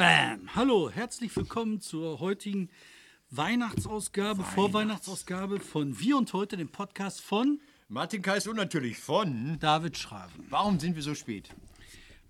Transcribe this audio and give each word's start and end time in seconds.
Bam! 0.00 0.48
Hallo, 0.54 0.90
herzlich 0.90 1.36
willkommen 1.36 1.82
zur 1.82 2.20
heutigen 2.20 2.70
Weihnachtsausgabe, 3.28 4.42
Vorweihnachtsausgabe 4.42 5.60
von 5.60 6.00
Wir 6.00 6.16
und 6.16 6.32
Heute, 6.32 6.56
dem 6.56 6.70
Podcast 6.70 7.20
von 7.20 7.60
Martin 7.90 8.22
Kais 8.22 8.46
und 8.46 8.56
natürlich 8.56 8.96
von. 8.96 9.58
David 9.60 9.98
Schraven. 9.98 10.46
Warum 10.48 10.80
sind 10.80 10.96
wir 10.96 11.02
so 11.02 11.14
spät? 11.14 11.50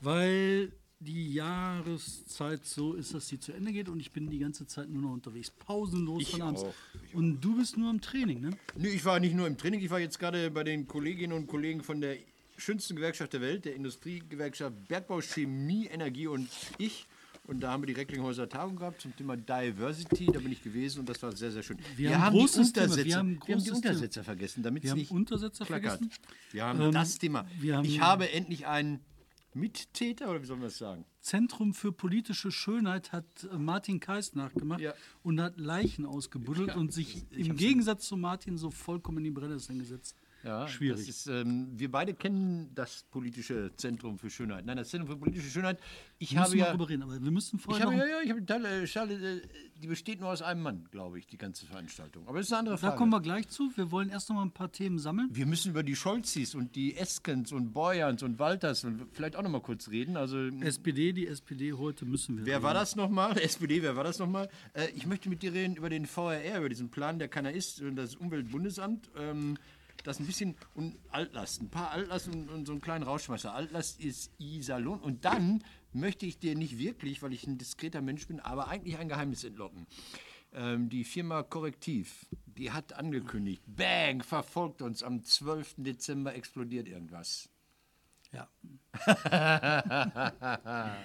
Weil 0.00 0.72
die 0.98 1.32
Jahreszeit 1.32 2.66
so 2.66 2.94
ist, 2.94 3.14
dass 3.14 3.28
sie 3.28 3.38
zu 3.38 3.52
Ende 3.52 3.70
geht 3.70 3.88
und 3.88 4.00
ich 4.00 4.10
bin 4.10 4.28
die 4.28 4.40
ganze 4.40 4.66
Zeit 4.66 4.88
nur 4.88 5.02
noch 5.02 5.12
unterwegs, 5.12 5.50
pausenlos 5.50 6.22
Ich 6.22 6.30
von 6.32 6.42
abends. 6.42 6.64
auch, 6.64 6.74
Und 7.12 7.40
du 7.40 7.56
bist 7.56 7.76
nur 7.76 7.88
im 7.88 8.00
Training, 8.00 8.40
ne? 8.40 8.50
Nee, 8.74 8.88
ich 8.88 9.04
war 9.04 9.20
nicht 9.20 9.36
nur 9.36 9.46
im 9.46 9.56
Training, 9.56 9.78
ich 9.78 9.90
war 9.90 10.00
jetzt 10.00 10.18
gerade 10.18 10.50
bei 10.50 10.64
den 10.64 10.88
Kolleginnen 10.88 11.34
und 11.34 11.46
Kollegen 11.46 11.84
von 11.84 12.00
der 12.00 12.16
schönsten 12.56 12.96
Gewerkschaft 12.96 13.32
der 13.32 13.40
Welt, 13.42 13.64
der 13.64 13.76
Industriegewerkschaft 13.76 14.88
Bergbau, 14.88 15.20
Chemie, 15.20 15.86
Energie 15.86 16.26
und 16.26 16.48
ich. 16.76 17.06
Und 17.50 17.58
da 17.60 17.72
haben 17.72 17.82
wir 17.82 17.88
die 17.88 17.94
Recklinghäuser 17.94 18.48
Tagung 18.48 18.76
gehabt 18.76 19.00
zum 19.00 19.14
Thema 19.16 19.36
Diversity. 19.36 20.26
Da 20.26 20.38
bin 20.38 20.52
ich 20.52 20.62
gewesen 20.62 21.00
und 21.00 21.08
das 21.08 21.20
war 21.20 21.34
sehr, 21.34 21.50
sehr 21.50 21.64
schön. 21.64 21.78
Wir 21.96 22.16
haben 22.16 22.28
ein 22.28 22.32
die 22.34 22.38
großes 22.38 22.72
Thema, 22.72 22.86
wir 22.86 22.92
Untersetzer, 22.92 23.18
haben 23.18 23.40
wir 23.44 23.54
haben 23.56 23.64
die. 23.64 23.70
Untersetzer 23.72 24.24
vergessen, 24.24 24.62
damit 24.62 24.82
Wir 24.84 24.86
es 24.86 24.92
haben 24.92 24.98
nicht 25.00 25.10
Untersetzer 25.10 25.64
klackert. 25.66 25.98
vergessen. 25.98 26.10
Wir 26.52 26.64
haben 26.64 26.80
Ähm, 26.80 26.92
das 26.92 27.18
Thema. 27.18 27.44
wir 27.58 27.76
haben- 27.76 27.84
ich 27.84 28.00
habe 28.00 28.30
endlich 28.32 28.68
einen 28.68 29.00
Mittäter, 29.52 30.30
oder 30.30 30.40
wie 30.40 30.46
soll 30.46 30.58
man 30.58 30.66
das 30.66 30.78
sagen? 30.78 31.04
Zentrum 31.20 31.74
für 31.74 31.90
politische 31.90 32.52
Schönheit 32.52 33.10
hat 33.10 33.26
äh, 33.52 33.58
Martin 33.58 33.98
Kais 33.98 34.36
nachgemacht 34.36 34.80
Ja. 34.80 34.94
und 35.24 35.40
hat 35.40 35.58
Leichen 35.58 36.06
ausgebuddelt 36.06 36.76
und 36.76 36.92
sich 36.92 37.24
im 37.32 37.56
Gegensatz 37.56 38.06
zu 38.06 38.16
Martin 38.16 38.58
so 38.58 38.70
vollkommen 38.70 39.18
in 39.18 39.24
die 39.24 39.30
Brennnessel 39.32 39.76
gesetzt. 39.76 40.14
Ja, 40.42 40.66
Schwierig. 40.68 41.08
Ist, 41.08 41.26
ähm, 41.26 41.68
wir 41.76 41.90
beide 41.90 42.14
kennen 42.14 42.70
das 42.74 43.04
politische 43.10 43.70
Zentrum 43.76 44.18
für 44.18 44.30
Schönheit. 44.30 44.64
Nein, 44.64 44.78
das 44.78 44.88
Zentrum 44.88 45.10
für 45.12 45.18
politische 45.18 45.50
Schönheit. 45.50 45.78
Ich 46.18 46.32
Wir 46.32 46.40
habe 46.40 46.56
ja, 46.56 46.66
darüber 46.66 46.88
reden, 46.88 47.02
aber 47.02 47.22
wir 47.22 47.30
müssen 47.30 47.56
ich 47.56 47.62
vorher 47.62 47.84
habe, 47.86 47.96
noch... 47.96 48.02
ja, 48.04 48.10
ja, 48.10 48.20
ich 48.22 48.30
habe 48.30 48.44
Teil, 48.46 48.64
äh, 48.64 48.86
Schale, 48.86 49.14
äh, 49.14 49.42
die 49.76 49.86
besteht 49.86 50.20
nur 50.20 50.30
aus 50.30 50.40
einem 50.42 50.62
Mann, 50.62 50.88
glaube 50.90 51.18
ich, 51.18 51.26
die 51.26 51.36
ganze 51.36 51.66
Veranstaltung. 51.66 52.26
Aber 52.26 52.38
das 52.38 52.46
ist 52.46 52.52
eine 52.52 52.60
andere 52.60 52.74
da 52.76 52.80
Frage. 52.80 52.96
kommen 52.96 53.12
wir 53.12 53.20
gleich 53.20 53.48
zu. 53.48 53.70
Wir 53.76 53.90
wollen 53.90 54.08
erst 54.08 54.28
noch 54.30 54.36
mal 54.36 54.42
ein 54.42 54.50
paar 54.50 54.72
Themen 54.72 54.98
sammeln. 54.98 55.28
wir 55.32 55.46
müssen 55.46 55.70
über 55.70 55.82
die 55.82 55.96
Scholzis 55.96 56.54
und 56.54 56.74
die 56.74 56.96
Eskens 56.96 57.52
und 57.52 57.72
Boyans 57.72 58.22
und 58.22 58.38
Walters 58.38 58.84
und 58.84 59.06
vielleicht 59.12 59.36
auch 59.36 59.42
noch 59.42 59.50
mal 59.50 59.60
kurz 59.60 59.88
reden. 59.90 60.16
Also 60.16 60.38
SPD, 60.60 61.12
die 61.12 61.26
SPD 61.26 61.72
heute 61.74 62.04
müssen 62.06 62.38
wir 62.38 62.46
Wer 62.46 62.54
reden. 62.56 62.64
war 62.64 62.74
das 62.74 62.96
nochmal? 62.96 63.38
SPD, 63.40 63.82
wer 63.82 63.94
war 63.96 64.04
das 64.04 64.18
nochmal? 64.18 64.48
Äh, 64.72 64.88
ich 64.94 65.06
möchte 65.06 65.28
mit 65.28 65.42
dir 65.42 65.52
reden 65.52 65.76
über 65.76 65.90
den 65.90 66.06
VRR, 66.06 66.58
über 66.58 66.68
diesen 66.68 66.90
Plan, 66.90 67.18
der 67.18 67.28
keiner 67.28 67.52
ist, 67.52 67.80
und 67.82 67.96
das 67.96 68.16
Umweltbundesamt. 68.16 69.10
Ähm, 69.18 69.56
das 70.02 70.20
ein 70.20 70.26
bisschen 70.26 70.56
und 70.74 70.96
Altlast, 71.10 71.62
ein 71.62 71.70
paar 71.70 71.90
Altlast 71.90 72.28
und, 72.28 72.48
und 72.48 72.66
so 72.66 72.72
einen 72.72 72.80
kleinen 72.80 73.04
Rauschmeister. 73.04 73.54
Altlast 73.54 74.00
ist 74.00 74.32
Isalon. 74.38 75.00
Und 75.00 75.24
dann 75.24 75.64
möchte 75.92 76.26
ich 76.26 76.38
dir 76.38 76.54
nicht 76.54 76.78
wirklich, 76.78 77.22
weil 77.22 77.32
ich 77.32 77.46
ein 77.46 77.58
diskreter 77.58 78.00
Mensch 78.00 78.26
bin, 78.26 78.40
aber 78.40 78.68
eigentlich 78.68 78.98
ein 78.98 79.08
Geheimnis 79.08 79.44
entlocken. 79.44 79.86
Ähm, 80.52 80.88
die 80.88 81.04
Firma 81.04 81.42
Korrektiv, 81.42 82.26
die 82.46 82.72
hat 82.72 82.92
angekündigt, 82.94 83.62
bang, 83.66 84.22
verfolgt 84.22 84.82
uns, 84.82 85.02
am 85.02 85.22
12. 85.22 85.76
Dezember 85.78 86.34
explodiert 86.34 86.88
irgendwas. 86.88 87.48
Ja. 88.32 88.48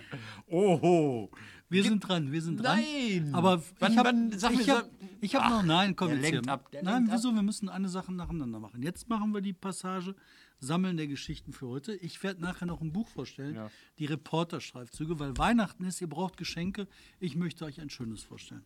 Oho, 0.47 1.29
Wir 1.69 1.83
sind 1.83 1.99
dran, 2.07 2.31
wir 2.31 2.41
sind 2.41 2.57
dran. 2.63 2.79
Nein! 2.79 3.29
Aber 3.33 3.61
Wann- 3.79 3.91
ich 3.91 3.97
habe 3.97 4.13
ich 4.59 4.69
hab, 4.69 4.89
ich 5.21 5.35
hab 5.35 5.49
noch, 5.49 5.63
nein, 5.63 5.95
komm 5.95 6.09
jetzt 6.11 6.25
hier. 6.27 6.47
ab, 6.47 6.69
nein, 6.71 6.83
lenkt 6.85 7.09
ab. 7.09 7.15
wieso? 7.17 7.33
Wir 7.33 7.41
müssen 7.43 7.69
eine 7.69 7.89
Sache 7.89 8.13
nacheinander 8.13 8.59
machen. 8.59 8.81
Jetzt 8.83 9.09
machen 9.09 9.33
wir 9.33 9.41
die 9.41 9.53
Passage 9.53 10.15
Sammeln 10.59 10.97
der 10.97 11.07
Geschichten 11.07 11.51
für 11.53 11.67
heute. 11.67 11.95
Ich 11.95 12.21
werde 12.23 12.41
nachher 12.41 12.65
noch 12.65 12.81
ein 12.81 12.93
Buch 12.93 13.07
vorstellen, 13.09 13.55
Ja. 13.55 13.69
die 13.99 14.05
Reporterstreifzüge, 14.05 15.19
weil 15.19 15.37
Weihnachten 15.37 15.83
ist, 15.85 16.01
ihr 16.01 16.09
braucht 16.09 16.37
Geschenke. 16.37 16.87
Ich 17.19 17.35
möchte 17.35 17.65
euch 17.65 17.81
ein 17.81 17.89
schönes 17.89 18.23
vorstellen. 18.23 18.65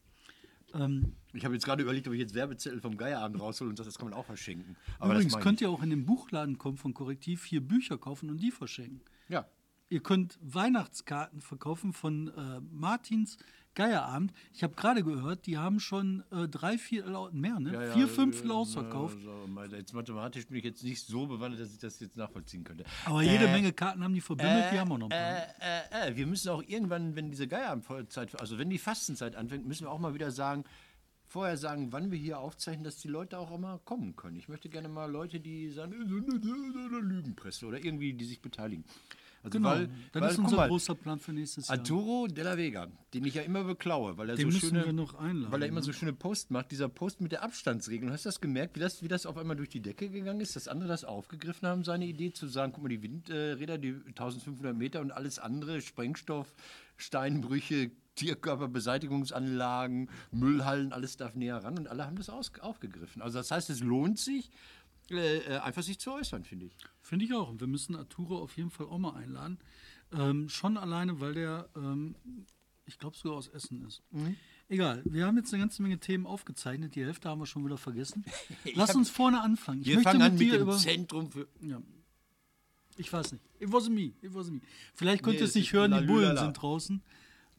Ähm, 0.74 1.14
Ich 1.34 1.46
habe 1.46 1.54
jetzt 1.54 1.66
gerade 1.66 1.82
überlegt, 1.84 2.08
ob 2.08 2.14
ich 2.14 2.20
jetzt 2.20 2.34
Werbezettel 2.34 2.82
vom 2.82 2.98
Geierabend 2.98 3.42
raushole 3.42 3.70
und 3.70 3.76
sage, 3.76 3.88
das 3.88 3.98
kann 3.98 4.10
man 4.10 4.18
auch 4.18 4.26
verschenken. 4.26 4.76
Aber 5.00 5.14
übrigens 5.14 5.34
das 5.34 5.42
könnt 5.42 5.62
ihr 5.62 5.70
auch 5.70 5.84
in 5.84 5.90
den 5.90 6.06
Buchladen 6.06 6.58
kommen 6.58 6.78
von 6.78 6.94
Korrektiv, 6.94 7.46
hier 7.46 7.62
Bücher 7.62 7.98
kaufen 7.98 8.30
und 8.30 8.38
die 8.38 8.52
verschenken. 8.52 9.02
Ja. 9.28 9.48
Ihr 9.90 10.02
könnt 10.02 10.38
Weihnachtskarten 10.42 11.42
verkaufen 11.42 11.94
von 11.94 12.28
äh, 12.28 12.62
Martins 12.72 13.38
Geierabend. 13.76 14.34
Ich 14.54 14.64
habe 14.64 14.74
gerade 14.76 15.04
gehört, 15.04 15.46
die 15.46 15.58
haben 15.58 15.80
schon 15.80 16.24
äh, 16.32 16.48
drei, 16.48 16.78
vier, 16.78 17.06
mehr, 17.32 17.60
ne? 17.60 17.74
Ja, 17.74 17.84
ja, 17.86 17.94
vier 17.94 18.08
Fünftel 18.08 18.50
äh, 18.50 18.54
ausverkauft. 18.54 19.18
So, 19.24 19.48
mal- 19.48 19.72
jetzt 19.74 19.94
mathematisch 19.94 20.48
bin 20.48 20.58
ich 20.58 20.64
jetzt 20.66 20.84
nicht 20.84 21.06
so 21.06 21.28
bewandert, 21.28 21.62
dass 21.62 21.72
ich 21.72 21.78
das 21.80 22.00
jetzt 22.00 22.18
nachvollziehen 22.18 22.64
könnte. 22.64 22.84
Aber 23.06 23.22
jede 23.22 23.48
Menge 23.48 23.72
Karten 23.72 24.04
haben 24.04 24.14
die 24.14 24.22
verbimmelt, 24.22 24.72
die 24.74 24.80
haben 24.80 24.92
auch 24.92 24.98
noch 24.98 25.10
ein 25.10 25.10
paar. 25.12 25.38
Äh, 26.00 26.08
äh, 26.08 26.10
äh, 26.12 26.16
wir 26.18 26.28
müssen 26.28 26.50
auch 26.50 26.64
irgendwann, 26.66 27.16
wenn 27.16 27.30
diese 27.32 27.48
Geierabendszeit, 27.48 28.40
also 28.42 28.58
wenn 28.58 28.70
die 28.70 28.80
Fastenzeit 28.80 29.36
anfängt, 29.36 29.66
müssen 29.66 29.86
wir 29.86 29.92
auch 29.92 30.00
mal 30.00 30.14
wieder 30.14 30.32
sagen, 30.32 30.64
vorher 31.26 31.58
sagen, 31.58 31.94
wann 31.94 32.12
wir 32.12 32.18
hier 32.18 32.40
aufzeichnen, 32.40 32.84
dass 32.84 32.98
die 32.98 33.08
Leute 33.08 33.38
auch 33.38 33.52
immer 33.56 33.80
kommen 33.86 34.16
können. 34.16 34.36
Ich 34.36 34.50
möchte 34.50 34.68
gerne 34.68 34.90
mal 34.90 35.10
Leute, 35.10 35.40
die 35.40 35.70
sagen, 35.70 35.94
äh, 35.94 35.96
eine 35.96 37.00
Lügenpresse 37.00 37.68
oder 37.68 37.78
irgendwie, 37.84 38.14
die 38.14 38.26
sich 38.26 38.42
beteiligen. 38.42 38.84
Also 39.44 39.58
genau, 39.58 39.70
weil, 39.70 39.90
das 40.12 40.22
weil, 40.22 40.32
ist 40.32 40.40
unser 40.40 40.56
mal, 40.58 40.68
großer 40.68 40.96
Plan 40.96 41.20
für 41.20 41.32
nächstes 41.32 41.68
Jahr. 41.68 41.78
Arturo 41.78 42.28
de 42.28 42.44
la 42.44 42.58
Vega, 42.58 42.88
den 43.14 43.26
ich 43.26 43.36
ja 43.36 43.42
immer 43.42 43.64
beklaue, 43.64 44.18
weil 44.18 44.30
er 44.30 44.36
Den 44.36 44.52
so 44.52 44.60
schöne, 44.60 44.84
einladen, 44.84 45.52
weil 45.52 45.62
er 45.62 45.68
immer 45.68 45.80
ne? 45.80 45.86
so 45.86 45.94
schöne 45.94 46.14
Post 46.14 46.52
macht. 46.52 46.72
Dieser 46.72 46.90
Post 46.90 47.22
mit 47.22 47.32
der 47.32 47.44
Abstandsregelung. 47.44 48.14
Hast 48.14 48.26
du 48.26 48.30
das 48.30 48.42
gemerkt, 48.42 48.76
wie 48.76 48.82
das, 48.82 49.02
wie 49.02 49.08
das 49.08 49.26
auf 49.26 49.38
einmal 49.38 49.56
durch 49.56 49.70
die 49.70 49.82
Decke 49.82 50.10
gegangen 50.10 50.42
ist, 50.42 50.56
dass 50.56 50.68
andere 50.68 50.90
das 50.90 51.06
aufgegriffen 51.06 51.68
haben, 51.68 51.84
seine 51.84 52.06
Idee 52.06 52.34
zu 52.34 52.48
sagen, 52.48 52.74
guck 52.74 52.84
mal, 52.84 52.90
die 52.90 53.02
Windräder, 53.02 53.78
die 53.78 53.96
1500 54.08 54.76
Meter 54.76 55.00
und 55.02 55.12
alles 55.12 55.40
andere, 55.40 55.82
Sprengstoff, 55.82 56.54
Steinbrüche, 56.98 57.92
Tierkörperbeseitigungsanlagen, 58.20 60.10
Müllhallen, 60.32 60.92
alles 60.92 61.16
darf 61.16 61.36
näher 61.36 61.64
ran 61.64 61.78
und 61.78 61.88
alle 61.88 62.06
haben 62.06 62.18
das 62.18 62.30
aufgegriffen. 62.30 63.22
Also 63.22 63.38
das 63.38 63.52
heißt, 63.52 63.70
es 63.70 63.80
lohnt 63.80 64.20
sich, 64.20 64.52
äh, 65.12 65.38
äh, 65.40 65.58
einfach 65.60 65.84
sich 65.84 66.00
zu 66.00 66.12
äußern, 66.12 66.44
finde 66.44 66.66
ich. 66.68 66.76
Finde 67.02 67.26
ich 67.26 67.34
auch. 67.34 67.50
Und 67.50 67.60
wir 67.60 67.68
müssen 67.68 67.96
Arturo 67.96 68.38
auf 68.40 68.56
jeden 68.58 68.70
Fall 68.70 68.88
auch 68.88 68.98
mal 68.98 69.14
einladen. 69.16 69.60
Ähm, 70.12 70.50
schon 70.50 70.78
alleine, 70.78 71.20
weil 71.20 71.34
der, 71.34 71.70
ähm, 71.76 72.16
ich 72.86 72.98
glaube, 72.98 73.16
sogar 73.18 73.38
aus 73.38 73.48
Essen 73.48 73.86
ist. 73.86 74.02
Mhm. 74.12 74.36
Egal, 74.68 75.02
wir 75.06 75.26
haben 75.26 75.38
jetzt 75.38 75.52
eine 75.54 75.62
ganze 75.64 75.82
Menge 75.82 76.00
Themen 76.00 76.26
aufgezeichnet. 76.28 76.96
Die 76.96 77.04
Hälfte 77.04 77.28
haben 77.30 77.40
wir 77.40 77.46
schon 77.48 77.66
wieder 77.66 77.78
vergessen. 77.78 78.24
Lass 78.76 78.90
hab- 78.90 78.96
uns 78.98 79.10
vorne 79.10 79.42
anfangen. 79.42 79.82
Ich 79.82 79.88
Wir 79.88 79.96
möchte 79.96 80.10
fangen 80.12 80.22
an 80.22 80.38
mit 80.38 80.52
dem 80.52 80.62
über. 80.62 80.78
Zentrum 80.78 81.32
für... 81.32 81.48
Ja. 81.62 81.82
Ich 82.98 83.12
weiß 83.12 83.32
nicht. 83.32 83.44
It 83.60 83.70
wasn't 83.70 83.92
me. 83.92 84.14
It 84.22 84.32
wasn't 84.34 84.52
me. 84.54 84.62
Vielleicht 84.94 85.24
könnt 85.24 85.36
Nee, 85.36 85.42
ihr 85.42 85.48
es 85.48 85.56
nicht 85.56 85.72
hören, 85.74 85.92
die 86.00 86.06
Bullen 86.06 86.36
sind 86.38 86.54
draußen. 86.54 87.02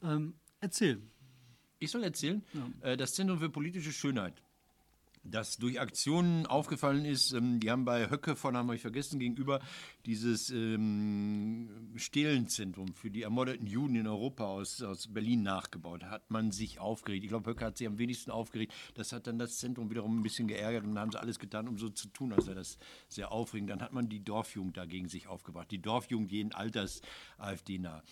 Ähm, 0.02 0.34
erzähl. 0.60 1.00
Ich 1.78 1.90
soll 1.90 2.04
erzählen, 2.04 2.42
äh, 2.82 2.96
das 2.96 3.14
Zentrum 3.14 3.38
für 3.38 3.48
politische 3.48 3.90
Schönheit, 3.92 4.42
das 5.22 5.58
durch 5.58 5.78
Aktionen 5.78 6.46
aufgefallen 6.46 7.04
ist, 7.04 7.32
ähm, 7.32 7.60
die 7.60 7.70
haben 7.70 7.84
bei 7.84 8.08
Höcke 8.10 8.36
von, 8.36 8.56
haben 8.56 8.70
wir 8.70 8.78
vergessen, 8.78 9.18
gegenüber 9.18 9.60
dieses 10.06 10.50
ähm, 10.50 11.92
Stehlenzentrum 11.96 12.94
für 12.94 13.10
die 13.10 13.22
ermordeten 13.22 13.66
Juden 13.66 13.96
in 13.96 14.06
Europa 14.06 14.44
aus, 14.44 14.82
aus 14.82 15.08
Berlin 15.08 15.42
nachgebaut. 15.42 16.04
Hat 16.04 16.30
man 16.30 16.52
sich 16.52 16.78
aufgeregt. 16.78 17.24
Ich 17.24 17.30
glaube, 17.30 17.50
Höcke 17.50 17.66
hat 17.66 17.76
sich 17.76 17.86
am 17.86 17.98
wenigsten 17.98 18.30
aufgeregt. 18.30 18.72
Das 18.94 19.12
hat 19.12 19.26
dann 19.26 19.38
das 19.38 19.58
Zentrum 19.58 19.90
wiederum 19.90 20.18
ein 20.18 20.22
bisschen 20.22 20.48
geärgert 20.48 20.84
und 20.84 20.94
dann 20.94 21.02
haben 21.02 21.12
sie 21.12 21.20
alles 21.20 21.38
getan, 21.38 21.68
um 21.68 21.76
so 21.76 21.90
zu 21.90 22.08
tun, 22.08 22.32
als 22.32 22.46
sei 22.46 22.54
das 22.54 22.78
sehr 23.08 23.30
aufregend. 23.30 23.70
Dann 23.70 23.82
hat 23.82 23.92
man 23.92 24.08
die 24.08 24.24
Dorfjugend 24.24 24.76
dagegen 24.76 25.08
sich 25.08 25.26
aufgebracht. 25.26 25.70
Die 25.70 25.82
Dorfjugend 25.82 26.32
jeden 26.32 26.52
Alters 26.52 27.02
AfD 27.36 27.78
nah. 27.78 28.02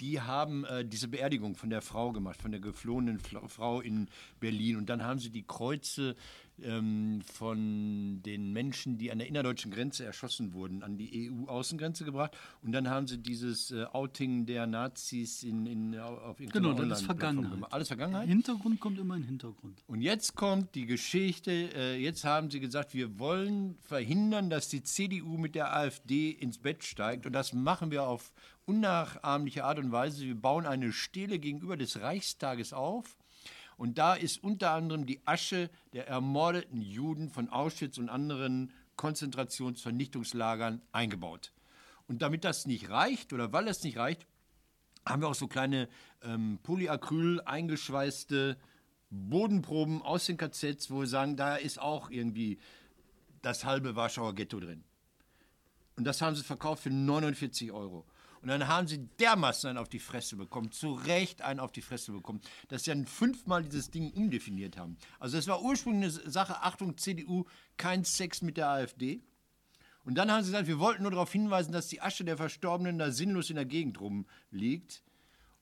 Die 0.00 0.20
haben 0.20 0.64
äh, 0.64 0.84
diese 0.84 1.08
Beerdigung 1.08 1.54
von 1.54 1.70
der 1.70 1.80
Frau 1.80 2.12
gemacht, 2.12 2.42
von 2.42 2.50
der 2.50 2.60
geflohenen 2.60 3.20
Frau 3.20 3.80
in 3.80 4.08
Berlin. 4.40 4.76
Und 4.76 4.90
dann 4.90 5.02
haben 5.02 5.20
sie 5.20 5.30
die 5.30 5.44
Kreuze 5.44 6.16
ähm, 6.62 7.22
von 7.32 8.22
den 8.24 8.52
Menschen, 8.52 8.98
die 8.98 9.10
an 9.12 9.18
der 9.18 9.28
innerdeutschen 9.28 9.70
Grenze 9.70 10.04
erschossen 10.04 10.52
wurden, 10.54 10.82
an 10.82 10.96
die 10.96 11.30
EU-Außengrenze 11.30 12.04
gebracht. 12.04 12.36
Und 12.62 12.72
dann 12.72 12.88
haben 12.88 13.06
sie 13.06 13.18
dieses 13.18 13.70
äh, 13.70 13.84
Outing 13.92 14.46
der 14.46 14.66
Nazis 14.66 15.42
in, 15.42 15.66
in, 15.66 15.98
auf 15.98 16.36
Genau, 16.38 16.68
irgendeiner 16.68 16.88
das 16.88 17.00
ist 17.00 17.06
Vergangenheit. 17.06 17.52
gemacht. 17.52 17.72
Alles 17.72 17.88
Vergangenheit? 17.88 18.28
Hintergrund 18.28 18.80
kommt 18.80 18.98
immer 18.98 19.14
in 19.16 19.22
den 19.22 19.28
Hintergrund. 19.28 19.82
Und 19.86 20.00
jetzt 20.00 20.34
kommt 20.34 20.74
die 20.74 20.86
Geschichte, 20.86 21.50
äh, 21.52 21.96
jetzt 21.96 22.24
haben 22.24 22.50
sie 22.50 22.60
gesagt, 22.60 22.94
wir 22.94 23.18
wollen 23.18 23.76
verhindern, 23.80 24.50
dass 24.50 24.68
die 24.68 24.82
CDU 24.82 25.36
mit 25.38 25.54
der 25.54 25.74
AfD 25.76 26.30
ins 26.30 26.58
Bett 26.58 26.84
steigt. 26.84 27.26
Und 27.26 27.32
das 27.32 27.52
machen 27.52 27.90
wir 27.90 28.04
auf 28.06 28.32
unnachahmliche 28.64 29.64
Art 29.64 29.78
und 29.78 29.92
Weise. 29.92 30.24
Wir 30.24 30.34
bauen 30.34 30.66
eine 30.66 30.92
Stele 30.92 31.38
gegenüber 31.38 31.76
des 31.76 32.00
Reichstages 32.00 32.72
auf. 32.72 33.16
Und 33.76 33.98
da 33.98 34.14
ist 34.14 34.42
unter 34.42 34.70
anderem 34.72 35.06
die 35.06 35.20
Asche 35.26 35.70
der 35.92 36.08
ermordeten 36.08 36.80
Juden 36.80 37.28
von 37.28 37.48
Auschwitz 37.48 37.98
und 37.98 38.08
anderen 38.08 38.72
Konzentrationsvernichtungslagern 38.96 40.80
eingebaut. 40.92 41.52
Und 42.08 42.22
damit 42.22 42.44
das 42.44 42.66
nicht 42.66 42.88
reicht, 42.88 43.32
oder 43.32 43.52
weil 43.52 43.66
das 43.66 43.82
nicht 43.82 43.98
reicht, 43.98 44.26
haben 45.04 45.22
wir 45.22 45.28
auch 45.28 45.34
so 45.34 45.46
kleine 45.46 45.88
ähm, 46.22 46.58
Polyacryl 46.62 47.40
eingeschweißte 47.42 48.56
Bodenproben 49.10 50.02
aus 50.02 50.26
den 50.26 50.36
KZs, 50.36 50.90
wo 50.90 51.00
wir 51.00 51.06
sagen, 51.06 51.36
da 51.36 51.56
ist 51.56 51.80
auch 51.80 52.10
irgendwie 52.10 52.58
das 53.42 53.64
halbe 53.64 53.94
Warschauer 53.94 54.34
Ghetto 54.34 54.58
drin. 54.58 54.84
Und 55.96 56.04
das 56.04 56.20
haben 56.20 56.34
sie 56.34 56.42
verkauft 56.42 56.82
für 56.82 56.90
49 56.90 57.72
Euro. 57.72 58.04
Und 58.42 58.48
dann 58.48 58.68
haben 58.68 58.86
sie 58.86 59.08
dermaßen 59.18 59.70
einen 59.70 59.78
auf 59.78 59.88
die 59.88 59.98
Fresse 59.98 60.36
bekommen, 60.36 60.72
zu 60.72 60.92
Recht 60.92 61.42
einen 61.42 61.60
auf 61.60 61.72
die 61.72 61.82
Fresse 61.82 62.12
bekommen, 62.12 62.40
dass 62.68 62.84
sie 62.84 62.90
dann 62.90 63.06
fünfmal 63.06 63.62
dieses 63.62 63.90
Ding 63.90 64.12
umdefiniert 64.12 64.76
haben. 64.76 64.96
Also 65.18 65.38
es 65.38 65.46
war 65.46 65.62
ursprünglich 65.62 66.20
eine 66.20 66.30
Sache, 66.30 66.62
Achtung, 66.62 66.96
CDU, 66.96 67.44
kein 67.76 68.04
Sex 68.04 68.42
mit 68.42 68.56
der 68.56 68.68
AfD. 68.68 69.22
Und 70.04 70.16
dann 70.16 70.30
haben 70.30 70.44
sie 70.44 70.52
gesagt, 70.52 70.68
wir 70.68 70.78
wollten 70.78 71.02
nur 71.02 71.10
darauf 71.10 71.32
hinweisen, 71.32 71.72
dass 71.72 71.88
die 71.88 72.00
Asche 72.00 72.24
der 72.24 72.36
Verstorbenen 72.36 72.98
da 72.98 73.10
sinnlos 73.10 73.50
in 73.50 73.56
der 73.56 73.64
Gegend 73.64 74.00
rumliegt. 74.00 75.02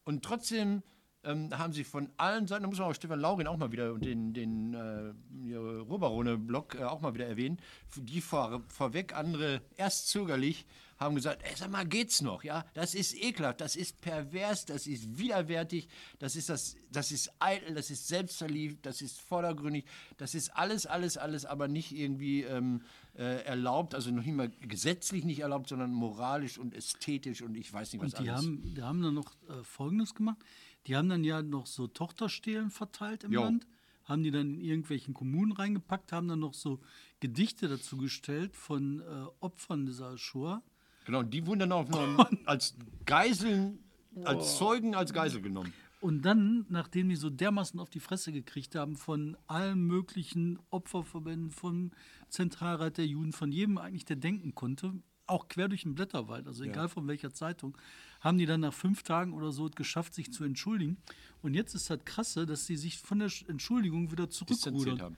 Und 0.05 0.23
trotzdem 0.23 0.82
ähm, 1.25 1.50
haben 1.56 1.73
sie 1.73 1.85
von 1.85 2.11
allen 2.17 2.47
Seiten, 2.47 2.62
da 2.62 2.69
muss 2.69 2.79
man 2.79 2.88
auch 2.88 2.94
Stefan 2.94 3.20
Laurin 3.20 3.47
auch 3.47 3.56
mal 3.56 3.73
wieder 3.73 3.93
und 3.93 4.05
den, 4.05 4.35
den 4.35 4.75
äh, 4.75 5.55
Ruhrbarone-Blog 5.56 6.75
äh, 6.75 6.85
auch 6.85 7.00
mal 7.00 7.15
wieder 7.15 7.27
erwähnen, 7.27 7.59
die 7.97 8.20
vor, 8.20 8.62
vorweg, 8.69 9.15
andere 9.15 9.62
erst 9.77 10.09
zögerlich, 10.09 10.67
haben 10.96 11.14
gesagt, 11.14 11.43
ey, 11.44 11.55
sag 11.56 11.70
mal, 11.70 11.85
geht's 11.87 12.23
noch, 12.23 12.44
ja? 12.44 12.64
Das 12.75 12.94
ist 12.94 13.14
ekelhaft, 13.14 13.61
das 13.61 13.76
ist 13.76 14.00
pervers, 14.00 14.64
das 14.64 14.87
ist 14.87 15.19
widerwärtig, 15.19 15.88
das 16.19 16.37
ist 16.37 16.49
das, 16.49 16.76
das 16.91 17.11
ist 17.12 17.31
eitel, 17.38 17.75
das 17.75 17.91
ist 17.91 18.08
selbstverliebt, 18.08 18.87
das 18.87 19.02
ist 19.02 19.20
vordergründig, 19.20 19.85
das 20.17 20.35
ist 20.35 20.50
alles, 20.56 20.87
alles, 20.87 21.17
alles, 21.17 21.44
aber 21.44 21.69
nicht 21.69 21.93
irgendwie 21.93 22.43
ähm, 22.43 22.82
äh, 23.17 23.44
erlaubt, 23.44 23.94
also 23.94 24.11
noch 24.11 24.25
nicht 24.25 24.35
mal 24.35 24.50
gesetzlich 24.61 25.25
nicht 25.25 25.41
erlaubt, 25.41 25.69
sondern 25.69 25.93
moralisch 25.93 26.58
und 26.58 26.75
ästhetisch 26.75 27.43
und 27.43 27.56
ich 27.56 27.73
weiß 27.73 27.93
nicht 27.93 28.02
was 28.02 28.14
und 28.14 28.25
die 28.25 28.31
alles. 28.31 28.44
Haben, 28.44 28.75
die 28.75 28.82
haben 28.82 29.02
dann 29.02 29.14
noch 29.14 29.35
äh, 29.49 29.62
Folgendes 29.62 30.14
gemacht. 30.14 30.38
Die 30.87 30.96
haben 30.96 31.08
dann 31.08 31.25
ja 31.25 31.43
noch 31.43 31.67
so 31.67 31.87
Tochterstelen 31.87 32.70
verteilt 32.70 33.25
im 33.25 33.32
Jo. 33.32 33.43
Land, 33.43 33.67
haben 34.05 34.23
die 34.23 34.31
dann 34.31 34.55
in 34.55 34.61
irgendwelchen 34.61 35.14
Kommunen 35.14 35.52
reingepackt, 35.52 36.12
haben 36.12 36.29
dann 36.29 36.41
noch 36.41 36.55
so 36.55 36.81
Gedichte 37.20 37.69
dazu 37.69 37.96
gestellt 37.96 38.55
von 38.55 39.00
äh, 39.00 39.05
Opfern 39.41 39.87
dieser 39.87 40.19
Shoah. 40.19 40.62
Genau, 41.05 41.21
und 41.21 41.33
die 41.33 41.47
wurden 41.47 41.61
dann 41.61 41.73
auch 41.73 41.89
noch 41.89 42.31
als 42.47 42.75
Geiseln, 43.05 43.79
als 44.25 44.56
Zeugen, 44.59 44.95
als 44.95 45.12
Geisel 45.12 45.41
genommen. 45.43 45.73
Und 46.01 46.23
dann, 46.23 46.67
nachdem 46.69 47.09
die 47.09 47.17
so 47.17 47.31
dermaßen 47.31 47.81
auf 47.81 47.89
die 47.89 48.01
Fresse 48.01 48.31
gekriegt 48.31 48.75
haben 48.75 48.97
von 48.97 49.37
allen 49.47 49.87
möglichen 49.87 50.59
Opferverbänden, 50.71 51.51
von 51.51 51.93
Zentralrat 52.29 52.99
der 52.99 53.06
Juden, 53.06 53.33
von 53.33 53.51
jedem 53.53 53.79
eigentlich, 53.79 54.05
der 54.05 54.17
denken 54.17 54.55
konnte, 54.55 54.93
auch 55.27 55.49
quer 55.49 55.69
durch 55.69 55.85
den 55.85 55.95
Blätterwald, 55.95 56.47
also 56.47 56.65
egal 56.65 56.89
von 56.91 57.09
welcher 57.09 57.33
Zeitung, 57.33 57.79
haben 58.21 58.37
die 58.37 58.45
dann 58.45 58.61
nach 58.61 58.75
fünf 58.75 59.03
Tagen 59.03 59.33
oder 59.33 59.53
so 59.53 59.67
es 59.67 59.73
geschafft, 59.75 60.12
sich 60.15 60.31
zu 60.31 60.45
entschuldigen. 60.45 60.99
Und 61.41 61.55
jetzt 61.55 61.75
ist 61.75 61.89
das 61.89 62.05
Krasse, 62.05 62.45
dass 62.45 62.67
sie 62.67 62.77
sich 62.77 62.99
von 62.99 63.21
der 63.21 63.31
Sch- 63.31 63.49
Entschuldigung 63.49 64.11
wieder 64.12 64.29
zurückrudern. 64.29 65.01
haben. 65.01 65.17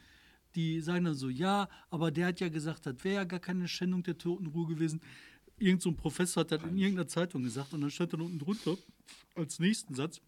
Die 0.54 0.80
sagen 0.80 1.04
dann 1.06 1.14
so, 1.14 1.28
ja, 1.28 1.68
aber 1.90 2.12
der 2.12 2.28
hat 2.28 2.38
ja 2.40 2.48
gesagt, 2.48 2.86
das 2.86 3.02
wäre 3.02 3.16
ja 3.16 3.24
gar 3.24 3.40
keine 3.40 3.66
Schändung 3.66 4.04
der 4.04 4.16
Totenruhe 4.16 4.68
gewesen. 4.68 5.00
Irgend 5.58 5.82
so 5.82 5.90
ein 5.90 5.96
Professor 5.96 6.42
hat 6.42 6.52
das 6.52 6.62
in 6.62 6.76
irgendeiner 6.76 7.08
Zeitung 7.08 7.42
gesagt 7.42 7.72
und 7.72 7.80
dann 7.80 7.90
stand 7.90 8.12
dann 8.12 8.20
unten 8.20 8.38
drunter 8.38 8.76
als 9.34 9.58
nächsten 9.58 9.94
Satz, 9.94 10.20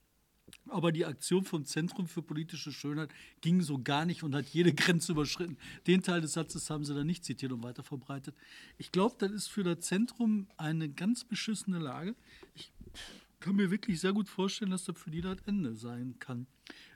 aber 0.69 0.93
die 0.93 1.05
Aktion 1.05 1.45
vom 1.45 1.65
Zentrum 1.65 2.07
für 2.07 2.23
politische 2.23 2.73
Schönheit 2.73 3.11
ging 3.41 3.61
so 3.63 3.79
gar 3.79 4.05
nicht 4.07 4.23
und 4.23 4.35
hat 4.35 4.47
jede 4.49 4.73
Grenze 4.73 5.13
überschritten. 5.13 5.59
Den 5.87 6.03
Teil 6.03 6.21
des 6.21 6.33
Satzes 6.33 6.71
haben 6.71 6.85
sie 6.85 6.95
dann 6.95 7.07
nicht 7.07 7.25
zitiert 7.25 7.53
und 7.53 7.63
weiter 7.63 7.83
verbreitet. 7.83 8.35
Ich 8.79 8.93
glaube, 8.93 9.17
das 9.19 9.33
ist 9.33 9.49
für 9.49 9.65
das 9.65 9.81
Zentrum 9.81 10.49
eine 10.57 10.89
ganz 10.89 11.25
beschissene 11.25 11.79
Lage. 11.79 12.15
Ich 12.55 12.73
kann 13.41 13.57
mir 13.57 13.71
wirklich 13.71 14.01
sehr 14.01 14.13
gut 14.13 14.29
vorstellen, 14.29 14.71
dass 14.71 14.85
das 14.85 14.99
für 14.99 15.11
die 15.11 15.21
das 15.21 15.39
Ende 15.47 15.75
sein 15.77 16.17
kann. 16.19 16.47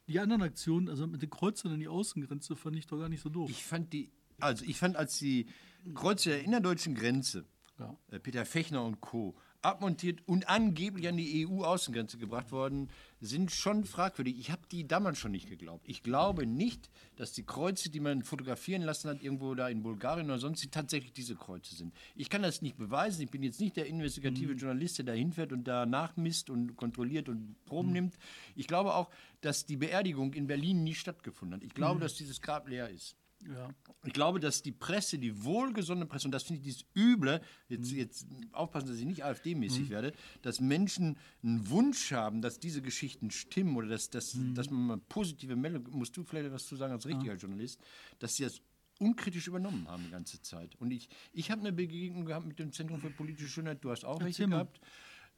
Die 0.08 0.18
anderen 0.18 0.42
Aktionen, 0.42 0.88
also 0.88 1.06
mit 1.06 1.22
den 1.22 1.30
Kreuzern 1.30 1.72
an 1.72 1.80
die 1.80 1.88
Außengrenze, 1.88 2.56
fand 2.56 2.76
ich 2.76 2.86
doch 2.86 2.98
gar 2.98 3.08
nicht 3.08 3.22
so 3.22 3.28
doof. 3.28 3.50
Ich 3.50 3.62
fand 3.62 3.92
die, 3.92 4.10
also 4.40 4.64
ich 4.64 4.76
fand, 4.76 4.96
als 4.96 5.18
die 5.18 5.46
Kreuze 5.94 6.30
der 6.30 6.42
innerdeutschen 6.42 6.94
Grenze, 6.94 7.44
Ja. 7.82 8.16
äh, 8.16 8.20
Peter 8.20 8.44
Fechner 8.44 8.84
und 8.84 9.00
Co., 9.00 9.34
abmontiert 9.62 10.20
und 10.26 10.48
angeblich 10.48 11.08
an 11.08 11.16
die 11.16 11.46
EU-Außengrenze 11.46 12.18
gebracht 12.18 12.50
worden, 12.50 12.90
sind 13.20 13.52
schon 13.52 13.84
fragwürdig. 13.84 14.38
Ich 14.38 14.50
habe 14.50 14.62
die 14.70 14.86
damals 14.86 15.18
schon 15.18 15.30
nicht 15.30 15.48
geglaubt. 15.48 15.88
Ich 15.88 16.02
glaube 16.02 16.46
nicht, 16.46 16.90
dass 17.14 17.32
die 17.32 17.44
Kreuze, 17.44 17.88
die 17.88 18.00
man 18.00 18.24
fotografieren 18.24 18.82
lassen 18.82 19.08
hat, 19.08 19.22
irgendwo 19.22 19.54
da 19.54 19.68
in 19.68 19.82
Bulgarien 19.82 20.26
oder 20.26 20.40
sonst, 20.40 20.68
tatsächlich 20.72 21.12
diese 21.12 21.36
Kreuze 21.36 21.76
sind. 21.76 21.94
Ich 22.16 22.28
kann 22.28 22.42
das 22.42 22.62
nicht 22.62 22.76
beweisen. 22.76 23.22
Ich 23.22 23.30
bin 23.30 23.44
jetzt 23.44 23.60
nicht 23.60 23.76
der 23.76 23.86
investigative 23.86 24.54
Journalist, 24.54 24.98
der 24.98 25.04
da 25.04 25.12
hinfährt 25.12 25.52
und 25.52 25.64
da 25.64 25.86
nachmisst 25.86 26.50
und 26.50 26.76
kontrolliert 26.76 27.28
und 27.28 27.54
Proben 27.64 27.92
nimmt. 27.92 28.18
Ich 28.56 28.66
glaube 28.66 28.94
auch, 28.94 29.10
dass 29.40 29.64
die 29.64 29.76
Beerdigung 29.76 30.34
in 30.34 30.48
Berlin 30.48 30.82
nie 30.82 30.94
stattgefunden 30.94 31.56
hat. 31.56 31.64
Ich 31.64 31.74
glaube, 31.74 32.00
dass 32.00 32.14
dieses 32.14 32.40
Grab 32.40 32.68
leer 32.68 32.88
ist. 32.90 33.16
Ja. 33.48 33.68
Ich 34.04 34.12
glaube, 34.12 34.40
dass 34.40 34.62
die 34.62 34.72
Presse, 34.72 35.18
die 35.18 35.44
wohlgesonnene 35.44 36.06
Presse, 36.06 36.26
und 36.26 36.32
das 36.32 36.44
finde 36.44 36.60
ich 36.60 36.64
dieses 36.64 36.84
Üble, 36.96 37.40
jetzt, 37.68 37.92
jetzt 37.92 38.26
aufpassen, 38.52 38.88
dass 38.88 38.98
ich 38.98 39.04
nicht 39.04 39.24
AfD-mäßig 39.24 39.90
werde, 39.90 40.12
dass 40.42 40.60
Menschen 40.60 41.16
einen 41.42 41.68
Wunsch 41.68 42.12
haben, 42.12 42.42
dass 42.42 42.58
diese 42.58 42.82
Geschichten 42.82 43.30
stimmen 43.30 43.76
oder 43.76 43.88
dass, 43.88 44.10
dass, 44.10 44.36
dass 44.54 44.70
man 44.70 44.86
mal 44.86 44.98
positive 44.98 45.56
Meldungen, 45.56 45.96
musst 45.96 46.16
du 46.16 46.24
vielleicht 46.24 46.50
was 46.52 46.66
zu 46.66 46.76
sagen 46.76 46.92
als 46.92 47.06
richtiger 47.06 47.34
Journalist, 47.34 47.80
dass 48.18 48.34
sie 48.34 48.44
das 48.44 48.60
unkritisch 48.98 49.48
übernommen 49.48 49.88
haben 49.88 50.04
die 50.04 50.10
ganze 50.10 50.40
Zeit. 50.42 50.76
Und 50.76 50.92
ich, 50.92 51.08
ich 51.32 51.50
habe 51.50 51.60
eine 51.60 51.72
Begegnung 51.72 52.24
gehabt 52.24 52.46
mit 52.46 52.58
dem 52.58 52.72
Zentrum 52.72 53.00
für 53.00 53.10
politische 53.10 53.48
Schönheit, 53.48 53.82
du 53.82 53.90
hast 53.90 54.04
auch 54.04 54.22
welche 54.22 54.48
gehabt. 54.48 54.80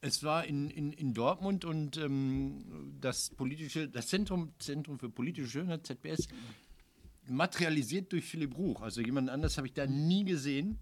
Es 0.01 0.23
war 0.23 0.45
in, 0.45 0.69
in, 0.69 0.93
in 0.93 1.15
Dortmund 1.15 1.65
und 1.65 1.97
ähm, 1.97 2.99
das 3.01 3.31
politische, 3.31 3.89
das 3.89 4.09
Zentrum, 4.09 4.53
Zentrum 4.59 4.99
für 4.99 5.09
politische 5.09 5.49
Schönheit, 5.49 5.87
ZBS, 5.87 6.29
materialisiert 7.29 8.13
durch 8.13 8.25
Philipp 8.25 8.57
Ruch. 8.57 8.83
Also 8.83 9.01
jemand 9.01 9.31
anders 9.31 9.57
habe 9.57 9.67
ich 9.67 9.75
da 9.75 9.87
nie 9.87 10.25
gesehen. 10.25 10.79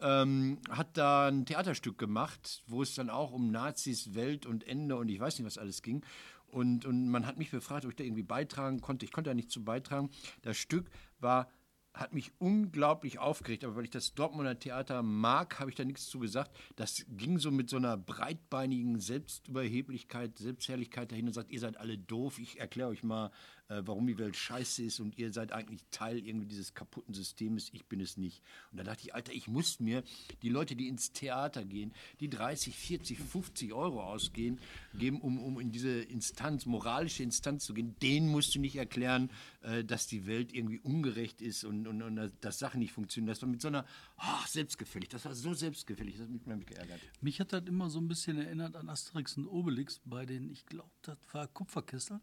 Ähm, 0.00 0.58
hat 0.70 0.96
da 0.96 1.26
ein 1.26 1.44
Theaterstück 1.44 1.98
gemacht, 1.98 2.62
wo 2.68 2.82
es 2.82 2.94
dann 2.94 3.10
auch 3.10 3.32
um 3.32 3.50
Nazis, 3.50 4.14
Welt 4.14 4.46
und 4.46 4.66
Ende 4.66 4.96
und 4.96 5.08
ich 5.08 5.18
weiß 5.18 5.38
nicht, 5.38 5.46
was 5.46 5.58
alles 5.58 5.82
ging. 5.82 6.04
Und, 6.46 6.86
und 6.86 7.08
man 7.08 7.26
hat 7.26 7.36
mich 7.36 7.50
befragt, 7.50 7.84
ob 7.84 7.90
ich 7.90 7.96
da 7.96 8.04
irgendwie 8.04 8.22
beitragen 8.22 8.80
konnte. 8.80 9.04
Ich 9.04 9.12
konnte 9.12 9.30
da 9.30 9.34
nicht 9.34 9.50
zu 9.50 9.64
beitragen. 9.64 10.10
Das 10.42 10.56
Stück 10.56 10.88
war, 11.18 11.50
hat 11.92 12.12
mich 12.12 12.32
unglaublich 12.38 13.18
aufgeregt, 13.18 13.64
aber 13.64 13.76
weil 13.76 13.84
ich 13.84 13.90
das 13.90 14.14
Dortmunder 14.14 14.58
Theater 14.58 15.02
mag, 15.02 15.58
habe 15.58 15.70
ich 15.70 15.76
da 15.76 15.84
nichts 15.84 16.06
zu 16.06 16.20
gesagt. 16.20 16.56
Das 16.76 17.04
ging 17.08 17.38
so 17.38 17.50
mit 17.50 17.68
so 17.68 17.76
einer 17.76 17.96
breitbeinigen 17.96 19.00
Selbstüberheblichkeit, 19.00 20.38
Selbstherrlichkeit 20.38 21.10
dahin 21.10 21.26
und 21.26 21.32
sagt, 21.32 21.50
ihr 21.50 21.60
seid 21.60 21.76
alle 21.76 21.98
doof, 21.98 22.38
ich 22.38 22.60
erkläre 22.60 22.88
euch 22.88 23.02
mal, 23.02 23.32
äh, 23.68 23.82
warum 23.84 24.06
die 24.06 24.18
Welt 24.18 24.36
scheiße 24.36 24.82
ist 24.82 25.00
und 25.00 25.18
ihr 25.18 25.32
seid 25.32 25.52
eigentlich 25.52 25.84
Teil 25.90 26.18
irgendwie 26.18 26.46
dieses 26.46 26.74
kaputten 26.74 27.14
Systems, 27.14 27.70
ich 27.72 27.86
bin 27.86 28.00
es 28.00 28.16
nicht. 28.16 28.42
Und 28.72 28.78
da 28.78 28.84
dachte 28.84 29.02
ich, 29.04 29.14
Alter, 29.14 29.32
ich 29.32 29.48
muss 29.48 29.80
mir 29.80 30.02
die 30.42 30.48
Leute, 30.48 30.74
die 30.74 30.88
ins 30.88 31.12
Theater 31.12 31.64
gehen, 31.64 31.92
die 32.20 32.30
30, 32.30 32.74
40, 32.74 33.18
50 33.18 33.72
Euro 33.72 34.02
ausgeben, 34.02 34.58
geben, 34.94 35.20
um, 35.20 35.38
um 35.38 35.60
in 35.60 35.70
diese 35.70 35.90
Instanz, 35.90 36.66
moralische 36.66 37.22
Instanz 37.22 37.64
zu 37.64 37.74
gehen, 37.74 37.94
denen 38.00 38.28
musst 38.28 38.54
du 38.54 38.60
nicht 38.60 38.76
erklären, 38.76 39.30
äh, 39.62 39.84
dass 39.84 40.06
die 40.06 40.26
Welt 40.26 40.52
irgendwie 40.52 40.78
ungerecht 40.78 41.42
ist 41.42 41.64
und, 41.64 41.86
und, 41.86 42.02
und 42.02 42.32
dass 42.40 42.58
Sachen 42.58 42.80
nicht 42.80 42.92
funktionieren. 42.92 43.28
Das 43.28 43.42
war 43.42 43.48
mit 43.48 43.60
so 43.60 43.68
einer, 43.68 43.84
ach, 44.16 44.46
selbstgefällig, 44.46 45.08
das 45.08 45.24
war 45.24 45.34
so 45.34 45.52
selbstgefällig, 45.54 46.14
das 46.14 46.24
hat 46.24 46.30
mich 46.30 46.44
unheimlich 46.46 46.68
geärgert. 46.68 47.00
Mich 47.20 47.40
hat 47.40 47.52
das 47.52 47.64
immer 47.66 47.90
so 47.90 47.98
ein 47.98 48.08
bisschen 48.08 48.38
erinnert 48.38 48.76
an 48.76 48.88
Asterix 48.88 49.36
und 49.36 49.46
Obelix 49.48 50.00
bei 50.04 50.26
den, 50.26 50.48
ich 50.50 50.66
glaube, 50.66 50.90
das 51.02 51.18
war 51.32 51.48
Kupferkessel, 51.48 52.20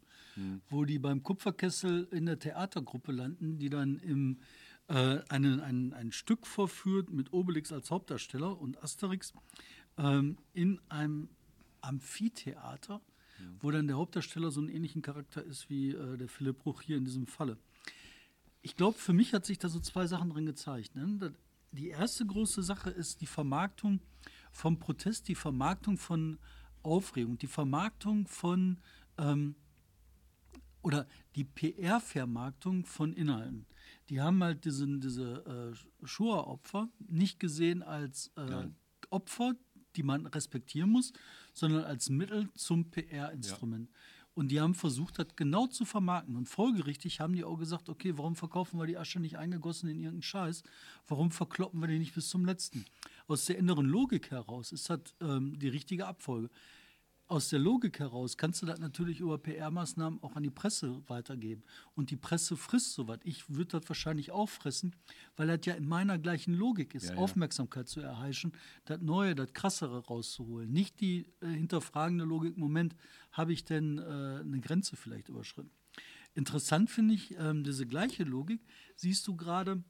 wo 0.70 0.84
die 0.84 0.98
beim 0.98 1.22
Kupferkessel 1.22 2.08
in 2.10 2.26
der 2.26 2.38
Theatergruppe 2.38 3.12
landen, 3.12 3.58
die 3.58 3.68
dann 3.68 3.98
im, 3.98 4.38
äh, 4.88 5.18
einen, 5.28 5.60
ein, 5.60 5.92
ein 5.92 6.12
Stück 6.12 6.46
vorführt 6.46 7.10
mit 7.10 7.32
Obelix 7.32 7.72
als 7.72 7.90
Hauptdarsteller 7.90 8.58
und 8.58 8.82
Asterix 8.82 9.32
ähm, 9.98 10.38
in 10.54 10.80
einem 10.88 11.28
Amphitheater, 11.80 13.00
wo 13.60 13.70
dann 13.70 13.86
der 13.86 13.96
Hauptdarsteller 13.96 14.50
so 14.50 14.60
einen 14.60 14.68
ähnlichen 14.68 15.02
Charakter 15.02 15.42
ist 15.42 15.68
wie 15.70 15.90
äh, 15.90 16.16
der 16.16 16.28
Philipp 16.28 16.58
Bruch 16.58 16.82
hier 16.82 16.96
in 16.96 17.04
diesem 17.04 17.26
Falle. 17.26 17.58
Ich 18.62 18.76
glaube, 18.76 18.98
für 18.98 19.12
mich 19.12 19.32
hat 19.32 19.46
sich 19.46 19.58
da 19.58 19.68
so 19.68 19.80
zwei 19.80 20.06
Sachen 20.06 20.30
drin 20.30 20.46
gezeigt. 20.46 20.94
Ne? 20.94 21.34
Die 21.72 21.88
erste 21.88 22.26
große 22.26 22.62
Sache 22.62 22.90
ist 22.90 23.20
die 23.20 23.26
Vermarktung 23.26 24.00
vom 24.50 24.78
Protest, 24.78 25.28
die 25.28 25.34
Vermarktung 25.34 25.98
von 25.98 26.38
Aufregung, 26.82 27.38
die 27.38 27.46
Vermarktung 27.46 28.26
von 28.26 28.78
ähm, 29.18 29.56
oder 30.82 31.06
die 31.34 31.44
PR-Vermarktung 31.44 32.84
von 32.84 33.12
Inhalten. 33.12 33.66
Die 34.08 34.20
haben 34.20 34.42
halt 34.42 34.64
diesen, 34.64 35.00
diese 35.00 35.74
äh, 35.74 36.06
Shoah-Opfer 36.06 36.88
nicht 37.08 37.40
gesehen 37.40 37.82
als 37.82 38.30
äh, 38.36 38.68
Opfer, 39.10 39.56
die 39.96 40.02
man 40.02 40.26
respektieren 40.26 40.90
muss, 40.90 41.12
sondern 41.52 41.84
als 41.84 42.08
Mittel 42.10 42.48
zum 42.54 42.90
PR-Instrument. 42.90 43.88
Und 44.36 44.48
die 44.48 44.60
haben 44.60 44.74
versucht, 44.74 45.18
das 45.18 45.28
genau 45.34 45.66
zu 45.66 45.86
vermarkten. 45.86 46.36
Und 46.36 46.46
folgerichtig 46.46 47.20
haben 47.20 47.32
die 47.32 47.42
auch 47.42 47.56
gesagt, 47.56 47.88
okay, 47.88 48.18
warum 48.18 48.36
verkaufen 48.36 48.78
wir 48.78 48.86
die 48.86 48.98
Asche 48.98 49.18
nicht 49.18 49.38
eingegossen 49.38 49.88
in 49.88 49.96
irgendeinen 49.96 50.22
Scheiß? 50.22 50.62
Warum 51.08 51.30
verkloppen 51.30 51.80
wir 51.80 51.88
die 51.88 51.98
nicht 51.98 52.14
bis 52.14 52.28
zum 52.28 52.44
letzten? 52.44 52.84
Aus 53.28 53.46
der 53.46 53.56
inneren 53.56 53.86
Logik 53.86 54.30
heraus 54.30 54.72
ist 54.72 54.90
das 54.90 55.00
ähm, 55.22 55.58
die 55.58 55.68
richtige 55.68 56.06
Abfolge. 56.06 56.50
Aus 57.28 57.48
der 57.48 57.58
Logik 57.58 57.98
heraus 57.98 58.36
kannst 58.36 58.62
du 58.62 58.66
das 58.66 58.78
natürlich 58.78 59.20
über 59.20 59.36
PR-Maßnahmen 59.38 60.22
auch 60.22 60.36
an 60.36 60.42
die 60.42 60.50
Presse 60.50 61.02
weitergeben. 61.08 61.64
Und 61.94 62.10
die 62.10 62.16
Presse 62.16 62.56
frisst 62.56 62.94
sowas. 62.94 63.18
Ich 63.24 63.48
würde 63.50 63.80
das 63.80 63.88
wahrscheinlich 63.88 64.30
auch 64.30 64.48
fressen, 64.48 64.94
weil 65.36 65.48
das 65.48 65.66
ja 65.66 65.74
in 65.74 65.86
meiner 65.86 66.18
gleichen 66.18 66.54
Logik 66.54 66.94
ist, 66.94 67.08
Ja, 67.08 67.14
ja. 67.14 67.18
Aufmerksamkeit 67.18 67.88
zu 67.88 68.00
erheischen, 68.00 68.52
das 68.84 69.00
Neue, 69.00 69.34
das 69.34 69.52
Krassere 69.52 70.06
rauszuholen. 70.06 70.72
Nicht 70.72 71.00
die 71.00 71.26
äh, 71.40 71.48
hinterfragende 71.48 72.24
Logik, 72.24 72.56
Moment, 72.56 72.94
habe 73.32 73.52
ich 73.52 73.64
denn 73.64 73.98
äh, 73.98 74.02
eine 74.02 74.60
Grenze 74.60 74.96
vielleicht 74.96 75.28
überschritten? 75.28 75.70
Interessant 76.34 76.90
finde 76.90 77.14
ich, 77.14 77.34
ähm, 77.38 77.64
diese 77.64 77.86
gleiche 77.86 78.22
Logik 78.22 78.60
siehst 78.94 79.26
du 79.26 79.36
gerade 79.36 79.82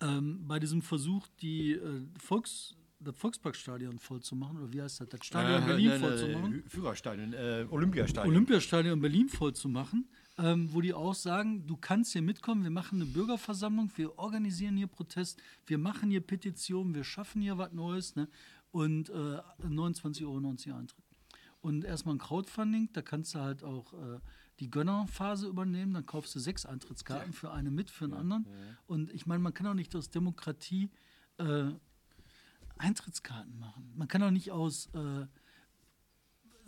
ähm, 0.00 0.46
bei 0.48 0.58
diesem 0.58 0.82
Versuch, 0.82 1.28
die 1.40 1.72
äh, 1.72 2.06
Volks, 2.18 2.74
das 3.00 3.16
Volksparkstadion 3.16 3.98
voll 3.98 4.20
zu 4.20 4.34
machen, 4.34 4.58
oder 4.58 4.72
wie 4.72 4.82
heißt 4.82 5.00
das, 5.00 5.08
das 5.08 5.24
Stadion 5.24 5.64
Berlin 5.66 5.88
nein, 5.88 6.00
voll 6.00 6.10
nein, 6.10 6.18
zu 6.18 6.38
machen. 6.38 6.64
Führerstadion, 6.68 7.32
äh, 7.32 7.66
Olympiastadion. 7.70 8.34
Olympiastadion 8.34 8.94
in 8.94 9.00
Berlin 9.00 9.28
voll 9.28 9.54
zu 9.54 9.68
machen, 9.68 10.08
ähm, 10.38 10.72
wo 10.72 10.80
die 10.80 10.92
auch 10.92 11.14
sagen, 11.14 11.66
du 11.66 11.76
kannst 11.76 12.12
hier 12.12 12.22
mitkommen, 12.22 12.64
wir 12.64 12.70
machen 12.70 13.00
eine 13.00 13.10
Bürgerversammlung, 13.10 13.90
wir 13.96 14.18
organisieren 14.18 14.76
hier 14.76 14.88
Protest, 14.88 15.40
wir 15.66 15.78
machen 15.78 16.10
hier 16.10 16.20
Petitionen, 16.20 16.94
wir 16.94 17.04
schaffen 17.04 17.40
hier 17.40 17.56
was 17.56 17.72
Neues 17.72 18.16
ne? 18.16 18.28
und 18.72 19.10
äh, 19.10 19.12
29,90 19.12 20.22
Euro 20.22 20.36
Eintritt. 20.78 21.04
Und 21.60 21.84
erstmal 21.84 22.16
ein 22.16 22.18
Crowdfunding, 22.18 22.90
da 22.92 23.02
kannst 23.02 23.34
du 23.34 23.40
halt 23.40 23.62
auch 23.64 23.92
äh, 23.92 24.20
die 24.60 24.70
Gönnerphase 24.70 25.46
übernehmen, 25.46 25.94
dann 25.94 26.06
kaufst 26.06 26.34
du 26.34 26.40
sechs 26.40 26.66
Eintrittskarten 26.66 27.32
für 27.32 27.52
eine 27.52 27.70
mit, 27.70 27.90
für 27.90 28.04
einen 28.04 28.14
anderen. 28.14 28.46
Und 28.86 29.12
ich 29.12 29.26
meine, 29.26 29.40
man 29.40 29.54
kann 29.54 29.66
auch 29.68 29.74
nicht 29.74 29.94
aus 29.94 30.10
Demokratie 30.10 30.90
äh, 31.38 31.70
Eintrittskarten 32.78 33.58
machen. 33.58 33.92
Man 33.96 34.08
kann 34.08 34.22
auch 34.22 34.30
nicht 34.30 34.50
aus 34.50 34.86
äh, 34.94 35.26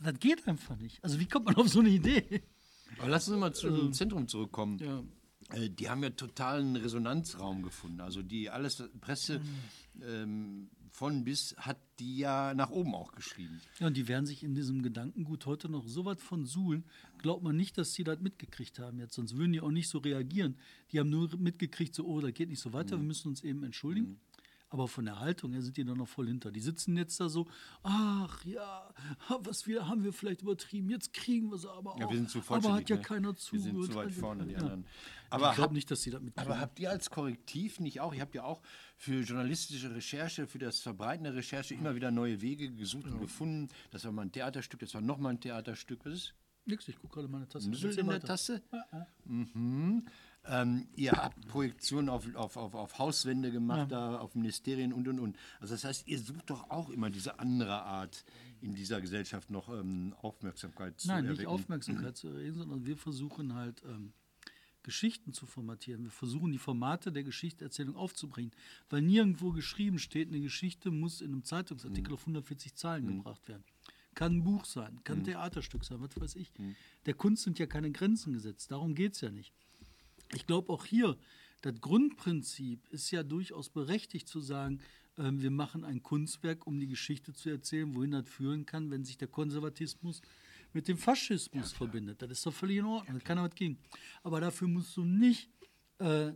das 0.02 0.18
geht 0.18 0.46
einfach 0.48 0.76
nicht. 0.76 1.02
Also 1.04 1.20
wie 1.20 1.26
kommt 1.26 1.46
man 1.46 1.56
auf 1.56 1.68
so 1.68 1.80
eine 1.80 1.90
Idee? 1.90 2.42
Aber 2.98 3.08
lass 3.08 3.28
uns 3.28 3.38
mal 3.38 3.52
zum 3.54 3.92
Zentrum 3.92 4.28
zurückkommen. 4.28 4.78
Ja. 4.78 5.02
Äh, 5.56 5.70
Die 5.70 5.88
haben 5.88 6.02
ja 6.02 6.10
totalen 6.10 6.76
Resonanzraum 6.76 7.62
gefunden. 7.62 8.00
Also 8.00 8.22
die 8.22 8.50
alles 8.50 8.82
Presse 9.00 9.40
ähm, 10.02 10.70
von 10.90 11.24
bis 11.24 11.54
hat 11.56 11.78
die 11.98 12.18
ja 12.18 12.54
nach 12.54 12.70
oben 12.70 12.94
auch 12.94 13.12
geschrieben. 13.12 13.60
Ja, 13.78 13.86
und 13.86 13.96
die 13.96 14.08
werden 14.08 14.26
sich 14.26 14.42
in 14.42 14.54
diesem 14.54 14.82
Gedankengut 14.82 15.46
heute 15.46 15.68
noch 15.68 15.86
so 15.86 16.04
weit 16.04 16.20
von 16.20 16.46
suhlen, 16.46 16.84
glaubt 17.18 17.42
man 17.42 17.56
nicht, 17.56 17.78
dass 17.78 17.92
sie 17.92 18.04
das 18.04 18.20
mitgekriegt 18.20 18.78
haben 18.78 18.98
jetzt, 18.98 19.14
sonst 19.14 19.36
würden 19.36 19.52
die 19.52 19.60
auch 19.60 19.70
nicht 19.70 19.88
so 19.88 19.98
reagieren. 19.98 20.56
Die 20.90 20.98
haben 20.98 21.10
nur 21.10 21.36
mitgekriegt, 21.36 21.94
so, 21.94 22.06
oh, 22.06 22.20
das 22.20 22.34
geht 22.34 22.48
nicht 22.48 22.60
so 22.60 22.72
weiter, 22.72 22.96
wir 22.96 23.04
müssen 23.06 23.28
uns 23.28 23.44
eben 23.44 23.62
entschuldigen. 23.62 24.20
Aber 24.72 24.86
von 24.86 25.04
der 25.04 25.18
Haltung 25.18 25.52
her 25.52 25.62
sind 25.62 25.76
die 25.76 25.84
da 25.84 25.94
noch 25.96 26.06
voll 26.06 26.28
hinter. 26.28 26.52
Die 26.52 26.60
sitzen 26.60 26.96
jetzt 26.96 27.18
da 27.18 27.28
so, 27.28 27.48
ach 27.82 28.44
ja, 28.44 28.88
was 29.40 29.66
wir 29.66 29.88
haben 29.88 30.04
wir 30.04 30.12
vielleicht 30.12 30.42
übertrieben, 30.42 30.88
jetzt 30.90 31.12
kriegen 31.12 31.50
wir 31.50 31.58
sie 31.58 31.68
aber 31.68 31.94
auch. 31.94 31.98
Ja, 32.00 32.08
wir 32.08 32.16
sind 32.16 32.30
zu 32.30 32.40
aber 32.48 32.74
hat 32.74 32.88
ja 32.88 32.94
ne? 32.96 33.02
keiner 33.02 33.28
Wir 33.30 33.36
zugehört. 33.36 33.74
sind 33.74 33.84
zu 33.86 33.94
weit 33.96 34.12
vorne, 34.12 34.46
die 34.46 34.52
Ja. 34.52 34.58
anderen. 34.60 34.84
Aber 35.28 35.44
Aber 35.44 35.50
ich 35.50 35.56
glaube 35.56 35.74
nicht, 35.74 35.90
dass 35.90 36.02
sie 36.02 36.10
mitkriegen. 36.10 36.34
aber 36.36 36.60
habt 36.60 36.78
ihr 36.78 36.88
als 36.90 37.10
Korrektiv 37.10 37.80
nicht 37.80 38.00
auch, 38.00 38.14
ihr 38.14 38.20
habt 38.20 38.34
ja 38.34 38.44
auch 38.44 38.62
für 38.96 39.20
journalistische 39.22 39.92
Recherche, 39.94 40.46
für 40.46 40.58
das 40.58 40.78
Verbreiten 40.80 41.24
der 41.24 41.34
Recherche 41.34 41.74
immer 41.74 41.96
wieder 41.96 42.10
neue 42.12 42.40
Wege 42.40 42.70
gesucht 42.72 43.06
und 43.06 43.20
gefunden. 43.20 43.68
Das 43.90 44.04
war 44.04 44.12
mal 44.12 44.22
ein 44.22 44.32
Theaterstück, 44.32 44.78
das 44.80 44.94
war 44.94 45.00
nochmal 45.00 45.32
ein 45.34 45.40
Theaterstück. 45.40 46.00
Was 46.04 46.14
ist? 46.14 46.34
Nix, 46.66 46.86
ich 46.88 46.96
gucke 46.96 47.14
gerade 47.14 47.28
meine 47.28 47.48
Tasse. 47.48 47.68
Nüssel 47.70 47.98
in 47.98 48.06
der. 48.06 48.20
Tasse? 48.20 48.62
Mhm. 49.24 50.04
Ähm, 50.46 50.88
ihr 50.96 51.12
habt 51.12 51.46
Projektionen 51.48 52.08
auf, 52.08 52.34
auf, 52.34 52.56
auf, 52.56 52.74
auf 52.74 52.98
Hauswände 52.98 53.52
gemacht, 53.52 53.92
da 53.92 54.18
auf 54.18 54.34
Ministerien 54.34 54.92
und 54.92 55.06
und 55.06 55.20
und. 55.20 55.36
Also 55.60 55.74
das 55.74 55.84
heißt, 55.84 56.08
ihr 56.08 56.18
sucht 56.18 56.50
doch 56.50 56.70
auch 56.70 56.88
immer 56.90 57.10
diese 57.10 57.38
andere 57.38 57.82
Art 57.82 58.24
in 58.62 58.74
dieser 58.74 59.00
Gesellschaft 59.00 59.50
noch 59.50 59.68
ähm, 59.68 60.14
Aufmerksamkeit 60.20 60.98
zu 60.98 61.08
Nein, 61.08 61.26
nicht. 61.26 61.46
Aufmerksamkeit 61.46 62.16
zu 62.16 62.28
erregen, 62.28 62.54
sondern 62.54 62.86
wir 62.86 62.96
versuchen 62.96 63.54
halt 63.54 63.82
ähm, 63.84 64.12
Geschichten 64.82 65.32
zu 65.32 65.46
formatieren. 65.46 66.04
Wir 66.04 66.10
versuchen 66.10 66.52
die 66.52 66.58
Formate 66.58 67.12
der 67.12 67.24
Geschichtenerzählung 67.24 67.96
aufzubringen, 67.96 68.52
weil 68.88 69.02
nirgendwo 69.02 69.52
geschrieben 69.52 69.98
steht, 69.98 70.28
eine 70.28 70.40
Geschichte 70.40 70.90
muss 70.90 71.20
in 71.20 71.32
einem 71.32 71.44
Zeitungsartikel 71.44 72.14
auf 72.14 72.20
140 72.20 72.74
Zeilen 72.74 73.06
gebracht 73.06 73.46
werden. 73.48 73.64
Kann 74.14 74.38
ein 74.38 74.42
Buch 74.42 74.64
sein, 74.64 75.00
kann 75.04 75.18
ein 75.18 75.24
Theaterstück 75.24 75.84
sein, 75.84 76.00
was 76.00 76.18
weiß 76.20 76.36
ich. 76.36 76.52
Der 77.06 77.14
Kunst 77.14 77.44
sind 77.44 77.58
ja 77.58 77.66
keine 77.66 77.90
Grenzen 77.90 78.32
gesetzt, 78.32 78.70
darum 78.70 78.94
geht 78.94 79.14
es 79.14 79.20
ja 79.20 79.30
nicht. 79.30 79.54
Ich 80.34 80.46
glaube 80.46 80.72
auch 80.72 80.84
hier, 80.84 81.16
das 81.62 81.80
Grundprinzip 81.80 82.88
ist 82.88 83.10
ja 83.10 83.22
durchaus 83.22 83.68
berechtigt 83.68 84.28
zu 84.28 84.40
sagen, 84.40 84.80
ähm, 85.18 85.42
wir 85.42 85.50
machen 85.50 85.84
ein 85.84 86.02
Kunstwerk, 86.02 86.66
um 86.66 86.78
die 86.78 86.86
Geschichte 86.86 87.32
zu 87.32 87.50
erzählen, 87.50 87.94
wohin 87.94 88.12
das 88.12 88.28
führen 88.28 88.64
kann, 88.64 88.90
wenn 88.90 89.04
sich 89.04 89.18
der 89.18 89.28
Konservatismus 89.28 90.22
mit 90.72 90.88
dem 90.88 90.96
Faschismus 90.96 91.72
verbindet. 91.72 92.22
Das 92.22 92.30
ist 92.30 92.46
doch 92.46 92.54
völlig 92.54 92.78
in 92.78 92.84
Ordnung, 92.84 93.18
da 93.18 93.24
kann 93.24 93.38
er 93.38 93.44
was 93.44 93.54
gegen. 93.54 93.78
Aber 94.22 94.40
dafür 94.40 94.68
musst 94.68 94.96
du 94.96 95.04
nicht 95.04 95.50
äh, 95.98 96.32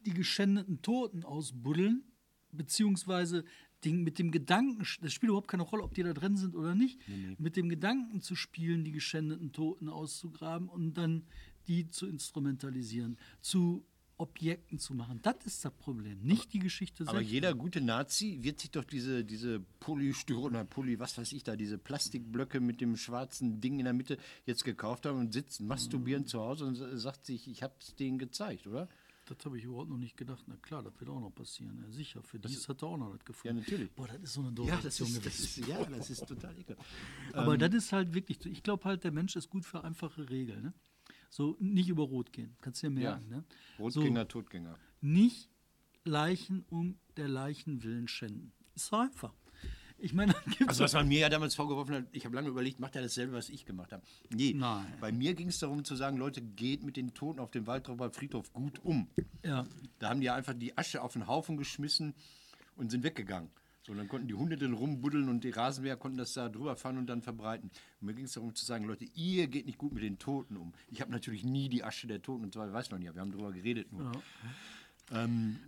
die 0.00 0.14
geschändeten 0.14 0.82
Toten 0.82 1.24
ausbuddeln, 1.24 2.04
beziehungsweise 2.52 3.44
den, 3.84 4.02
mit 4.02 4.18
dem 4.18 4.30
Gedanken, 4.30 4.84
das 5.00 5.12
spielt 5.12 5.28
überhaupt 5.28 5.48
keine 5.48 5.62
Rolle, 5.62 5.84
ob 5.84 5.94
die 5.94 6.02
da 6.02 6.12
drin 6.12 6.36
sind 6.36 6.56
oder 6.56 6.74
nicht, 6.74 6.98
mit 7.38 7.56
dem 7.56 7.68
Gedanken 7.68 8.20
zu 8.20 8.34
spielen, 8.34 8.84
die 8.84 8.92
geschändeten 8.92 9.52
Toten 9.52 9.88
auszugraben 9.88 10.68
und 10.68 10.94
dann 10.94 11.26
die 11.68 11.88
zu 11.90 12.06
instrumentalisieren, 12.06 13.18
zu 13.40 13.84
Objekten 14.20 14.80
zu 14.80 14.94
machen. 14.94 15.20
Das 15.22 15.36
ist 15.44 15.64
das 15.64 15.72
Problem, 15.74 16.18
nicht 16.22 16.52
die 16.52 16.58
Geschichte 16.58 17.04
Aber 17.06 17.18
selbst. 17.18 17.30
jeder 17.30 17.54
gute 17.54 17.80
Nazi 17.80 18.38
wird 18.42 18.58
sich 18.58 18.72
doch 18.72 18.82
diese, 18.82 19.24
diese 19.24 19.60
Polystyron 19.78 20.50
oder 20.56 20.64
Poly, 20.64 20.98
was 20.98 21.16
weiß 21.16 21.30
ich 21.32 21.44
da, 21.44 21.54
diese 21.54 21.78
Plastikblöcke 21.78 22.58
mit 22.58 22.80
dem 22.80 22.96
schwarzen 22.96 23.60
Ding 23.60 23.78
in 23.78 23.84
der 23.84 23.94
Mitte 23.94 24.18
jetzt 24.44 24.64
gekauft 24.64 25.06
haben 25.06 25.20
und 25.20 25.32
sitzt 25.32 25.60
masturbieren 25.60 26.26
zu 26.26 26.40
Hause 26.40 26.64
und 26.64 26.74
sa- 26.74 26.96
sagt 26.96 27.26
sich, 27.26 27.46
ich 27.46 27.62
hab's 27.62 27.94
denen 27.94 28.18
gezeigt, 28.18 28.66
oder? 28.66 28.88
Das 29.26 29.36
habe 29.44 29.56
ich 29.58 29.64
überhaupt 29.64 29.90
noch 29.90 29.98
nicht 29.98 30.16
gedacht. 30.16 30.42
Na 30.48 30.56
klar, 30.56 30.82
das 30.82 30.98
wird 30.98 31.10
auch 31.10 31.20
noch 31.20 31.34
passieren. 31.34 31.78
Ja, 31.84 31.92
sicher, 31.92 32.20
für 32.22 32.40
dies 32.40 32.66
hat 32.68 32.82
er 32.82 32.88
auch 32.88 32.96
noch 32.96 33.12
das 33.14 33.24
gefunden. 33.24 33.58
Ja, 33.58 33.62
natürlich. 33.62 33.92
Boah, 33.92 34.08
das 34.08 34.20
ist 34.22 34.32
so 34.32 34.40
eine 34.40 34.50
doofe 34.52 34.70
Ja, 34.70 34.76
das 34.76 34.86
Aktion 35.00 35.08
ist, 35.10 35.26
das 35.26 35.36
gewesen. 35.54 35.68
ja, 35.68 35.84
das 35.84 36.10
ist 36.10 36.26
total 36.26 36.58
ekelhaft. 36.58 36.88
Aber 37.34 37.56
das 37.58 37.72
ist 37.74 37.92
halt 37.92 38.14
wirklich, 38.14 38.44
ich 38.46 38.62
glaube 38.64 38.84
halt, 38.84 39.04
der 39.04 39.12
Mensch 39.12 39.36
ist 39.36 39.48
gut 39.50 39.64
für 39.66 39.84
einfache 39.84 40.28
Regeln. 40.30 40.62
Ne? 40.62 40.72
So, 41.30 41.56
nicht 41.60 41.88
über 41.88 42.04
Rot 42.04 42.32
gehen, 42.32 42.56
kannst 42.60 42.82
du 42.82 42.88
dir 42.90 43.00
Ja. 43.00 43.10
merken. 43.16 43.28
Ne? 43.28 43.44
Rotgänger, 43.78 44.28
Totgänger. 44.28 44.72
So, 44.72 45.06
nicht 45.06 45.50
Leichen 46.04 46.64
um 46.70 46.98
der 47.16 47.28
Leichen 47.28 47.82
willen 47.82 48.08
schänden. 48.08 48.52
Ist 48.74 48.86
so 48.86 48.96
einfach. 48.96 49.34
Ich 50.00 50.14
meine, 50.14 50.32
Also 50.68 50.84
was 50.84 50.92
man 50.92 51.08
mir 51.08 51.18
ja 51.18 51.28
damals 51.28 51.56
vorgeworfen 51.56 51.92
hat, 51.96 52.04
ich 52.12 52.24
habe 52.24 52.34
lange 52.36 52.48
überlegt, 52.48 52.78
macht 52.78 52.94
er 52.94 53.02
dasselbe, 53.02 53.32
was 53.32 53.48
ich 53.48 53.64
gemacht 53.66 53.92
habe? 53.92 54.02
Nee, 54.30 54.54
Nein. 54.54 54.86
bei 55.00 55.10
mir 55.10 55.34
ging 55.34 55.48
es 55.48 55.58
darum 55.58 55.84
zu 55.84 55.96
sagen, 55.96 56.16
Leute, 56.16 56.40
geht 56.40 56.84
mit 56.84 56.96
den 56.96 57.14
Toten 57.14 57.40
auf 57.40 57.50
dem 57.50 57.66
Waldrauber 57.66 58.10
Friedhof 58.12 58.52
gut 58.52 58.78
um. 58.84 59.08
ja, 59.44 59.66
Da 59.98 60.10
haben 60.10 60.20
die 60.20 60.26
ja 60.26 60.36
einfach 60.36 60.54
die 60.54 60.78
Asche 60.78 61.02
auf 61.02 61.14
den 61.14 61.26
Haufen 61.26 61.56
geschmissen 61.56 62.14
und 62.76 62.90
sind 62.92 63.02
weggegangen. 63.02 63.50
So, 63.88 63.94
dann 63.94 64.06
konnten 64.06 64.28
die 64.28 64.34
Hunde 64.34 64.58
dann 64.58 64.74
rumbuddeln 64.74 65.30
und 65.30 65.44
die 65.44 65.50
Rasenmäher 65.50 65.96
konnten 65.96 66.18
das 66.18 66.34
da 66.34 66.50
drüber 66.50 66.76
fahren 66.76 66.98
und 66.98 67.06
dann 67.06 67.22
verbreiten. 67.22 67.70
Und 68.00 68.06
mir 68.06 68.12
ging 68.12 68.26
es 68.26 68.32
darum 68.32 68.54
zu 68.54 68.66
sagen, 68.66 68.84
Leute, 68.84 69.06
ihr 69.14 69.48
geht 69.48 69.64
nicht 69.64 69.78
gut 69.78 69.94
mit 69.94 70.02
den 70.02 70.18
Toten 70.18 70.58
um. 70.58 70.74
Ich 70.88 71.00
habe 71.00 71.10
natürlich 71.10 71.42
nie 71.42 71.70
die 71.70 71.82
Asche 71.82 72.06
der 72.06 72.20
Toten 72.20 72.44
und 72.44 72.52
so 72.52 72.60
weiter, 72.60 72.74
weiß 72.74 72.90
man 72.90 73.00
ja, 73.00 73.14
wir 73.14 73.22
haben 73.22 73.32
drüber 73.32 73.50
geredet 73.50 73.90
nur. 73.90 74.12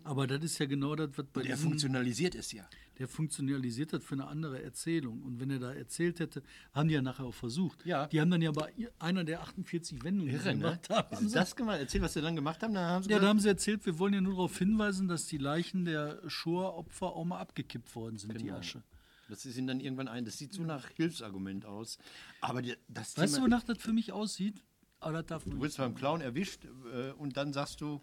Aber 0.04 0.26
das 0.26 0.42
ist 0.44 0.58
ja 0.58 0.66
genau 0.66 0.94
das, 0.94 1.10
was 1.16 1.26
bei 1.32 1.42
Der 1.42 1.54
diesem, 1.56 1.70
funktionalisiert 1.70 2.34
es 2.34 2.52
ja. 2.52 2.68
der 2.98 3.08
funktionalisiert 3.08 3.92
hat 3.94 4.02
für 4.02 4.14
eine 4.14 4.26
andere 4.26 4.62
Erzählung. 4.62 5.22
Und 5.22 5.40
wenn 5.40 5.50
er 5.50 5.58
da 5.58 5.72
erzählt 5.72 6.20
hätte, 6.20 6.42
haben 6.74 6.88
die 6.88 6.94
ja 6.94 7.02
nachher 7.02 7.24
auch 7.24 7.34
versucht. 7.34 7.84
Ja. 7.86 8.06
Die 8.08 8.20
haben 8.20 8.30
dann 8.30 8.42
ja 8.42 8.50
bei 8.52 8.72
einer 8.98 9.24
der 9.24 9.40
48 9.40 10.04
Wendungen, 10.04 10.30
die 10.30 10.36
Irre, 10.36 10.54
ne? 10.54 10.58
gemacht 10.60 10.90
haben, 10.90 11.16
Haben 11.16 11.28
Sie 11.28 11.34
das 11.34 11.56
gemacht? 11.56 11.78
Erzähl, 11.80 12.02
was 12.02 12.12
sie 12.12 12.20
dann 12.20 12.36
gemacht 12.36 12.62
haben. 12.62 12.74
Dann 12.74 12.84
haben 12.86 13.02
sie 13.04 13.10
Ja, 13.10 13.18
da 13.18 13.28
haben 13.28 13.40
sie 13.40 13.48
erzählt, 13.48 13.86
wir 13.86 13.98
wollen 13.98 14.12
ja 14.14 14.20
nur 14.20 14.34
darauf 14.34 14.58
hinweisen, 14.58 15.08
dass 15.08 15.26
die 15.26 15.38
Leichen 15.38 15.86
der 15.86 16.20
Shoah-Opfer 16.28 17.06
auch 17.06 17.24
mal 17.24 17.38
abgekippt 17.38 17.94
worden 17.94 18.18
sind, 18.18 18.38
die 18.38 18.44
Genau. 18.44 18.58
Asche. 18.58 18.82
Das 19.30 19.46
ist 19.46 19.56
ihnen 19.56 19.68
dann 19.68 19.80
irgendwann 19.80 20.08
ein. 20.08 20.24
Das 20.24 20.36
sieht 20.38 20.52
so 20.52 20.64
nach 20.64 20.88
Hilfsargument 20.90 21.64
aus. 21.64 21.98
Aber 22.40 22.62
die, 22.62 22.74
das 22.88 23.16
Weißt 23.16 23.34
du, 23.34 23.36
Thema, 23.36 23.44
wonach 23.46 23.62
das 23.62 23.78
für 23.78 23.92
mich 23.92 24.12
aussieht? 24.12 24.62
Aber 24.98 25.12
das 25.14 25.26
darf 25.26 25.44
du 25.44 25.58
wirst 25.62 25.78
beim 25.78 25.94
Clown 25.94 26.20
erwischt 26.20 26.66
äh, 26.92 27.12
und 27.12 27.36
dann 27.38 27.52
sagst 27.54 27.80
du, 27.80 28.00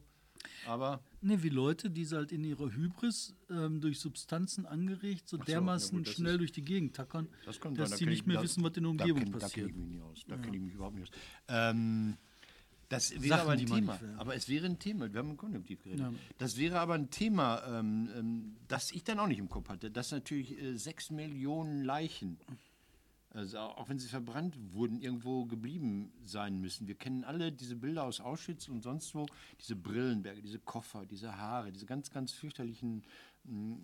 aber 0.65 1.01
Ne, 1.21 1.41
wie 1.43 1.49
Leute, 1.49 1.89
die 1.89 2.05
halt 2.07 2.31
in 2.31 2.43
ihrer 2.43 2.71
Hybris 2.71 3.33
ähm, 3.49 3.81
durch 3.81 3.99
Substanzen 3.99 4.65
angeregt 4.65 5.27
so 5.27 5.37
so, 5.37 5.43
dermaßen 5.43 5.97
ja 5.97 6.03
gut, 6.03 6.07
schnell 6.13 6.33
ist- 6.35 6.39
durch 6.39 6.51
die 6.51 6.63
Gegend 6.63 6.95
tackern, 6.95 7.27
das 7.45 7.59
dass 7.59 7.89
da 7.91 7.97
sie 7.97 8.05
nicht 8.05 8.19
ich- 8.19 8.25
mehr 8.25 8.37
da- 8.37 8.43
wissen, 8.43 8.63
was 8.63 8.77
in 8.77 8.83
der 8.83 8.93
da 8.93 9.03
Umgebung 9.05 9.31
Da 9.33 9.39
passiert. 9.39 9.67
kenne 9.67 9.69
ich 9.69 9.75
mich 9.75 9.87
nicht 9.95 10.01
aus. 10.03 10.23
Da 10.27 10.37
kenne 10.37 10.55
ich 10.57 10.61
mich 10.63 10.73
überhaupt 10.75 10.95
nicht 10.95 11.11
aus. 11.13 11.19
Ähm, 11.47 12.17
das 12.89 13.11
wäre 13.11 13.27
Sachen, 13.27 13.41
aber 13.41 13.51
ein 13.51 13.65
Thema. 13.65 13.99
Aber 14.17 14.35
es 14.35 14.47
wäre 14.47 14.65
ein 14.65 14.79
Thema. 14.79 15.11
Wir 15.11 15.19
haben 15.19 15.31
im 15.31 15.37
Konjunktiv 15.37 15.83
geredet. 15.83 15.99
Ja. 16.01 16.13
Das 16.37 16.55
wäre 16.57 16.79
aber 16.79 16.93
ein 16.93 17.09
Thema, 17.09 17.61
ähm, 17.79 18.09
ähm, 18.15 18.55
das 18.69 18.91
ich 18.91 19.03
dann 19.03 19.19
auch 19.19 19.27
nicht 19.27 19.39
im 19.39 19.49
Kopf 19.49 19.67
hatte. 19.69 19.91
Dass 19.91 20.11
natürlich 20.11 20.57
äh, 20.61 20.77
sechs 20.77 21.09
Millionen 21.11 21.83
Leichen, 21.83 22.37
also 23.29 23.59
auch 23.59 23.89
wenn 23.89 23.99
sie 23.99 24.07
verbrannt 24.07 24.55
wurden, 24.73 24.99
irgendwo 25.01 25.45
geblieben 25.45 26.11
sein 26.23 26.59
müssen. 26.59 26.87
Wir 26.87 26.95
kennen 26.95 27.23
alle 27.23 27.51
diese 27.51 27.75
Bilder 27.75 28.03
aus 28.03 28.19
Auschwitz 28.19 28.67
und 28.67 28.81
sonst 28.81 29.13
wo. 29.13 29.25
Diese 29.59 29.75
Brillenberge, 29.75 30.41
diese 30.41 30.59
Koffer, 30.59 31.05
diese 31.05 31.37
Haare, 31.37 31.71
diese 31.71 31.85
ganz, 31.85 32.09
ganz 32.09 32.31
fürchterlichen 32.31 33.03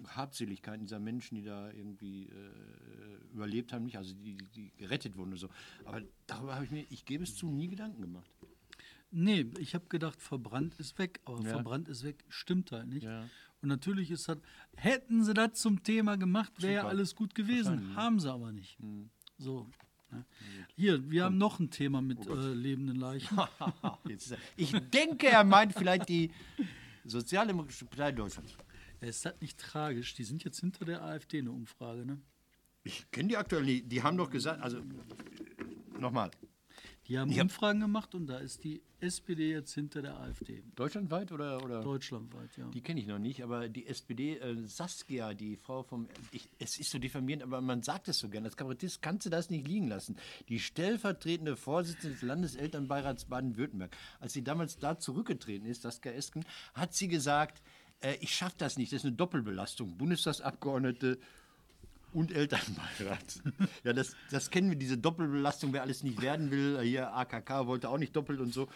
Habseligkeiten 0.07 0.85
dieser 0.85 0.99
Menschen, 0.99 1.35
die 1.35 1.43
da 1.43 1.71
irgendwie 1.71 2.23
äh, 2.27 3.33
überlebt 3.33 3.71
haben, 3.71 3.85
nicht, 3.85 3.97
also 3.97 4.13
die, 4.13 4.37
die 4.55 4.71
gerettet 4.77 5.17
wurden 5.17 5.29
oder 5.29 5.39
so. 5.39 5.49
Aber 5.85 6.01
darüber 6.27 6.55
habe 6.55 6.65
ich 6.65 6.71
mir, 6.71 6.85
ich 6.89 7.05
gebe 7.05 7.23
es 7.23 7.35
zu, 7.35 7.47
nie 7.47 7.67
Gedanken 7.67 8.01
gemacht. 8.01 8.29
Nee, 9.11 9.45
ich 9.59 9.75
habe 9.75 9.85
gedacht, 9.89 10.21
verbrannt 10.21 10.75
ist 10.79 10.97
weg, 10.97 11.21
aber 11.25 11.41
Ja. 11.43 11.51
verbrannt 11.51 11.87
ist 11.87 12.03
weg, 12.03 12.23
stimmt 12.29 12.71
halt 12.71 12.87
nicht. 12.87 13.03
Ja. 13.03 13.29
Und 13.61 13.69
natürlich 13.69 14.11
ist 14.11 14.27
das, 14.27 14.39
hätten 14.75 15.23
sie 15.23 15.33
das 15.33 15.53
zum 15.53 15.83
Thema 15.83 16.17
gemacht, 16.17 16.51
wäre 16.61 16.73
ja 16.73 16.87
alles 16.87 17.15
gut 17.15 17.33
gewesen. 17.35 17.95
Haben 17.95 18.19
sie 18.19 18.29
aber 18.31 18.51
nicht. 18.51 18.77
Hm. 18.79 19.09
So. 19.43 19.67
Ne? 20.11 20.25
Hier, 20.75 21.09
wir 21.11 21.25
haben 21.25 21.37
noch 21.37 21.59
ein 21.59 21.69
Thema 21.69 22.01
mit 22.01 22.25
äh, 22.27 22.53
lebenden 22.53 22.95
Leichen. 22.95 23.37
Ich 24.55 24.71
denke, 24.89 25.27
er 25.27 25.43
meint 25.43 25.73
vielleicht 25.73 26.07
die 26.09 26.31
Sozialdemokratische 27.05 27.85
Partei 27.85 28.11
Deutschlands. 28.13 28.55
Ja, 29.01 29.07
ist 29.07 29.25
das 29.25 29.33
nicht 29.41 29.59
tragisch? 29.59 30.13
Die 30.13 30.23
sind 30.23 30.43
jetzt 30.43 30.59
hinter 30.61 30.85
der 30.85 31.01
AfD 31.03 31.39
eine 31.39 31.51
Umfrage, 31.51 32.05
ne? 32.05 32.21
Ich 32.85 33.09
kenne 33.11 33.29
die 33.29 33.37
aktuell 33.37 33.63
nicht. 33.63 33.91
Die 33.91 34.01
haben 34.03 34.17
doch 34.17 34.29
gesagt, 34.29 34.61
also 34.61 34.81
nochmal, 35.99 36.31
Die 37.07 37.17
haben 37.17 37.31
hab- 37.31 37.41
Umfragen 37.43 37.79
gemacht 37.81 38.13
und 38.15 38.27
da 38.27 38.37
ist 38.37 38.63
die 38.63 38.81
SPD 39.03 39.51
jetzt 39.51 39.73
hinter 39.73 40.01
der 40.01 40.19
AfD. 40.19 40.63
deutschlandweit 40.75 41.31
oder? 41.31 41.63
oder? 41.63 41.81
Deutschlandweit, 41.81 42.55
ja. 42.57 42.67
Die 42.69 42.81
kenne 42.81 42.99
ich 42.99 43.07
noch 43.07 43.19
nicht, 43.19 43.43
aber 43.43 43.69
die 43.69 43.85
SPD, 43.87 44.37
äh, 44.37 44.55
Saskia, 44.65 45.33
die 45.33 45.57
Frau 45.57 45.83
vom, 45.83 46.07
ich, 46.31 46.49
es 46.59 46.77
ist 46.77 46.89
so 46.91 46.99
diffamierend, 46.99 47.43
aber 47.43 47.61
man 47.61 47.83
sagt 47.83 48.07
es 48.07 48.19
so 48.19 48.29
gern, 48.29 48.45
als 48.45 48.57
Kabarettist 48.57 49.01
kannst 49.01 49.25
du 49.25 49.29
das 49.29 49.49
nicht 49.49 49.67
liegen 49.67 49.87
lassen. 49.87 50.17
Die 50.49 50.59
stellvertretende 50.59 51.55
Vorsitzende 51.55 52.15
des 52.15 52.21
Landeselternbeirats 52.23 53.25
Baden-Württemberg, 53.25 53.95
als 54.19 54.33
sie 54.33 54.43
damals 54.43 54.77
da 54.77 54.97
zurückgetreten 54.97 55.67
ist, 55.67 55.81
Saskia 55.83 56.13
Esken, 56.13 56.45
hat 56.73 56.93
sie 56.93 57.07
gesagt, 57.07 57.61
äh, 58.01 58.15
ich 58.19 58.35
schaffe 58.35 58.55
das 58.57 58.77
nicht, 58.77 58.91
das 58.91 59.01
ist 59.01 59.05
eine 59.05 59.15
Doppelbelastung. 59.15 59.97
Bundestagsabgeordnete 59.97 61.19
und 62.13 62.31
Elternbeirat. 62.31 63.41
Ja, 63.83 63.93
das, 63.93 64.15
das 64.31 64.49
kennen 64.49 64.69
wir, 64.69 64.77
diese 64.77 64.97
Doppelbelastung, 64.97 65.73
wer 65.73 65.81
alles 65.81 66.03
nicht 66.03 66.21
werden 66.21 66.51
will. 66.51 66.79
Hier 66.81 67.13
AKK 67.13 67.67
wollte 67.67 67.89
auch 67.89 67.97
nicht 67.97 68.15
doppelt 68.15 68.39
und 68.39 68.53
so. 68.53 68.69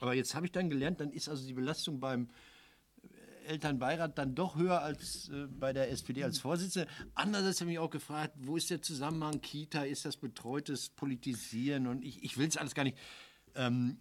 Aber 0.00 0.14
jetzt 0.14 0.34
habe 0.34 0.46
ich 0.46 0.52
dann 0.52 0.70
gelernt, 0.70 1.00
dann 1.00 1.10
ist 1.10 1.28
also 1.28 1.46
die 1.46 1.52
Belastung 1.52 2.00
beim 2.00 2.28
Elternbeirat 3.44 4.18
dann 4.18 4.34
doch 4.34 4.56
höher 4.56 4.80
als 4.80 5.28
äh, 5.28 5.46
bei 5.46 5.72
der 5.72 5.90
SPD 5.90 6.24
als 6.24 6.38
Vorsitzende. 6.38 6.88
Andererseits 7.14 7.60
habe 7.60 7.70
ich 7.70 7.76
mich 7.76 7.84
auch 7.84 7.90
gefragt, 7.90 8.34
wo 8.38 8.56
ist 8.56 8.70
der 8.70 8.82
Zusammenhang 8.82 9.40
Kita? 9.40 9.84
Ist 9.84 10.04
das 10.04 10.16
betreutes 10.16 10.88
Politisieren? 10.88 11.86
Und 11.86 12.04
ich, 12.04 12.22
ich 12.22 12.38
will 12.38 12.48
es 12.48 12.56
alles 12.56 12.74
gar 12.74 12.84
nicht. 12.84 12.98
Ähm, 13.54 13.98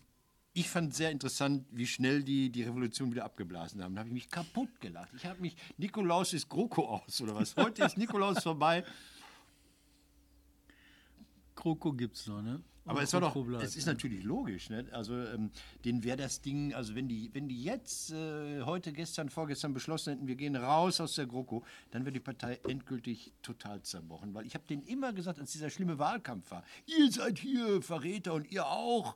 ich 0.54 0.70
fand 0.70 0.94
sehr 0.94 1.10
interessant, 1.10 1.66
wie 1.72 1.88
schnell 1.88 2.24
die 2.24 2.50
die 2.52 2.64
Revolution 2.64 3.12
wieder 3.12 3.26
abgeblasen 3.26 3.84
haben. 3.84 3.96
Da 3.96 4.00
habe 4.00 4.10
ich 4.10 4.14
mich 4.14 4.30
kaputt 4.30 4.70
gelacht. 4.80 5.10
Ich 5.16 5.26
habe 5.26 5.42
mich, 5.42 5.56
Nikolaus 5.78 6.34
ist 6.34 6.48
GroKo 6.48 6.84
aus 6.88 7.22
oder 7.22 7.36
was? 7.36 7.56
Heute 7.56 7.84
ist 7.84 7.98
Nikolaus 7.98 8.44
vorbei. 8.44 8.84
Kroko 11.56 11.94
gibt's 11.94 12.28
noch, 12.28 12.42
ne? 12.42 12.62
Aber 12.86 13.00
Und 13.00 13.06
es 13.06 13.14
war 13.14 13.22
doch, 13.22 13.36
es 13.62 13.78
ist 13.78 13.86
ne? 13.86 13.94
natürlich 13.94 14.24
logisch, 14.24 14.70
ne? 14.70 14.86
Also 14.92 15.16
ähm, 15.16 15.52
denen 15.86 16.04
wäre 16.04 16.18
das 16.18 16.42
Ding, 16.42 16.74
also 16.74 16.96
wenn 16.96 17.08
die, 17.08 17.30
wenn 17.34 17.48
die 17.48 17.64
jetzt 17.64 18.12
äh, 18.12 18.62
heute, 18.64 18.92
gestern, 18.92 19.30
vorgestern 19.30 19.74
beschlossen 19.74 20.14
hätten, 20.14 20.28
wir 20.28 20.36
gehen 20.36 20.58
raus 20.58 21.00
aus 21.00 21.16
der 21.16 21.26
GroKo, 21.26 21.64
dann 21.92 22.04
wäre 22.04 22.12
die 22.12 22.20
Partei 22.20 22.60
endgültig 22.68 23.32
total 23.42 23.82
zerbrochen. 23.84 24.34
Weil 24.34 24.46
ich 24.46 24.54
habe 24.54 24.66
denen 24.68 24.84
immer 24.84 25.14
gesagt, 25.14 25.40
als 25.40 25.54
dieser 25.54 25.70
schlimme 25.70 25.98
Wahlkampf 25.98 26.52
war, 26.52 26.66
ihr 26.86 27.10
seid 27.10 27.40
hier 27.40 27.82
Verräter 27.82 28.34
und 28.34 28.52
ihr 28.52 28.66
auch. 28.68 29.16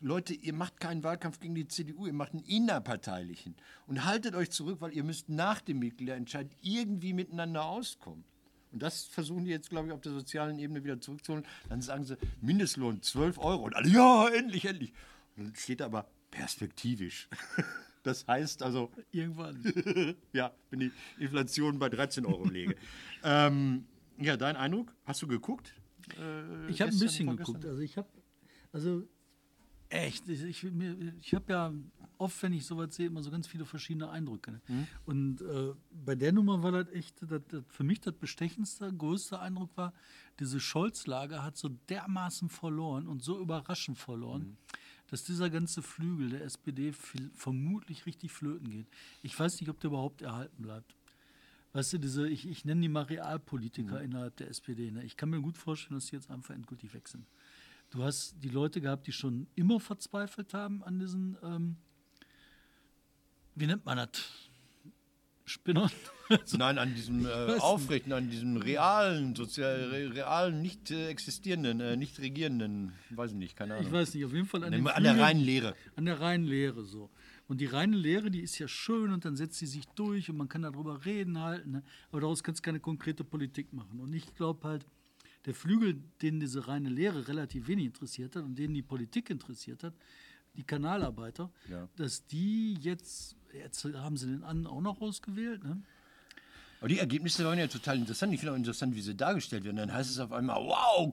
Leute, 0.00 0.32
ihr 0.34 0.52
macht 0.52 0.78
keinen 0.78 1.02
Wahlkampf 1.02 1.40
gegen 1.40 1.54
die 1.54 1.66
CDU, 1.66 2.06
ihr 2.06 2.12
macht 2.12 2.32
einen 2.32 2.44
innerparteilichen. 2.44 3.56
Und 3.86 4.04
haltet 4.04 4.34
euch 4.34 4.50
zurück, 4.50 4.80
weil 4.80 4.92
ihr 4.92 5.02
müsst 5.02 5.28
nach 5.28 5.60
dem 5.60 5.80
Mitgliederentscheid 5.80 6.48
irgendwie 6.62 7.12
miteinander 7.12 7.64
auskommen. 7.64 8.24
Und 8.70 8.82
das 8.82 9.04
versuchen 9.04 9.44
die 9.44 9.50
jetzt, 9.50 9.70
glaube 9.70 9.88
ich, 9.88 9.92
auf 9.92 10.00
der 10.00 10.12
sozialen 10.12 10.58
Ebene 10.58 10.84
wieder 10.84 11.00
zurückzuholen. 11.00 11.44
Dann 11.68 11.80
sagen 11.80 12.04
sie, 12.04 12.16
Mindestlohn 12.40 13.02
12 13.02 13.38
Euro. 13.38 13.64
Und 13.64 13.74
alle, 13.74 13.88
ja, 13.88 14.28
endlich, 14.28 14.66
endlich. 14.66 14.92
Und 15.36 15.46
dann 15.46 15.54
steht 15.56 15.80
da 15.80 15.86
aber 15.86 16.08
perspektivisch. 16.30 17.28
Das 18.04 18.26
heißt 18.26 18.62
also, 18.62 18.90
Irgendwann. 19.10 19.60
ja, 20.32 20.54
wenn 20.70 20.78
die 20.78 20.92
Inflation 21.18 21.78
bei 21.78 21.88
13 21.90 22.24
Euro 22.24 22.46
lege. 22.46 22.76
ähm, 23.24 23.86
ja, 24.18 24.36
dein 24.36 24.56
Eindruck? 24.56 24.94
Hast 25.04 25.20
du 25.20 25.26
geguckt? 25.26 25.74
Äh, 26.16 26.70
Ich 26.70 26.80
habe 26.80 26.92
ein 26.92 26.98
bisschen 26.98 27.36
geguckt. 27.36 27.66
Also 27.66 27.82
ich 27.82 27.98
habe, 27.98 28.08
also 28.72 29.02
echt, 29.88 30.28
ich, 30.28 30.42
ich, 30.44 30.64
ich 31.20 31.34
habe 31.34 31.52
ja 31.52 31.72
oft, 32.18 32.42
wenn 32.42 32.52
ich 32.52 32.66
sowas 32.66 32.94
sehe, 32.94 33.06
immer 33.06 33.22
so 33.22 33.30
ganz 33.30 33.46
viele 33.46 33.64
verschiedene 33.64 34.10
Eindrücke. 34.10 34.52
Ne? 34.52 34.60
Mhm. 34.68 34.86
Und 35.06 35.40
äh, 35.40 35.72
bei 36.04 36.14
der 36.14 36.32
Nummer 36.32 36.62
war 36.62 36.72
das 36.72 36.88
echt, 36.92 37.22
das, 37.22 37.40
das, 37.48 37.62
für 37.68 37.84
mich 37.84 38.00
das 38.00 38.14
bestechendste, 38.14 38.92
größte 38.92 39.38
Eindruck 39.38 39.70
war, 39.76 39.92
diese 40.40 40.60
Scholz-Lager 40.60 41.42
hat 41.42 41.56
so 41.56 41.68
dermaßen 41.88 42.48
verloren 42.48 43.06
und 43.06 43.22
so 43.22 43.38
überraschend 43.40 43.98
verloren, 43.98 44.42
Mhm. 44.42 44.56
dass 45.08 45.24
dieser 45.24 45.48
ganze 45.48 45.82
Flügel 45.82 46.30
der 46.30 46.44
SPD 46.44 46.92
viel, 46.92 47.30
vermutlich 47.34 48.04
richtig 48.06 48.32
flöten 48.32 48.68
geht. 48.70 48.86
Ich 49.22 49.38
weiß 49.38 49.60
nicht, 49.60 49.70
ob 49.70 49.80
der 49.80 49.88
überhaupt 49.88 50.22
erhalten 50.22 50.62
bleibt. 50.62 50.94
Weißt 51.72 51.92
du, 51.92 51.98
diese, 51.98 52.28
ich, 52.28 52.48
ich 52.48 52.64
nenne 52.64 52.80
die 52.80 52.88
mal 52.88 53.02
Realpolitiker 53.02 54.00
innerhalb 54.02 54.36
der 54.36 54.48
SPD. 54.48 54.90
Ne? 54.90 55.04
Ich 55.04 55.16
kann 55.16 55.28
mir 55.30 55.40
gut 55.40 55.58
vorstellen, 55.58 55.96
dass 55.98 56.06
die 56.06 56.16
jetzt 56.16 56.30
einfach 56.30 56.54
endgültig 56.54 56.94
weg 56.94 57.08
sind. 57.08 57.26
Du 57.90 58.02
hast 58.02 58.36
die 58.42 58.50
Leute 58.50 58.80
gehabt, 58.80 59.06
die 59.06 59.12
schon 59.12 59.46
immer 59.54 59.80
verzweifelt 59.80 60.52
haben 60.52 60.82
an 60.82 60.98
diesen, 60.98 61.36
ähm, 61.42 61.76
wie 63.54 63.66
nennt 63.66 63.84
man 63.86 63.96
das? 63.96 64.10
Spinnern? 65.46 65.90
Nein, 66.58 66.76
an 66.76 66.94
diesem 66.94 67.24
äh, 67.24 67.56
aufrechten, 67.58 68.12
an 68.12 68.28
diesem 68.28 68.58
realen, 68.58 69.34
sozial, 69.34 69.88
re, 69.90 70.14
realen, 70.14 70.60
nicht 70.60 70.90
äh, 70.90 71.08
existierenden, 71.08 71.80
äh, 71.80 71.96
nicht 71.96 72.18
regierenden, 72.20 72.92
weiß 73.10 73.30
ich 73.30 73.36
nicht, 73.38 73.56
keine 73.56 73.74
Ahnung. 73.74 73.86
ich 73.86 73.92
weiß 73.92 74.12
nicht, 74.14 74.26
auf 74.26 74.34
jeden 74.34 74.46
Fall 74.46 74.64
an, 74.64 74.74
an, 74.74 74.86
an 74.86 75.02
der 75.02 75.18
reinen 75.18 75.42
Lehre. 75.42 75.74
An 75.96 76.04
der 76.04 76.20
reinen 76.20 76.44
Lehre 76.44 76.84
so. 76.84 77.08
Und 77.46 77.62
die 77.62 77.66
reine 77.66 77.96
Lehre, 77.96 78.30
die 78.30 78.40
ist 78.40 78.58
ja 78.58 78.68
schön 78.68 79.10
und 79.10 79.24
dann 79.24 79.36
setzt 79.36 79.58
sie 79.58 79.66
sich 79.66 79.86
durch 79.88 80.28
und 80.28 80.36
man 80.36 80.50
kann 80.50 80.62
darüber 80.62 81.06
reden 81.06 81.40
halten, 81.40 81.70
ne? 81.70 81.82
aber 82.10 82.20
daraus 82.20 82.42
kannst 82.42 82.60
du 82.60 82.62
keine 82.62 82.78
konkrete 82.78 83.24
Politik 83.24 83.72
machen. 83.72 84.00
Und 84.00 84.12
ich 84.12 84.34
glaube 84.34 84.68
halt, 84.68 84.84
der 85.48 85.54
Flügel, 85.54 85.94
den 86.20 86.40
diese 86.40 86.68
reine 86.68 86.90
Lehre 86.90 87.26
relativ 87.26 87.68
wenig 87.68 87.86
interessiert 87.86 88.36
hat 88.36 88.44
und 88.44 88.54
den 88.56 88.74
die 88.74 88.82
Politik 88.82 89.30
interessiert 89.30 89.82
hat, 89.82 89.94
die 90.56 90.62
Kanalarbeiter, 90.62 91.50
Ja. 91.70 91.88
dass 91.96 92.26
die 92.26 92.74
jetzt, 92.74 93.34
jetzt 93.54 93.82
haben 93.94 94.16
sie 94.18 94.26
den 94.26 94.42
anderen 94.44 94.66
auch 94.76 94.82
noch 94.82 95.00
ausgewählt, 95.00 95.64
ne? 95.64 95.82
Aber 96.80 96.88
die 96.88 96.98
Ergebnisse 96.98 97.44
waren 97.44 97.58
ja 97.58 97.66
total 97.66 97.96
interessant. 97.96 98.32
Ich 98.34 98.38
finde 98.40 98.52
auch 98.52 98.56
interessant, 98.56 98.94
wie 98.94 99.00
sie 99.00 99.16
dargestellt 99.16 99.64
werden. 99.64 99.78
Dann 99.78 99.92
heißt 99.92 100.10
es 100.10 100.18
auf 100.20 100.30
einmal, 100.30 100.56
wow, 100.60 101.12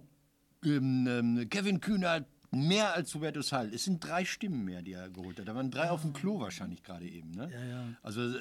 ähm, 0.63 1.07
ähm, 1.07 1.49
Kevin 1.49 1.79
Kühner 1.79 2.25
mehr 2.51 2.93
als 2.93 3.13
Hubertus 3.13 3.51
Heil. 3.51 3.71
Es 3.73 3.85
sind 3.85 4.03
drei 4.03 4.25
Stimmen 4.25 4.63
mehr, 4.65 4.81
die 4.81 4.93
er 4.93 5.09
geholt 5.09 5.39
hat. 5.39 5.47
Da 5.47 5.55
waren 5.55 5.71
drei 5.71 5.89
auf 5.89 6.01
dem 6.01 6.13
Klo 6.13 6.39
wahrscheinlich 6.39 6.83
gerade 6.83 7.05
eben. 7.07 7.31
Ne? 7.31 7.49
Ja, 7.51 7.65
ja. 7.65 7.87
Also, 8.03 8.21
äh, 8.21 8.39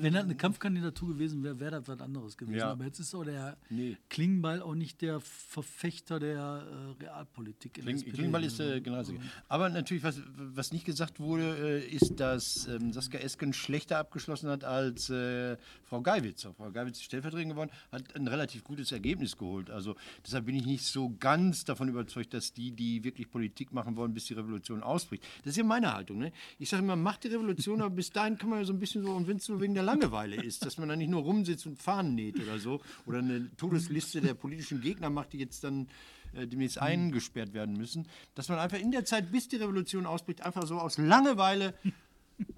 Wenn 0.00 0.14
das 0.14 0.24
eine 0.24 0.34
Kampfkandidatur 0.36 1.10
gewesen 1.10 1.42
wäre, 1.42 1.58
wäre 1.60 1.70
das 1.72 1.88
was 1.88 2.00
anderes 2.00 2.36
gewesen. 2.36 2.58
Ja. 2.58 2.70
Aber 2.70 2.84
jetzt 2.84 2.98
ist 3.00 3.14
auch 3.14 3.24
der 3.24 3.56
Nee. 3.68 3.96
Klingbeil 4.08 4.62
auch 4.62 4.74
nicht 4.74 5.00
der 5.02 5.20
Verfechter 5.20 6.18
der 6.20 6.38
äh, 6.98 7.02
Realpolitik. 7.02 7.78
in 7.78 7.84
der 7.84 7.94
Kling, 7.94 7.96
SPD. 7.96 8.16
Klingbeil 8.16 8.44
ist 8.44 8.60
äh, 8.60 8.80
genauso. 8.80 9.14
Aber 9.48 9.68
natürlich, 9.68 10.02
was, 10.02 10.20
was 10.36 10.72
nicht 10.72 10.84
gesagt 10.84 11.20
wurde, 11.20 11.80
äh, 11.82 11.86
ist, 11.88 12.18
dass 12.20 12.66
ähm, 12.66 12.92
Saskia 12.92 13.20
Esken 13.20 13.52
schlechter 13.52 13.98
abgeschlossen 13.98 14.48
hat 14.48 14.64
als 14.64 15.10
äh, 15.10 15.56
Frau 15.84 16.00
Geiwitz. 16.00 16.46
Auch 16.46 16.54
Frau 16.54 16.70
Geiwitz 16.70 16.98
ist 16.98 17.04
stellvertretend 17.04 17.50
geworden, 17.52 17.70
hat 17.92 18.14
ein 18.16 18.28
relativ 18.28 18.64
gutes 18.64 18.92
Ergebnis 18.92 19.36
geholt. 19.36 19.70
Also 19.70 19.96
deshalb 20.24 20.46
bin 20.46 20.54
ich 20.56 20.66
nicht 20.66 20.84
so 20.84 21.14
ganz 21.18 21.64
davon 21.64 21.88
überzeugt, 21.88 22.34
dass 22.34 22.52
die, 22.52 22.72
die 22.72 22.99
wirklich 23.04 23.30
Politik 23.30 23.72
machen 23.72 23.96
wollen, 23.96 24.14
bis 24.14 24.26
die 24.26 24.34
Revolution 24.34 24.82
ausbricht. 24.82 25.24
Das 25.44 25.52
ist 25.52 25.56
ja 25.56 25.64
meine 25.64 25.92
Haltung. 25.92 26.18
Ne? 26.18 26.32
Ich 26.58 26.68
sage 26.68 26.82
immer, 26.82 26.96
macht 26.96 27.24
die 27.24 27.28
Revolution, 27.28 27.80
aber 27.80 27.94
bis 27.94 28.10
dahin 28.10 28.38
kann 28.38 28.50
man 28.50 28.60
ja 28.60 28.64
so 28.64 28.72
ein 28.72 28.78
bisschen 28.78 29.02
so, 29.02 29.12
und 29.12 29.26
wenn 29.28 29.36
es 29.38 29.48
nur 29.48 29.60
wegen 29.60 29.74
der 29.74 29.82
Langeweile 29.82 30.36
ist, 30.36 30.64
dass 30.64 30.78
man 30.78 30.88
da 30.88 30.96
nicht 30.96 31.10
nur 31.10 31.22
rumsitzt 31.22 31.66
und 31.66 31.80
Fahnen 31.80 32.14
näht 32.14 32.40
oder 32.40 32.58
so, 32.58 32.80
oder 33.06 33.18
eine 33.18 33.54
Todesliste 33.56 34.20
der 34.20 34.34
politischen 34.34 34.80
Gegner 34.80 35.10
macht, 35.10 35.32
die 35.32 35.38
jetzt 35.38 35.64
dann 35.64 35.88
äh, 36.34 36.46
demnächst 36.46 36.78
eingesperrt 36.80 37.54
werden 37.54 37.76
müssen, 37.76 38.06
dass 38.34 38.48
man 38.48 38.58
einfach 38.58 38.78
in 38.78 38.92
der 38.92 39.04
Zeit, 39.04 39.32
bis 39.32 39.48
die 39.48 39.56
Revolution 39.56 40.06
ausbricht, 40.06 40.42
einfach 40.42 40.66
so 40.66 40.78
aus 40.78 40.98
Langeweile 40.98 41.74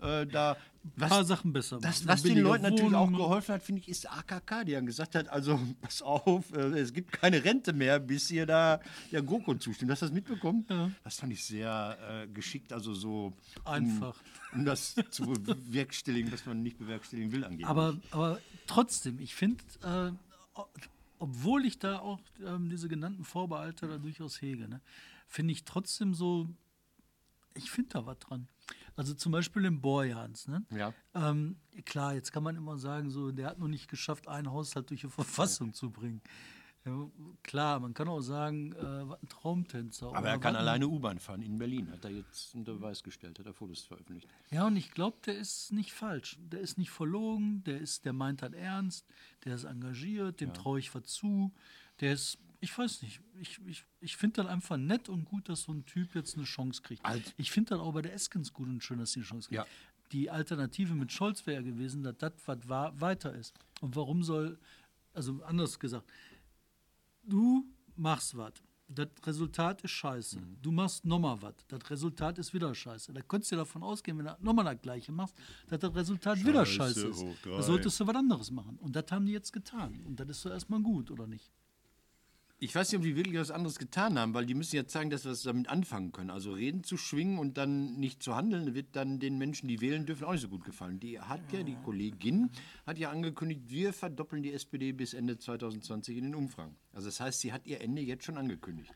äh, 0.00 0.26
da. 0.26 0.56
Ein 0.84 0.90
paar 1.08 1.20
Was, 1.20 1.28
Sachen 1.28 1.52
besser 1.52 1.78
das, 1.80 2.06
was 2.06 2.22
den 2.22 2.38
Leuten 2.38 2.64
natürlich 2.64 2.94
auch 2.94 3.10
geholfen 3.10 3.54
hat, 3.54 3.62
finde 3.62 3.80
ich, 3.82 3.88
ist 3.88 4.10
AKK, 4.10 4.64
die 4.64 4.72
dann 4.72 4.86
gesagt 4.86 5.14
hat, 5.14 5.28
also 5.28 5.58
pass 5.80 6.02
auf, 6.02 6.52
äh, 6.52 6.78
es 6.78 6.92
gibt 6.92 7.12
keine 7.12 7.44
Rente 7.44 7.72
mehr, 7.72 8.00
bis 8.00 8.30
ihr 8.30 8.46
da 8.46 8.80
der 9.12 9.22
GroKo 9.22 9.54
zustimmt. 9.54 9.92
Hast 9.92 10.02
du 10.02 10.06
das 10.06 10.14
mitbekommen? 10.14 10.66
Das 11.04 11.20
fand 11.20 11.32
ich 11.32 11.44
sehr 11.44 11.98
äh, 12.24 12.26
geschickt, 12.28 12.72
also 12.72 12.94
so 12.94 13.32
um, 13.64 13.72
Einfach. 13.72 14.16
um 14.52 14.64
das 14.64 14.96
zu 15.10 15.24
bewerkstelligen, 15.24 16.32
was 16.32 16.46
man 16.46 16.62
nicht 16.62 16.78
bewerkstelligen 16.78 17.30
will 17.32 17.44
angeblich. 17.44 17.66
Aber, 17.66 17.96
aber 18.10 18.40
trotzdem, 18.66 19.20
ich 19.20 19.34
finde, 19.34 19.62
äh, 19.82 20.10
obwohl 21.18 21.64
ich 21.64 21.78
da 21.78 22.00
auch 22.00 22.20
ähm, 22.44 22.68
diese 22.68 22.88
genannten 22.88 23.24
Vorbehalte 23.24 23.86
da 23.86 23.98
durchaus 23.98 24.42
hege, 24.42 24.68
ne, 24.68 24.80
finde 25.28 25.52
ich 25.52 25.64
trotzdem 25.64 26.14
so, 26.14 26.48
ich 27.54 27.70
finde 27.70 27.90
da 27.90 28.06
was 28.06 28.18
dran. 28.18 28.48
Also 28.96 29.14
zum 29.14 29.32
Beispiel 29.32 29.64
in 29.64 29.80
Borjans. 29.80 30.48
Ne? 30.48 30.64
Ja. 30.70 30.92
Ähm, 31.14 31.56
klar, 31.84 32.14
jetzt 32.14 32.32
kann 32.32 32.42
man 32.42 32.56
immer 32.56 32.78
sagen, 32.78 33.10
so, 33.10 33.32
der 33.32 33.46
hat 33.46 33.58
noch 33.58 33.68
nicht 33.68 33.88
geschafft, 33.88 34.28
einen 34.28 34.50
Haushalt 34.50 34.90
durch 34.90 35.00
die 35.02 35.08
Verfassung 35.08 35.68
ja. 35.68 35.72
zu 35.74 35.90
bringen. 35.90 36.20
Ja, 36.84 37.08
klar, 37.44 37.78
man 37.78 37.94
kann 37.94 38.08
auch 38.08 38.20
sagen, 38.20 38.72
äh, 38.72 39.08
was 39.08 39.22
ein 39.22 39.28
Traumtänzer. 39.28 40.16
Aber 40.16 40.28
er 40.28 40.38
kann 40.38 40.56
alleine 40.56 40.88
U-Bahn 40.88 41.20
fahren 41.20 41.40
in 41.42 41.56
Berlin, 41.56 41.92
hat 41.92 42.04
er 42.04 42.10
jetzt 42.10 42.56
unter 42.56 42.74
Beweis 42.74 43.04
gestellt, 43.04 43.38
hat 43.38 43.46
er 43.46 43.54
Fotos 43.54 43.84
veröffentlicht. 43.84 44.28
Ja, 44.50 44.66
und 44.66 44.76
ich 44.76 44.90
glaube, 44.90 45.16
der 45.24 45.38
ist 45.38 45.72
nicht 45.72 45.92
falsch. 45.92 46.38
Der 46.40 46.60
ist 46.60 46.78
nicht 46.78 46.90
verlogen, 46.90 47.62
der 47.64 47.78
ist, 47.80 48.04
der 48.04 48.12
meint 48.12 48.42
das 48.42 48.52
ernst, 48.52 49.06
der 49.44 49.54
ist 49.54 49.64
engagiert, 49.64 50.40
dem 50.40 50.48
ja. 50.48 50.54
traue 50.54 50.80
ich 50.80 50.92
was 50.92 51.04
zu. 51.04 51.52
Der 52.00 52.14
ist, 52.14 52.38
ich 52.62 52.78
weiß 52.78 53.02
nicht, 53.02 53.20
ich, 53.40 53.60
ich, 53.66 53.84
ich 53.98 54.16
finde 54.16 54.42
das 54.42 54.46
einfach 54.46 54.76
nett 54.76 55.08
und 55.08 55.24
gut, 55.24 55.48
dass 55.48 55.62
so 55.62 55.72
ein 55.72 55.84
Typ 55.84 56.14
jetzt 56.14 56.36
eine 56.36 56.44
Chance 56.44 56.80
kriegt. 56.80 57.04
Alt. 57.04 57.34
Ich 57.36 57.50
finde 57.50 57.70
das 57.70 57.80
auch 57.80 57.92
bei 57.92 58.02
der 58.02 58.14
Eskens 58.14 58.52
gut 58.52 58.68
und 58.68 58.84
schön, 58.84 59.00
dass 59.00 59.10
sie 59.12 59.20
eine 59.20 59.26
Chance 59.26 59.48
kriegt. 59.48 59.58
Ja. 59.58 59.66
Die 60.12 60.30
Alternative 60.30 60.94
mit 60.94 61.10
Scholz 61.10 61.44
wäre 61.44 61.64
gewesen, 61.64 62.04
dass 62.04 62.16
das, 62.18 62.34
was 62.46 62.68
war, 62.68 63.00
weiter 63.00 63.34
ist. 63.34 63.52
Und 63.80 63.96
warum 63.96 64.22
soll, 64.22 64.60
also 65.12 65.42
anders 65.42 65.80
gesagt, 65.80 66.08
du 67.24 67.66
machst 67.96 68.36
was. 68.36 68.52
Das 68.86 69.08
Resultat 69.24 69.82
ist 69.82 69.90
scheiße. 69.90 70.38
Mhm. 70.38 70.58
Du 70.62 70.70
machst 70.70 71.04
nochmal 71.04 71.42
was. 71.42 71.54
Das 71.66 71.90
Resultat 71.90 72.38
ist 72.38 72.54
wieder 72.54 72.72
scheiße. 72.72 73.12
Da 73.12 73.22
könntest 73.22 73.50
du 73.50 73.56
davon 73.56 73.82
ausgehen, 73.82 74.18
wenn 74.18 74.26
du 74.26 74.36
nochmal 74.38 74.66
das 74.66 74.80
Gleiche 74.80 75.10
machst, 75.10 75.34
dass 75.66 75.80
das 75.80 75.92
Resultat 75.96 76.38
scheiße 76.38 76.48
wieder 76.48 76.64
scheiße 76.64 77.08
ist. 77.08 77.24
Da 77.44 77.60
solltest 77.60 77.98
du 77.98 78.06
was 78.06 78.14
anderes 78.14 78.52
machen. 78.52 78.76
Und 78.76 78.94
das 78.94 79.06
haben 79.10 79.26
die 79.26 79.32
jetzt 79.32 79.52
getan. 79.52 80.04
Und 80.04 80.20
das 80.20 80.28
ist 80.28 80.42
so 80.42 80.48
erstmal 80.48 80.80
gut, 80.80 81.10
oder 81.10 81.26
nicht? 81.26 81.50
Ich 82.62 82.76
weiß 82.76 82.92
nicht, 82.92 82.98
ob 82.98 83.02
die 83.02 83.16
wirklich 83.16 83.36
was 83.40 83.50
anderes 83.50 83.76
getan 83.76 84.16
haben, 84.16 84.34
weil 84.34 84.46
die 84.46 84.54
müssen 84.54 84.76
ja 84.76 84.86
zeigen, 84.86 85.10
dass 85.10 85.24
wir 85.24 85.32
es 85.32 85.42
damit 85.42 85.68
anfangen 85.68 86.12
können. 86.12 86.30
Also 86.30 86.52
reden 86.52 86.84
zu 86.84 86.96
schwingen 86.96 87.40
und 87.40 87.58
dann 87.58 87.98
nicht 87.98 88.22
zu 88.22 88.36
handeln, 88.36 88.72
wird 88.72 88.94
dann 88.94 89.18
den 89.18 89.36
Menschen, 89.36 89.66
die 89.66 89.80
wählen 89.80 90.06
dürfen, 90.06 90.22
auch 90.22 90.30
nicht 90.30 90.42
so 90.42 90.48
gut 90.48 90.64
gefallen. 90.64 91.00
Die 91.00 91.18
hat 91.18 91.40
ja, 91.50 91.64
die 91.64 91.74
Kollegin 91.74 92.50
hat 92.86 92.98
ja 92.98 93.10
angekündigt, 93.10 93.62
wir 93.66 93.92
verdoppeln 93.92 94.44
die 94.44 94.52
SPD 94.52 94.92
bis 94.92 95.12
Ende 95.12 95.38
2020 95.38 96.16
in 96.16 96.22
den 96.22 96.34
Umfragen. 96.36 96.76
Also 96.92 97.08
das 97.08 97.18
heißt, 97.18 97.40
sie 97.40 97.52
hat 97.52 97.66
ihr 97.66 97.80
Ende 97.80 98.00
jetzt 98.00 98.22
schon 98.22 98.38
angekündigt. 98.38 98.92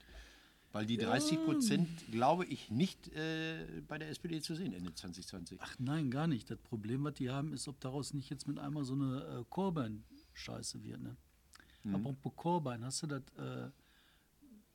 Weil 0.71 0.87
die 0.87 0.97
30 0.97 1.45
Prozent, 1.45 1.89
glaube 2.13 2.45
ich, 2.45 2.71
nicht 2.71 3.09
äh, 3.17 3.83
bei 3.89 3.99
der 3.99 4.11
SPD 4.11 4.41
zu 4.43 4.55
sehen 4.55 4.75
Ende 4.75 4.95
2020. 4.95 5.59
Ach 5.61 5.75
nein, 5.81 6.13
gar 6.13 6.29
nicht. 6.29 6.49
Das 6.49 6.59
Problem, 6.59 7.03
was 7.03 7.15
die 7.15 7.31
haben, 7.31 7.53
ist, 7.53 7.67
ob 7.67 7.81
daraus 7.81 8.15
nicht 8.15 8.31
jetzt 8.31 8.47
mit 8.47 8.61
einmal 8.61 8.85
so 8.85 8.95
eine 8.95 9.41
äh, 9.41 9.45
Korban-Scheiße 9.51 10.85
wird. 10.85 11.03
Ne? 11.03 11.17
Mhm. 11.87 11.95
Apropos 11.95 12.33
Korbein, 12.37 12.85
hast 12.85 13.03
du 13.03 13.07
das, 13.07 13.23
äh, 13.39 13.71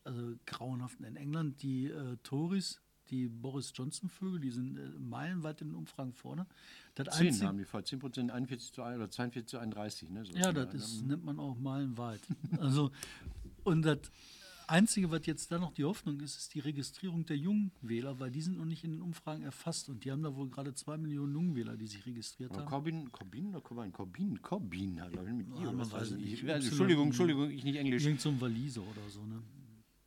also 0.04 0.34
grauenhaft 0.46 1.00
in 1.02 1.16
England, 1.16 1.62
die 1.62 1.88
äh, 1.88 2.18
Tories, 2.24 2.82
die 3.10 3.28
Boris 3.28 3.74
Johnson-Vögel, 3.76 4.40
die 4.40 4.52
sind 4.52 4.78
äh, 4.78 4.88
meilenweit 4.98 5.62
in 5.62 5.70
den 5.70 5.76
Umfragen 5.76 6.14
vorne. 6.14 6.48
Das 6.96 7.16
10 7.18 7.28
einzig, 7.28 7.48
haben 7.48 7.58
die 7.58 7.66
vor 7.66 7.84
10 7.84 8.00
Prozent, 8.00 8.32
41 8.32 8.74
zu 8.74 8.82
1 8.82 8.98
oder 8.98 9.10
42 9.10 9.50
zu 9.50 9.58
31. 9.60 10.10
Ne, 10.10 10.26
so 10.26 10.34
ja, 10.34 10.52
das 10.54 10.74
ist, 10.74 11.06
nennt 11.06 11.24
man 11.24 11.40
auch 11.40 11.58
meilenweit. 11.58 12.22
also, 12.60 12.92
und 13.64 13.84
das 13.84 14.00
Einzige, 14.72 15.12
was 15.12 15.26
jetzt 15.26 15.52
da 15.52 15.60
noch 15.60 15.74
die 15.74 15.84
Hoffnung 15.84 16.20
ist, 16.22 16.38
ist 16.38 16.54
die 16.54 16.60
Registrierung 16.60 17.26
der 17.26 17.38
Jungwähler, 17.38 18.20
weil 18.20 18.32
die 18.32 18.42
sind 18.42 18.58
noch 18.58 18.66
nicht 18.66 18.84
in 18.84 18.92
den 18.92 19.02
Umfragen 19.02 19.44
erfasst 19.44 19.90
und 19.90 20.06
die 20.06 20.12
haben 20.12 20.24
da 20.24 20.34
wohl 20.36 20.50
gerade 20.50 20.74
zwei 20.74 20.98
Millionen 20.98 21.34
Jungwähler, 21.34 21.76
die 21.76 21.88
sich 21.88 22.06
registriert 22.06 22.56
haben. 22.56 22.66
Corbyn, 22.66 23.12
Corbyn 23.12 23.50
oder 23.50 23.62
Corbyn? 23.62 23.92
Corbyn, 23.92 24.42
Corbyn, 24.42 24.96
glaube 24.96 25.28
ich, 25.28 25.34
mit 25.34 25.50
ihr. 25.50 25.66
Ja, 25.66 25.72
man 25.74 25.92
weiß 25.92 26.12
nicht. 26.12 26.50
Also, 26.50 26.70
Entschuldigung, 26.70 27.08
Entschuldigung, 27.08 27.52
ich 27.52 27.64
nicht 27.64 27.76
Englisch. 27.76 28.06
Irgend 28.06 28.22
so 28.22 28.30
ein 28.30 28.40
Waliser 28.40 28.82
oder 28.82 29.10
so, 29.10 29.26
ne? 29.26 29.42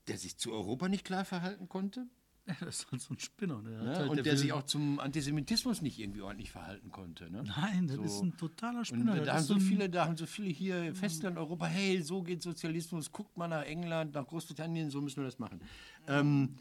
Der 0.09 0.16
sich 0.16 0.38
zu 0.38 0.53
Europa 0.53 0.88
nicht 0.88 1.05
klar 1.05 1.24
verhalten 1.24 1.68
konnte? 1.68 2.07
Ja, 2.47 2.55
das 2.61 2.81
ist 2.81 2.93
halt 2.93 3.01
so 3.01 3.15
ein 3.15 3.19
Spinner. 3.19 3.63
Der 3.63 3.73
ja, 3.73 3.99
halt, 3.99 4.11
und 4.11 4.17
der, 4.17 4.25
der 4.25 4.37
sich 4.37 4.53
auch 4.53 4.65
zum 4.65 5.01
Antisemitismus 5.01 5.83
nicht 5.83 5.99
irgendwie 5.99 6.21
ordentlich 6.21 6.51
verhalten 6.51 6.91
konnte. 6.91 7.31
Ne? 7.31 7.43
Nein, 7.45 7.87
das 7.87 7.97
so. 7.97 8.03
ist 8.03 8.23
ein 8.23 8.37
totaler 8.37 8.85
Spinner. 8.85 9.13
Und 9.13 9.27
da, 9.27 9.35
haben 9.35 9.45
so 9.45 9.59
viele, 9.59 9.89
da 9.89 10.07
haben 10.07 10.17
so 10.17 10.27
viele 10.27 10.49
hier 10.49 10.95
Festland 10.95 11.39
Europa, 11.39 11.67
hey, 11.67 12.03
so 12.03 12.23
geht 12.23 12.43
Sozialismus, 12.43 13.13
guckt 13.13 13.37
mal 13.37 13.49
nach 13.49 13.65
England, 13.65 14.15
nach 14.15 14.27
Großbritannien, 14.27 14.91
so 14.91 15.01
müssen 15.01 15.19
wir 15.19 15.25
das 15.25 15.39
machen. 15.39 15.61
Ähm, 16.07 16.57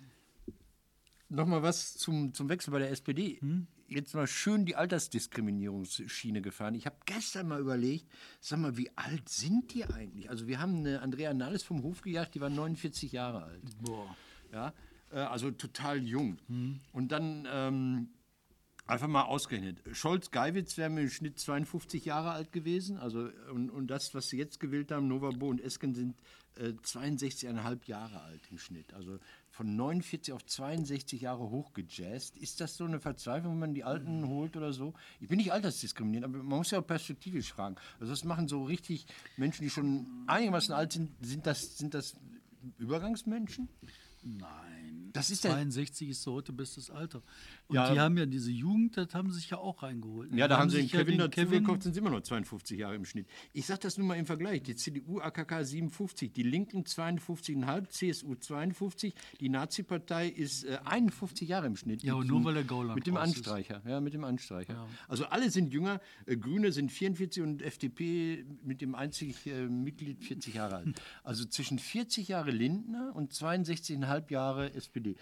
Nochmal 1.34 1.63
was 1.63 1.96
zum, 1.96 2.32
zum 2.36 2.48
Wechsel 2.48 2.72
bei 2.72 2.78
der 2.78 2.91
SPD. 2.91 3.39
Hm? 3.41 3.65
Jetzt 3.88 4.13
mal 4.13 4.28
schön 4.28 4.65
die 4.65 4.76
Altersdiskriminierungsschiene 4.76 6.43
gefahren. 6.43 6.76
Ich 6.76 6.86
habe 6.86 6.96
gestern 7.06 7.48
mal 7.48 7.60
überlegt, 7.60 8.06
sag 8.39 8.60
mal, 8.60 8.78
wie 8.78 8.91
alt 8.96 9.30
sind 9.30 9.74
die 9.74 9.84
eigentlich? 9.84 10.30
Also 10.30 10.48
wir 10.48 10.60
haben 10.60 10.78
eine 10.78 11.02
Andrea 11.02 11.34
Nahles 11.34 11.63
vom 11.63 11.82
Hof 11.82 12.02
gejagt, 12.02 12.36
die 12.36 12.41
war 12.41 12.52
49 12.52 13.12
Jahre 13.12 13.43
alt. 13.46 13.63
Boah. 13.82 14.15
Ja, 14.52 14.74
äh, 15.13 15.19
also 15.19 15.52
total 15.52 16.04
jung. 16.04 16.38
Mhm. 16.47 16.80
Und 16.91 17.12
dann 17.12 17.47
ähm, 17.52 18.10
einfach 18.86 19.08
mal 19.08 19.23
ausgerechnet. 19.23 19.82
Scholz-Geiwitz 19.91 20.78
wäre 20.78 20.89
im 20.89 21.10
Schnitt 21.10 21.39
52 21.39 22.06
Jahre 22.06 22.32
alt 22.32 22.52
gewesen. 22.52 22.97
Also, 22.97 23.30
und, 23.52 23.69
und 23.69 23.88
das, 23.88 24.13
was 24.13 24.30
sie 24.30 24.38
jetzt 24.38 24.60
gewählt 24.60 24.91
haben, 24.91 25.08
Novabo 25.08 25.47
und 25.47 25.62
Esken, 25.62 25.93
sind 25.93 26.15
äh, 26.56 26.73
62,5 26.84 27.88
Jahre 27.88 28.21
alt 28.21 28.41
im 28.52 28.58
Schnitt. 28.58 28.93
Also 28.93 29.19
von 29.49 29.76
49 29.76 30.34
auf 30.34 30.45
62 30.45 31.21
Jahre 31.21 31.49
hochgejazzt. 31.49 32.38
Ist 32.38 32.60
das 32.60 32.76
so 32.76 32.86
eine 32.86 32.99
Verzweiflung, 32.99 33.54
wenn 33.54 33.60
man 33.60 33.73
die 33.73 33.84
Alten 33.84 34.21
mhm. 34.21 34.28
holt 34.28 34.58
oder 34.58 34.73
so? 34.73 34.93
Ich 35.19 35.28
bin 35.28 35.38
nicht 35.38 35.54
altersdiskriminierend, 35.54 36.26
aber 36.26 36.43
man 36.43 36.58
muss 36.58 36.71
ja 36.71 36.80
auch 36.80 36.88
perspektivisch 36.88 37.54
fragen. 37.54 37.76
Also 37.99 38.12
das 38.12 38.23
machen 38.23 38.47
so 38.47 38.63
richtig 38.63 39.06
Menschen, 39.38 39.63
die 39.63 39.69
schon 39.69 40.26
einigermaßen 40.28 40.73
alt 40.73 40.93
sind, 40.93 41.12
sind 41.21 41.45
das, 41.45 41.78
sind 41.78 41.93
das 41.93 42.15
Übergangsmenschen? 42.78 43.69
Nein. 44.23 44.83
Das 45.13 45.30
ist 45.30 45.43
62 45.43 46.10
ist 46.10 46.23
so 46.23 46.34
heute 46.34 46.52
bestes 46.52 46.89
Alter. 46.89 47.21
Und 47.67 47.76
ja, 47.76 47.93
die 47.93 47.99
haben 47.99 48.17
ja 48.17 48.26
diese 48.26 48.52
Jugend, 48.52 48.97
das 48.97 49.13
haben 49.13 49.32
sie 49.32 49.39
sich 49.39 49.49
ja 49.49 49.58
auch 49.58 49.84
reingeholt. 49.84 50.34
Ja, 50.34 50.47
da 50.47 50.58
haben, 50.58 50.69
sie 50.69 50.78
den 50.78 50.89
Kevin 50.89 51.19
ja 51.19 51.28
den 51.28 51.32
dazu 51.32 51.41
Kevin 51.41 51.63
gekauft, 51.63 51.84
sind 51.84 51.93
sie 51.93 51.99
immer 51.99 52.10
noch 52.10 52.21
52 52.21 52.78
Jahre 52.78 52.95
im 52.95 53.06
Schnitt. 53.06 53.28
Ich 53.54 53.65
sage 53.65 53.80
das 53.82 53.97
nur 53.97 54.06
mal 54.06 54.15
im 54.15 54.26
Vergleich. 54.26 54.63
Die 54.63 54.76
CDU, 54.76 55.19
AKK 55.19 55.63
57, 55.63 56.32
die 56.34 56.43
Linken 56.43 56.84
52,5, 56.84 57.89
CSU 57.89 58.36
52, 58.36 59.13
die 59.39 59.49
Nazi-Partei 59.49 60.28
ist 60.28 60.65
äh, 60.65 60.80
51 60.84 61.47
Jahre 61.47 61.67
im 61.67 61.76
Schnitt. 61.76 62.04
Ja, 62.04 62.15
und 62.15 62.28
nur 62.28 62.43
weil 62.43 62.56
der 62.56 62.63
Gauland 62.63 62.95
Mit 62.95 63.08
dem 63.08 63.17
Anstreicher, 63.17 63.78
ist. 63.78 63.86
ja, 63.88 64.02
mit 64.02 64.13
dem 64.13 64.23
Anstreicher. 64.23 64.73
Ja. 64.73 64.88
Also 65.08 65.26
alle 65.26 65.49
sind 65.49 65.71
jünger, 65.73 66.02
äh, 66.26 66.36
Grüne 66.36 66.71
sind 66.71 66.91
44 66.91 67.43
und 67.43 67.62
FDP 67.62 68.45
mit 68.63 68.82
dem 68.82 68.93
einzigen 68.93 69.34
äh, 69.45 69.67
Mitglied 69.67 70.23
40 70.23 70.54
Jahre 70.56 70.76
alt. 70.78 71.02
Also 71.23 71.45
zwischen 71.45 71.80
40 71.80 72.28
Jahre 72.28 72.52
Lindner 72.52 73.15
und 73.15 73.34
62,5 73.34 74.32
Jahre 74.32 74.73
SPD. 74.73 75.15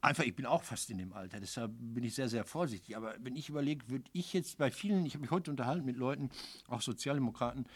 Einfach, 0.00 0.22
ich 0.22 0.36
bin 0.36 0.46
auch 0.46 0.62
fast 0.62 0.90
in 0.90 0.98
dem 0.98 1.12
Alter, 1.12 1.40
deshalb 1.40 1.72
bin 1.76 2.04
ich 2.04 2.14
sehr, 2.14 2.28
sehr 2.28 2.44
vorsichtig. 2.44 2.96
Aber 2.96 3.16
wenn 3.20 3.34
ich 3.34 3.48
überlege, 3.48 3.88
würde 3.88 4.04
ich 4.12 4.32
jetzt 4.32 4.56
bei 4.56 4.70
vielen, 4.70 5.04
ich 5.04 5.14
habe 5.14 5.22
mich 5.22 5.30
heute 5.30 5.50
unterhalten 5.50 5.84
mit 5.84 5.96
Leuten, 5.96 6.30
auch 6.68 6.82
Sozialdemokraten, 6.82 7.66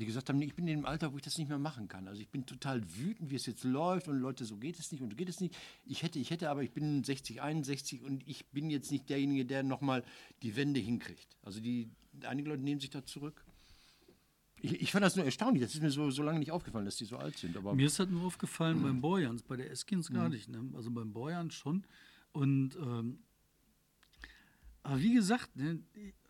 die 0.00 0.06
gesagt 0.06 0.28
haben, 0.28 0.40
ich 0.42 0.54
bin 0.54 0.66
in 0.66 0.78
dem 0.78 0.86
Alter, 0.86 1.12
wo 1.12 1.16
ich 1.16 1.22
das 1.22 1.38
nicht 1.38 1.48
mehr 1.48 1.58
machen 1.58 1.88
kann. 1.88 2.08
Also 2.08 2.20
ich 2.20 2.28
bin 2.28 2.46
total 2.46 2.82
wütend, 2.96 3.30
wie 3.30 3.36
es 3.36 3.46
jetzt 3.46 3.64
läuft 3.64 4.08
und 4.08 4.18
Leute, 4.18 4.44
so 4.44 4.56
geht 4.56 4.78
es 4.78 4.90
nicht 4.92 5.02
und 5.02 5.10
so 5.10 5.16
geht 5.16 5.28
es 5.28 5.40
nicht. 5.40 5.56
Ich 5.84 6.02
hätte, 6.02 6.18
ich 6.18 6.30
hätte, 6.30 6.50
aber 6.50 6.62
ich 6.62 6.72
bin 6.72 7.04
60, 7.04 7.42
61 7.42 8.02
und 8.02 8.26
ich 8.26 8.46
bin 8.46 8.70
jetzt 8.70 8.90
nicht 8.90 9.08
derjenige, 9.08 9.44
der 9.44 9.62
nochmal 9.62 10.04
die 10.42 10.56
Wende 10.56 10.80
hinkriegt. 10.80 11.36
Also 11.42 11.60
die, 11.60 11.90
einige 12.22 12.48
Leute 12.48 12.62
nehmen 12.62 12.80
sich 12.80 12.90
da 12.90 13.04
zurück. 13.04 13.44
Ich, 14.64 14.80
ich, 14.80 14.92
fand 14.92 15.04
das 15.04 15.14
nur 15.14 15.26
erstaunlich. 15.26 15.62
Das 15.62 15.74
ist 15.74 15.82
mir 15.82 15.90
so, 15.90 16.10
so 16.10 16.22
lange 16.22 16.38
nicht 16.38 16.50
aufgefallen, 16.50 16.86
dass 16.86 16.96
die 16.96 17.04
so 17.04 17.18
alt 17.18 17.36
sind. 17.36 17.54
Aber 17.56 17.74
mir 17.74 17.86
ist 17.86 17.98
das 17.98 18.08
nur 18.08 18.24
aufgefallen 18.24 18.82
beim 18.82 19.00
Borjans, 19.02 19.42
bei 19.42 19.56
der 19.56 19.70
Eskins 19.70 20.10
gar 20.10 20.24
mhm. 20.24 20.34
nicht. 20.34 20.48
Ne? 20.48 20.64
Also 20.74 20.90
beim 20.90 21.12
Borjans 21.12 21.54
schon. 21.54 21.84
Und 22.32 22.74
ähm, 22.76 23.18
aber 24.82 25.00
wie 25.00 25.14
gesagt, 25.14 25.56
ne, 25.56 25.80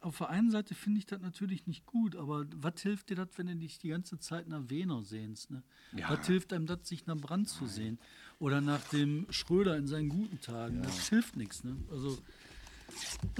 auf 0.00 0.18
der 0.18 0.30
einen 0.30 0.50
Seite 0.50 0.74
finde 0.74 0.98
ich 0.98 1.06
das 1.06 1.20
natürlich 1.20 1.66
nicht 1.66 1.86
gut, 1.86 2.14
aber 2.14 2.46
was 2.54 2.80
hilft 2.82 3.10
dir 3.10 3.16
das, 3.16 3.28
wenn 3.36 3.48
du 3.48 3.56
dich 3.56 3.78
die 3.78 3.88
ganze 3.88 4.18
Zeit 4.18 4.48
nach 4.48 4.68
Wiener 4.68 5.02
sehnst? 5.02 5.50
Ne? 5.50 5.62
Ja. 5.96 6.10
Was 6.10 6.26
hilft 6.26 6.52
einem 6.52 6.66
das, 6.66 6.88
sich 6.88 7.06
nach 7.06 7.16
Brand 7.16 7.48
zu 7.48 7.66
sehen? 7.66 7.98
Oder 8.38 8.60
nach 8.60 8.82
dem 8.88 9.26
Schröder 9.30 9.76
in 9.76 9.88
seinen 9.88 10.08
guten 10.08 10.40
Tagen? 10.40 10.76
Ja. 10.76 10.82
Das 10.82 11.08
hilft 11.08 11.36
nichts. 11.36 11.64
Ne? 11.64 11.76
Also, 11.90 12.18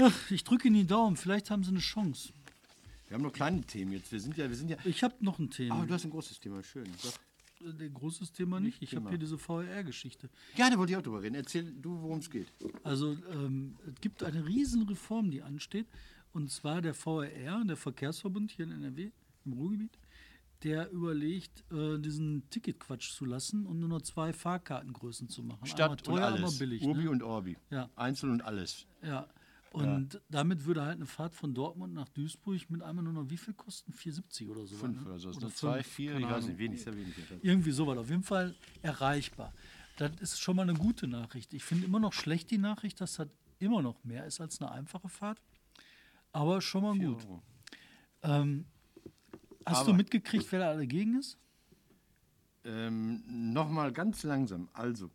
ach, 0.01 0.31
ich 0.31 0.43
drücke 0.43 0.67
Ihnen 0.67 0.79
die 0.79 0.87
Daumen, 0.87 1.17
vielleicht 1.17 1.51
haben 1.51 1.63
sie 1.63 1.71
eine 1.71 1.81
Chance. 1.81 2.33
Wir 3.09 3.15
haben 3.15 3.23
noch 3.23 3.33
kleine 3.33 3.61
Themen 3.63 3.93
jetzt. 3.93 4.11
Wir 4.13 4.21
sind 4.21 4.37
ja, 4.37 4.49
wir 4.49 4.57
sind 4.57 4.71
ja. 4.71 4.77
Ich 4.85 5.03
habe 5.03 5.15
noch 5.21 5.39
ein 5.39 5.51
Thema. 5.51 5.83
Ah, 5.83 5.87
du 5.87 5.95
hast 5.95 6.05
ein 6.05 6.11
großes 6.11 6.41
Thema, 6.41 6.63
schön. 6.63 6.87
Sag. 6.99 7.15
Ein 7.65 7.95
großes 7.95 8.33
Thema 8.33 8.61
nicht. 8.61 8.83
Ich 8.83 8.95
habe 8.95 9.09
hier 9.09 9.19
diese 9.19 9.39
VR-Geschichte. 9.39 10.29
Ja, 10.55 10.69
da 10.69 10.77
wollte 10.77 10.93
ich 10.93 10.99
auch 10.99 11.03
drüber 11.03 11.23
reden. 11.23 11.35
Erzähl 11.35 11.73
du, 11.73 12.03
worum 12.03 12.19
es 12.19 12.29
geht. 12.29 12.53
Also 12.83 13.17
ähm, 13.33 13.77
es 13.87 14.01
gibt 14.01 14.23
eine 14.23 14.47
Riesenreform, 14.47 15.31
die 15.31 15.41
ansteht. 15.41 15.87
Und 16.33 16.51
zwar 16.51 16.83
der 16.83 16.95
VR, 16.95 17.65
der 17.65 17.77
Verkehrsverbund 17.77 18.51
hier 18.51 18.67
in 18.67 18.73
NRW, 18.73 19.13
im 19.47 19.53
Ruhrgebiet, 19.53 19.97
der 20.65 20.91
überlegt, 20.91 21.65
äh, 21.71 21.99
diesen 21.99 22.49
Ticketquatsch 22.51 23.13
zu 23.13 23.25
lassen 23.25 23.67
und 23.67 23.81
nur 23.81 23.89
noch 23.89 24.03
zwei 24.03 24.33
Fahrkartengrößen 24.33 25.29
zu 25.29 25.43
machen. 25.43 25.67
Statt 25.67 26.05
teuer, 26.05 26.15
und 26.17 26.23
alles. 26.23 26.59
billig. 26.59 26.83
Urbi 26.83 27.05
ne? 27.05 27.11
und 27.11 27.23
Orbi. 27.23 27.57
Ja. 27.71 27.89
Einzel 27.97 28.31
und 28.31 28.43
alles. 28.43 28.87
Ja. 29.03 29.29
Und 29.75 30.15
ja. 30.15 30.21
damit 30.31 30.65
würde 30.67 30.83
halt 30.83 30.99
eine 30.99 31.07
Fahrt 31.07 31.35
von 31.35 31.53
Dortmund 31.53 31.95
nach 31.95 32.09
Duisburg 32.11 32.71
mit 32.71 32.81
einmal 32.81 33.03
nur 33.03 33.13
noch 33.13 33.29
wie 33.29 33.37
viel 33.37 33.55
kosten? 33.55 33.93
4,70 33.93 34.49
oder 34.49 34.65
so. 34.67 34.77
Fünf 34.77 35.01
ne? 35.01 35.07
oder 35.07 35.19
so. 35.19 35.31
Oder 35.31 35.41
fünf, 35.41 35.57
zwei, 35.57 35.83
vier, 35.83 36.17
ich 36.17 36.25
weiß 36.25 36.47
nicht, 36.47 36.59
wenig, 36.59 36.81
sehr 36.81 36.95
wenig. 36.97 37.13
Irgendwie 37.43 37.73
sowas. 37.73 37.99
Auf 37.99 38.09
jeden 38.09 38.23
Fall 38.23 38.55
erreichbar. 38.83 39.53
Das 39.97 40.13
ist 40.21 40.39
schon 40.39 40.55
mal 40.55 40.63
eine 40.63 40.75
gute 40.75 41.09
Nachricht. 41.09 41.53
Ich 41.55 41.65
finde 41.65 41.87
immer 41.87 41.99
noch 41.99 42.13
schlecht 42.13 42.53
die 42.53 42.59
Nachricht, 42.59 43.01
dass 43.01 43.15
das 43.15 43.27
immer 43.59 43.83
noch 43.83 44.05
mehr 44.05 44.25
ist 44.27 44.41
als 44.41 44.61
eine 44.61 44.71
einfache 44.71 45.09
Fahrt. 45.09 45.43
Aber 46.31 46.61
schon 46.61 46.83
mal 46.85 46.97
gut. 46.97 47.27
Ähm, 48.23 48.67
hast 49.67 49.79
Aber- 49.79 49.91
du 49.91 49.95
mitgekriegt, 49.95 50.53
wer 50.53 50.61
da 50.61 50.75
dagegen 50.77 51.19
ist? 51.19 51.37
Ähm, 52.63 53.25
Nochmal 53.53 53.93
ganz 53.93 54.23
langsam. 54.23 54.69
Also, 54.73 55.11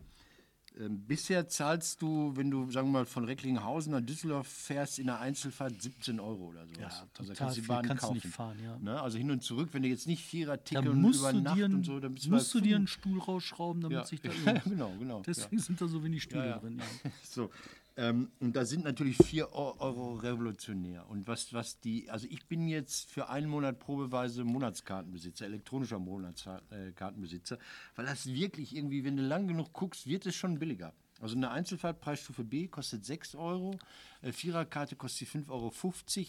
ähm, 0.80 1.02
bisher 1.06 1.48
zahlst 1.48 2.02
du, 2.02 2.32
wenn 2.36 2.50
du, 2.50 2.72
sagen 2.72 2.88
wir 2.88 3.00
mal, 3.00 3.06
von 3.06 3.26
Recklinghausen 3.26 3.92
nach 3.92 4.02
Düsseldorf 4.02 4.48
fährst, 4.48 4.98
in 4.98 5.08
der 5.08 5.20
Einzelfahrt 5.20 5.82
17 5.82 6.20
Euro 6.20 6.46
oder 6.46 6.66
sowas. 6.66 6.80
Ja, 6.80 7.08
also 7.18 7.34
kannst 7.34 7.58
du 7.58 7.62
die 7.62 7.68
Bahn 7.68 7.86
kannst 7.86 8.04
du 8.04 8.08
kaufen. 8.08 8.22
nicht 8.24 8.28
fahren, 8.28 8.58
ja. 8.64 8.78
Ne? 8.80 9.02
Also 9.02 9.18
hin 9.18 9.30
und 9.30 9.44
zurück, 9.44 9.70
wenn 9.74 9.84
du 9.84 9.90
jetzt 9.90 10.08
nicht 10.08 10.24
Vierer-Ticket 10.24 10.88
und 10.88 11.04
über 11.04 11.34
du 11.34 11.42
Nacht 11.42 11.62
und 11.62 11.86
so, 11.86 12.00
dann 12.00 12.14
bist 12.14 12.28
du 12.28 12.32
musst 12.32 12.54
du 12.54 12.62
dir 12.62 12.78
einen 12.78 12.88
Stuhl 12.88 13.20
rausschrauben, 13.20 13.82
damit 13.82 13.98
ja. 13.98 14.06
sich 14.06 14.22
da 14.22 14.30
ja, 14.46 14.54
genau, 14.60 14.94
genau. 14.98 15.22
Deswegen 15.26 15.60
sind 15.60 15.82
da 15.82 15.88
so 15.88 16.04
wenig 16.04 16.24
Stühle 16.24 16.46
Ja, 16.46 16.50
ja. 16.52 16.58
drin. 16.60 16.80
Ja. 16.80 17.12
So. 17.30 17.50
Ähm, 18.00 18.32
und 18.40 18.56
da 18.56 18.64
sind 18.64 18.86
natürlich 18.86 19.18
4 19.18 19.52
Euro 19.52 20.14
revolutionär. 20.14 21.06
Und 21.10 21.28
was, 21.28 21.54
was 21.54 21.82
die, 21.82 22.10
also 22.10 22.28
ich 22.30 22.46
bin 22.48 22.70
jetzt 22.70 23.12
für 23.12 23.28
einen 23.28 23.50
Monat 23.50 23.78
probeweise 23.78 24.46
Monatskartenbesitzer, 24.46 25.46
elektronischer 25.46 26.00
Monatskartenbesitzer, 26.00 27.60
weil 27.96 28.06
das 28.06 28.28
wirklich 28.28 28.74
irgendwie, 28.74 29.04
wenn 29.04 29.18
du 29.18 29.24
lang 29.24 29.50
genug 29.50 29.74
guckst, 29.74 30.08
wird 30.08 30.26
es 30.26 30.36
schon 30.36 30.60
billiger. 30.60 30.94
Also 31.20 31.36
eine 31.36 31.52
Einzelfahrt 31.52 32.00
Preisstufe 32.00 32.46
B 32.46 32.70
kostet 32.70 33.04
6 33.04 33.36
Euro, 33.36 33.78
äh, 34.22 34.32
Viererkarte 34.32 34.96
kostet 34.96 35.28
5,50 35.28 35.50
Euro, 35.50 35.74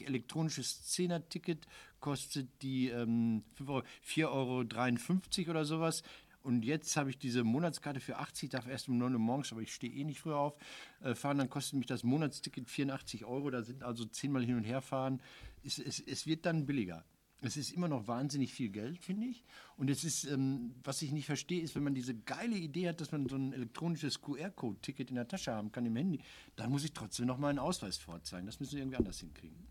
elektronisches 0.09 0.87
Zehner-Ticket 0.87 1.69
kostet 2.01 2.49
die 2.63 2.89
ähm, 2.89 3.45
5 3.55 3.71
Euro, 3.71 3.85
4,53 4.05 5.43
Euro 5.43 5.51
oder 5.51 5.65
sowas. 5.65 6.03
Und 6.43 6.65
jetzt 6.65 6.97
habe 6.97 7.11
ich 7.11 7.19
diese 7.19 7.45
Monatskarte 7.45 8.01
für 8.01 8.17
80, 8.19 8.51
darf 8.51 8.67
erst 8.67 8.89
um 8.89 8.97
9 8.97 9.13
Uhr 9.13 9.19
morgens, 9.19 9.53
aber 9.53 9.61
ich 9.61 9.75
stehe 9.75 9.93
eh 9.93 10.05
nicht 10.05 10.21
früher 10.21 10.39
auf, 10.39 10.55
äh, 11.01 11.15
fahren. 11.15 11.39
Dann 11.39 11.51
kostet 11.51 11.79
mich 11.79 11.87
das 11.87 12.03
Monatsticket 12.03 12.69
84 12.69 13.25
Euro. 13.25 13.51
Da 13.51 13.63
sind 13.63 13.83
also 13.83 14.05
zehnmal 14.07 14.45
hin 14.45 14.57
und 14.57 14.65
her 14.65 14.81
fahren. 14.81 15.21
Es, 15.63 15.79
es, 15.79 16.01
es 16.01 16.27
wird 16.27 16.47
dann 16.47 16.67
billiger. 16.67 17.05
Es 17.43 17.57
ist 17.57 17.73
immer 17.73 17.89
noch 17.89 18.07
wahnsinnig 18.07 18.53
viel 18.53 18.69
Geld, 18.69 19.03
finde 19.03 19.27
ich. 19.27 19.45
Und 19.77 19.89
es 19.89 20.05
ist, 20.05 20.25
ähm, 20.25 20.75
was 20.85 21.01
ich 21.01 21.11
nicht 21.13 21.27
verstehe, 21.27 21.63
ist, 21.63 21.75
wenn 21.75 21.83
man 21.83 21.95
diese 21.95 22.15
geile 22.15 22.57
Idee 22.57 22.89
hat, 22.89 23.01
dass 23.01 23.13
man 23.13 23.29
so 23.29 23.37
ein 23.37 23.53
elektronisches 23.53 24.21
QR-Code-Ticket 24.21 25.09
in 25.09 25.17
der 25.17 25.29
Tasche 25.29 25.53
haben 25.53 25.73
kann 25.73 25.87
im 25.87 25.97
Handy, 25.97 26.21
dann 26.57 26.71
muss 26.71 26.85
ich 26.85 26.93
trotzdem 26.93 27.27
noch 27.27 27.39
mal 27.39 27.49
einen 27.49 27.59
Ausweis 27.59 27.97
vorzeigen. 27.97 28.47
Das 28.47 28.61
müssen 28.61 28.73
wir 28.73 28.81
irgendwie 28.81 28.99
anders 28.99 29.21
hinkriegen. 29.21 29.67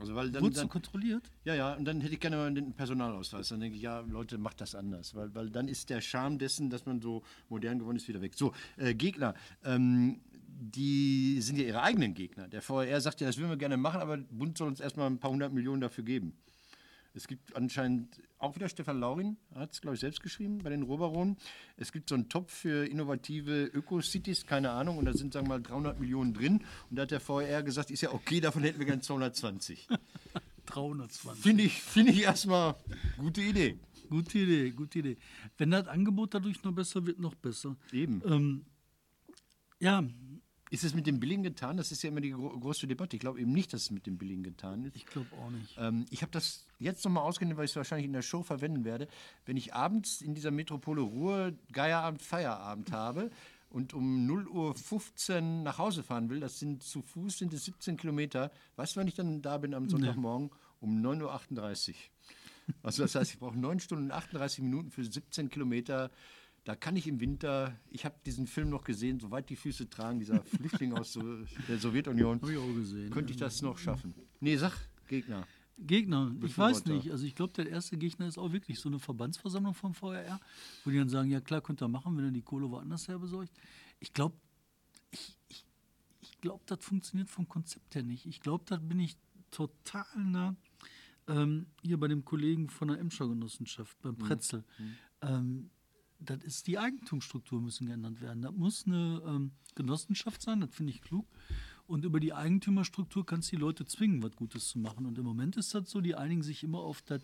Also 0.00 0.14
weil 0.14 0.30
dann, 0.30 0.42
Wurdest 0.42 0.62
du 0.62 0.68
kontrolliert? 0.68 1.30
ja, 1.44 1.54
ja, 1.54 1.74
und 1.74 1.84
dann 1.84 2.00
hätte 2.00 2.14
ich 2.14 2.20
gerne 2.20 2.36
mal 2.36 2.52
den 2.52 2.72
Personalausweis. 2.72 3.48
Dann 3.48 3.60
denke 3.60 3.76
ich, 3.76 3.82
ja, 3.82 4.00
Leute, 4.00 4.38
macht 4.38 4.60
das 4.60 4.74
anders. 4.74 5.14
Weil, 5.14 5.34
weil 5.34 5.50
dann 5.50 5.68
ist 5.68 5.90
der 5.90 6.00
Charme 6.00 6.38
dessen, 6.38 6.70
dass 6.70 6.86
man 6.86 7.00
so 7.00 7.22
modern 7.50 7.78
geworden 7.78 7.96
ist, 7.96 8.08
wieder 8.08 8.22
weg. 8.22 8.32
So, 8.34 8.52
äh, 8.78 8.94
Gegner, 8.94 9.34
ähm, 9.62 10.20
die 10.60 11.40
sind 11.40 11.58
ja 11.58 11.64
ihre 11.64 11.82
eigenen 11.82 12.14
Gegner. 12.14 12.48
Der 12.48 12.62
VRR 12.62 13.00
sagt 13.00 13.20
ja, 13.20 13.26
das 13.26 13.36
würden 13.36 13.50
wir 13.50 13.56
gerne 13.56 13.76
machen, 13.76 14.00
aber 14.00 14.16
der 14.16 14.24
Bund 14.30 14.56
soll 14.56 14.68
uns 14.68 14.80
erstmal 14.80 15.06
ein 15.06 15.18
paar 15.18 15.30
hundert 15.30 15.52
Millionen 15.52 15.80
dafür 15.80 16.04
geben. 16.04 16.34
Es 17.12 17.26
gibt 17.26 17.56
anscheinend 17.56 18.22
auch 18.38 18.54
wieder 18.54 18.68
Stefan 18.68 19.00
Laurin, 19.00 19.36
hat 19.54 19.72
es, 19.72 19.80
glaube 19.80 19.94
ich, 19.94 20.00
selbst 20.00 20.22
geschrieben 20.22 20.58
bei 20.58 20.70
den 20.70 20.82
Ruhrbaronen. 20.82 21.36
Es 21.76 21.92
gibt 21.92 22.08
so 22.08 22.14
einen 22.14 22.28
Topf 22.28 22.52
für 22.52 22.86
innovative 22.86 23.64
Öko-Cities, 23.64 24.46
keine 24.46 24.70
Ahnung, 24.70 24.98
und 24.98 25.04
da 25.06 25.12
sind, 25.12 25.32
sagen 25.32 25.46
wir 25.46 25.58
mal, 25.58 25.62
300 25.62 25.98
Millionen 25.98 26.34
drin. 26.34 26.64
Und 26.88 26.96
da 26.96 27.02
hat 27.02 27.10
der 27.10 27.20
VRR 27.20 27.62
gesagt, 27.62 27.90
ist 27.90 28.02
ja 28.02 28.12
okay, 28.12 28.40
davon 28.40 28.62
hätten 28.62 28.78
wir 28.78 28.86
gerne 28.86 29.02
220. 29.02 29.88
320. 30.66 31.42
Finde 31.42 31.64
ich, 31.64 31.82
finde 31.82 32.12
ich 32.12 32.22
erstmal 32.22 32.76
gute 33.18 33.42
Idee. 33.42 33.78
Gute 34.08 34.38
Idee, 34.38 34.70
gute 34.70 34.98
Idee. 35.00 35.16
Wenn 35.56 35.70
das 35.70 35.86
Angebot 35.88 36.34
dadurch 36.34 36.62
noch 36.62 36.72
besser 36.72 37.04
wird, 37.06 37.18
noch 37.18 37.34
besser. 37.34 37.76
Eben. 37.92 38.22
Ähm, 38.24 38.64
ja, 39.80 40.04
Ist 40.70 40.84
es 40.84 40.94
mit 40.94 41.06
dem 41.08 41.18
Billigen 41.18 41.42
getan? 41.42 41.76
Das 41.76 41.90
ist 41.90 42.02
ja 42.04 42.10
immer 42.10 42.20
die 42.20 42.30
gro 42.30 42.48
große 42.48 42.86
Debatte. 42.86 43.16
Ich 43.16 43.20
glaube 43.20 43.40
eben 43.40 43.52
nicht, 43.52 43.72
dass 43.72 43.82
es 43.82 43.90
mit 43.90 44.06
dem 44.06 44.18
Billigen 44.18 44.44
getan 44.44 44.84
ist. 44.84 44.94
ich 44.94 45.04
glaube 45.04 45.26
auch 45.36 45.50
nicht. 45.50 45.76
Ähm, 45.78 46.06
ich 46.10 46.22
habe 46.22 46.30
das 46.30 46.64
jetzt 46.78 47.04
nochmal 47.04 47.24
ausgenutzt, 47.24 47.58
weil 47.58 47.64
ich 47.64 47.72
es 47.72 47.76
wahrscheinlich 47.76 48.06
in 48.06 48.12
der 48.12 48.22
Show 48.22 48.44
verwenden 48.44 48.84
werde. 48.84 49.08
Wenn 49.46 49.56
ich 49.56 49.74
abends 49.74 50.20
in 50.20 50.34
dieser 50.34 50.52
Metropole 50.52 51.00
Ruhr 51.00 51.52
Geierabend, 51.72 52.22
Feierabend 52.22 52.92
habe 52.92 53.32
und 53.68 53.94
um 53.94 54.28
0.15 54.30 55.34
Uhr 55.34 55.40
nach 55.64 55.78
Hause 55.78 56.04
fahren 56.04 56.30
will, 56.30 56.38
das 56.38 56.60
sind 56.60 56.84
zu 56.84 57.02
Fuß 57.02 57.38
sind 57.38 57.52
es 57.52 57.64
17 57.64 57.96
Kilometer. 57.96 58.52
Weißt 58.76 58.94
du, 58.94 59.00
wann 59.00 59.08
ich 59.08 59.14
dann 59.14 59.42
da 59.42 59.58
bin 59.58 59.74
am 59.74 59.88
Sonntagmorgen? 59.88 60.50
Um 60.80 61.04
9.38 61.04 61.90
Uhr. 61.90 61.94
Also 62.82 63.02
das 63.02 63.16
heißt, 63.16 63.32
ich 63.32 63.38
brauche 63.40 63.58
9 63.58 63.80
Stunden 63.80 64.04
und 64.04 64.12
38 64.12 64.62
Minuten 64.62 64.92
für 64.92 65.04
17 65.04 65.50
Kilometer. 65.50 66.10
Da 66.64 66.76
kann 66.76 66.94
ich 66.96 67.06
im 67.06 67.20
Winter, 67.20 67.76
ich 67.90 68.04
habe 68.04 68.16
diesen 68.24 68.46
Film 68.46 68.68
noch 68.68 68.84
gesehen, 68.84 69.18
soweit 69.18 69.48
die 69.48 69.56
Füße 69.56 69.88
tragen, 69.88 70.18
dieser 70.18 70.42
Flüchtling 70.44 70.92
aus 70.92 71.18
der 71.68 71.78
Sowjetunion, 71.78 72.40
ich 72.42 72.58
auch 72.58 72.74
gesehen. 72.74 73.10
könnte 73.10 73.32
ich 73.32 73.38
das 73.38 73.62
noch 73.62 73.78
schaffen. 73.78 74.14
Nee, 74.40 74.56
sag 74.56 74.76
Gegner. 75.08 75.46
Gegner, 75.78 76.30
ich 76.44 76.56
weiß 76.56 76.84
nicht. 76.86 77.10
Also 77.10 77.24
ich 77.24 77.34
glaube, 77.34 77.54
der 77.54 77.68
erste 77.68 77.96
Gegner 77.96 78.26
ist 78.26 78.38
auch 78.38 78.52
wirklich 78.52 78.78
so 78.78 78.88
eine 78.88 78.98
Verbandsversammlung 78.98 79.74
vom 79.74 79.94
VRR, 79.94 80.38
wo 80.84 80.90
die 80.90 80.98
dann 80.98 81.08
sagen, 81.08 81.30
ja 81.30 81.40
klar, 81.40 81.62
könnt 81.62 81.82
ihr 81.82 81.88
machen, 81.88 82.16
wenn 82.16 82.26
ihr 82.26 82.32
die 82.32 82.42
Kohle 82.42 82.70
woanders 82.70 83.08
her 83.08 83.18
besorgt. 83.18 83.50
Ich 83.98 84.12
glaube, 84.12 84.36
ich, 85.10 85.36
ich, 85.48 85.64
ich 86.20 86.40
glaube, 86.40 86.62
das 86.66 86.84
funktioniert 86.84 87.30
vom 87.30 87.48
Konzept 87.48 87.94
her 87.94 88.02
nicht. 88.02 88.26
Ich 88.26 88.40
glaube, 88.40 88.64
da 88.66 88.76
bin 88.76 89.00
ich 89.00 89.16
total 89.50 90.04
nah 90.16 90.54
ähm, 91.26 91.66
hier 91.82 91.98
bei 91.98 92.08
dem 92.08 92.24
Kollegen 92.24 92.68
von 92.68 92.88
der 92.88 92.98
Emscher 92.98 93.28
Genossenschaft, 93.28 94.00
beim 94.02 94.16
Pretzel. 94.16 94.64
Ähm, 95.22 95.70
das 96.20 96.42
ist 96.44 96.66
die 96.66 96.78
Eigentumsstruktur 96.78 97.60
müssen 97.60 97.86
geändert 97.86 98.20
werden. 98.20 98.42
Das 98.42 98.52
muss 98.52 98.86
eine 98.86 99.22
ähm, 99.26 99.52
Genossenschaft 99.74 100.42
sein, 100.42 100.60
das 100.60 100.70
finde 100.70 100.92
ich 100.92 101.00
klug. 101.00 101.26
Und 101.86 102.04
über 102.04 102.20
die 102.20 102.32
Eigentümerstruktur 102.32 103.26
kannst 103.26 103.50
du 103.50 103.56
die 103.56 103.60
Leute 103.60 103.84
zwingen, 103.84 104.22
was 104.22 104.36
Gutes 104.36 104.68
zu 104.68 104.78
machen. 104.78 105.06
Und 105.06 105.18
im 105.18 105.24
Moment 105.24 105.56
ist 105.56 105.74
das 105.74 105.90
so, 105.90 106.00
die 106.00 106.14
einigen 106.14 106.42
sich 106.42 106.62
immer 106.62 106.78
auf 106.78 107.02
das 107.02 107.22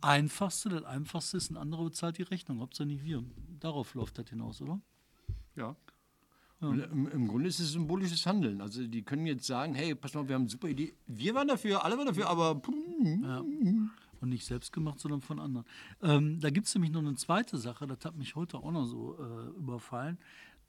Einfachste. 0.00 0.70
Das 0.70 0.84
Einfachste 0.84 1.36
ist, 1.36 1.50
ein 1.50 1.58
anderer 1.58 1.84
bezahlt 1.84 2.16
die 2.16 2.22
Rechnung, 2.22 2.60
Hauptsache 2.60 2.86
nicht 2.86 3.04
wir. 3.04 3.22
Darauf 3.60 3.94
läuft 3.94 4.18
das 4.18 4.30
hinaus, 4.30 4.62
oder? 4.62 4.80
Ja. 5.56 5.76
Und 6.60 6.80
Im, 6.80 7.08
Im 7.08 7.28
Grunde 7.28 7.48
ist 7.48 7.60
es 7.60 7.72
symbolisches 7.72 8.24
Handeln. 8.24 8.60
Also 8.60 8.86
die 8.86 9.02
können 9.02 9.26
jetzt 9.26 9.46
sagen, 9.46 9.74
hey, 9.74 9.94
pass 9.94 10.14
mal, 10.14 10.26
wir 10.26 10.34
haben 10.34 10.42
eine 10.42 10.50
super 10.50 10.68
Idee. 10.68 10.94
Wir 11.06 11.34
waren 11.34 11.48
dafür, 11.48 11.84
alle 11.84 11.98
waren 11.98 12.06
dafür, 12.06 12.28
aber 12.28 12.62
Ja. 13.22 13.44
Und 14.24 14.30
nicht 14.30 14.46
selbst 14.46 14.72
gemacht, 14.72 15.00
sondern 15.00 15.20
von 15.20 15.38
anderen. 15.38 15.66
Ähm, 16.02 16.40
da 16.40 16.48
gibt 16.48 16.66
es 16.66 16.74
nämlich 16.74 16.90
noch 16.90 17.00
eine 17.00 17.14
zweite 17.14 17.58
Sache, 17.58 17.86
das 17.86 18.04
hat 18.04 18.16
mich 18.16 18.34
heute 18.34 18.56
auch 18.56 18.72
noch 18.72 18.86
so 18.86 19.18
äh, 19.18 19.58
überfallen. 19.58 20.18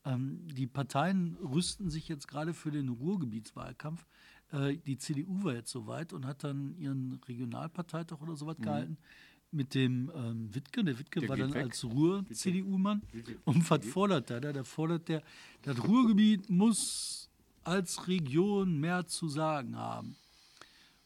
Ähm, 0.03 0.45
die 0.47 0.67
Parteien 0.67 1.37
rüsten 1.37 1.89
sich 1.89 2.09
jetzt 2.09 2.27
gerade 2.27 2.53
für 2.53 2.71
den 2.71 2.89
Ruhrgebietswahlkampf. 2.89 4.05
Äh, 4.51 4.77
die 4.77 4.97
CDU 4.97 5.43
war 5.43 5.53
jetzt 5.53 5.71
soweit 5.71 6.11
und 6.11 6.25
hat 6.25 6.43
dann 6.43 6.75
ihren 6.77 7.21
Regionalparteitag 7.27 8.21
oder 8.21 8.35
sowas 8.35 8.57
gehalten 8.57 8.97
mit 9.51 9.73
dem 9.73 10.11
ähm, 10.13 10.53
Wittke. 10.53 10.83
Der 10.83 10.99
Wittke 10.99 11.21
Der 11.21 11.29
war 11.29 11.37
dann 11.37 11.53
weg. 11.53 11.63
als 11.63 11.83
Ruhr-CDU-Mann. 11.83 13.01
Und 13.45 13.69
was 13.69 13.85
fordert 13.85 14.29
der? 14.29 14.41
da? 14.41 14.53
Da 14.53 14.63
fordert 14.63 15.07
der, 15.07 15.23
das 15.63 15.81
Ruhrgebiet 15.81 16.49
muss 16.49 17.29
als 17.63 18.07
Region 18.07 18.79
mehr 18.79 19.07
zu 19.07 19.27
sagen 19.27 19.75
haben. 19.75 20.17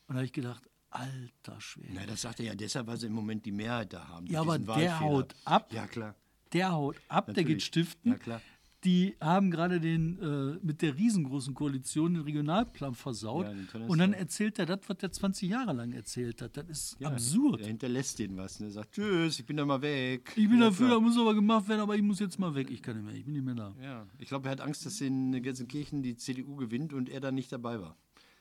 Und 0.07 0.15
da 0.15 0.15
habe 0.15 0.25
ich 0.25 0.33
gedacht, 0.33 0.68
alter 0.89 1.59
Schwede. 1.61 1.89
Na, 1.93 2.05
das 2.05 2.21
sagt 2.21 2.39
er 2.39 2.47
ja 2.47 2.55
deshalb, 2.55 2.87
weil 2.87 2.97
sie 2.97 3.07
im 3.07 3.13
Moment 3.13 3.45
die 3.45 3.51
Mehrheit 3.51 3.93
da 3.93 4.07
haben. 4.07 4.27
Ja, 4.27 4.41
aber 4.41 4.57
der 4.59 4.99
haut 4.99 5.35
ab. 5.45 5.71
Ja, 5.73 5.87
klar. 5.87 6.15
Der 6.53 6.71
haut 6.71 6.95
ab, 7.07 7.25
der 7.27 7.35
geht 7.35 7.43
Natürlich. 7.45 7.65
stiften. 7.65 8.11
Ja, 8.11 8.17
klar. 8.17 8.41
Die 8.85 9.17
haben 9.19 9.51
gerade 9.51 9.81
den 9.81 10.17
äh, 10.21 10.65
mit 10.65 10.81
der 10.81 10.95
riesengroßen 10.95 11.53
Koalition 11.53 12.13
den 12.13 12.23
Regionalplan 12.23 12.95
versaut. 12.95 13.45
Ja, 13.45 13.53
den 13.53 13.89
und 13.89 13.97
dann 13.97 14.13
erzählt 14.13 14.57
er 14.57 14.65
das, 14.65 14.79
was 14.87 14.97
der 14.99 15.11
20 15.11 15.49
Jahre 15.49 15.73
lang 15.73 15.91
erzählt 15.91 16.41
hat. 16.41 16.55
Das 16.55 16.69
ist 16.69 16.95
Ja, 16.97 17.09
absurd. 17.09 17.59
Er 17.59 17.67
hinterlässt 17.67 18.19
denen 18.19 18.37
was. 18.37 18.61
Ne? 18.61 18.67
Er 18.67 18.71
sagt, 18.71 18.93
tschüss, 18.93 19.37
ich 19.37 19.45
bin 19.45 19.57
da 19.57 19.65
mal 19.65 19.81
weg. 19.81 20.31
Ich 20.37 20.47
bin 20.47 20.59
ja, 20.59 20.67
dafür, 20.67 20.87
da 20.91 20.99
muss 21.01 21.17
aber 21.17 21.35
gemacht 21.35 21.67
werden, 21.67 21.81
aber 21.81 21.97
ich 21.97 22.01
muss 22.01 22.19
jetzt 22.21 22.39
mal 22.39 22.55
weg. 22.55 22.71
Ich 22.71 22.81
kann 22.81 22.95
nicht 22.95 23.05
mehr, 23.05 23.15
ich 23.15 23.25
bin 23.25 23.33
nicht 23.33 23.43
mehr 23.45 23.55
da. 23.55 23.75
Ja, 23.83 24.07
ich 24.17 24.29
glaube, 24.29 24.47
er 24.47 24.53
hat 24.53 24.61
Angst, 24.61 24.85
dass 24.85 25.01
in 25.01 25.43
Gelsenkirchen 25.43 26.01
die 26.01 26.15
CDU 26.15 26.55
gewinnt 26.55 26.93
und 26.93 27.09
er 27.09 27.19
dann 27.19 27.35
nicht 27.35 27.51
dabei 27.51 27.81
war. 27.81 27.97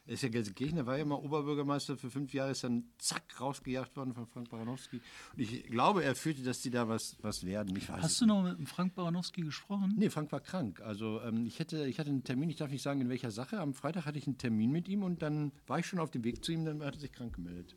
Er 0.08 0.14
ist 0.14 0.22
ja 0.22 0.30
Gelsenkirchen, 0.30 0.78
er 0.78 0.86
war 0.86 0.96
ja 0.96 1.04
mal 1.04 1.16
Oberbürgermeister 1.16 1.98
für 1.98 2.10
fünf 2.10 2.32
Jahre, 2.32 2.52
ist 2.52 2.64
dann 2.64 2.84
zack 2.96 3.38
rausgejagt 3.38 3.94
worden 3.94 4.14
von 4.14 4.26
Frank 4.26 4.48
Baranowski. 4.48 5.02
Und 5.34 5.38
ich 5.38 5.64
glaube, 5.64 6.02
er 6.02 6.14
fühlte, 6.14 6.42
dass 6.42 6.62
die 6.62 6.70
da 6.70 6.88
was, 6.88 7.18
was 7.20 7.44
werden. 7.44 7.76
Ich 7.76 7.90
weiß 7.90 8.02
Hast 8.02 8.20
du 8.22 8.24
noch 8.24 8.42
mit 8.42 8.66
Frank 8.66 8.94
Baranowski 8.94 9.42
gesprochen? 9.42 9.94
Nee, 9.98 10.08
Frank 10.08 10.32
war 10.32 10.40
krank. 10.40 10.80
Also 10.80 11.20
ähm, 11.20 11.44
ich, 11.44 11.58
hätte, 11.58 11.86
ich 11.86 11.98
hatte 11.98 12.08
einen 12.08 12.24
Termin, 12.24 12.48
ich 12.48 12.56
darf 12.56 12.70
nicht 12.70 12.80
sagen, 12.80 13.02
in 13.02 13.10
welcher 13.10 13.30
Sache. 13.30 13.60
Am 13.60 13.74
Freitag 13.74 14.06
hatte 14.06 14.16
ich 14.16 14.26
einen 14.26 14.38
Termin 14.38 14.70
mit 14.70 14.88
ihm 14.88 15.02
und 15.02 15.20
dann 15.20 15.52
war 15.66 15.78
ich 15.78 15.84
schon 15.84 15.98
auf 15.98 16.10
dem 16.10 16.24
Weg 16.24 16.42
zu 16.42 16.52
ihm, 16.52 16.64
dann 16.64 16.82
hat 16.82 16.94
er 16.94 17.00
sich 17.00 17.12
krank 17.12 17.34
gemeldet. 17.34 17.76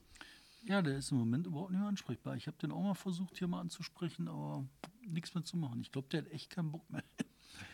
Ja, 0.63 0.82
der 0.82 1.00
ist 1.00 1.12
im 1.12 1.17
Moment 1.17 1.48
überhaupt 1.48 1.72
nicht 1.72 1.82
mehr 1.82 1.89
ansprechbar. 1.89 2.38
Ich 2.38 2.48
habe 2.48 2.58
den 2.62 2.72
auch 2.72 2.82
mal 2.82 2.94
versucht, 2.94 3.38
hier 3.39 3.50
mal 3.50 3.60
anzusprechen, 3.60 4.30
aber 4.30 4.65
nichts 5.06 5.36
mehr 5.36 5.44
zu 5.44 5.58
machen. 5.58 5.82
Ich 5.82 5.91
glaube, 5.91 6.08
der 6.08 6.22
hat 6.22 6.32
echt 6.32 6.50
keinen 6.50 6.72
Bock 6.72 6.89
mehr. 6.89 7.04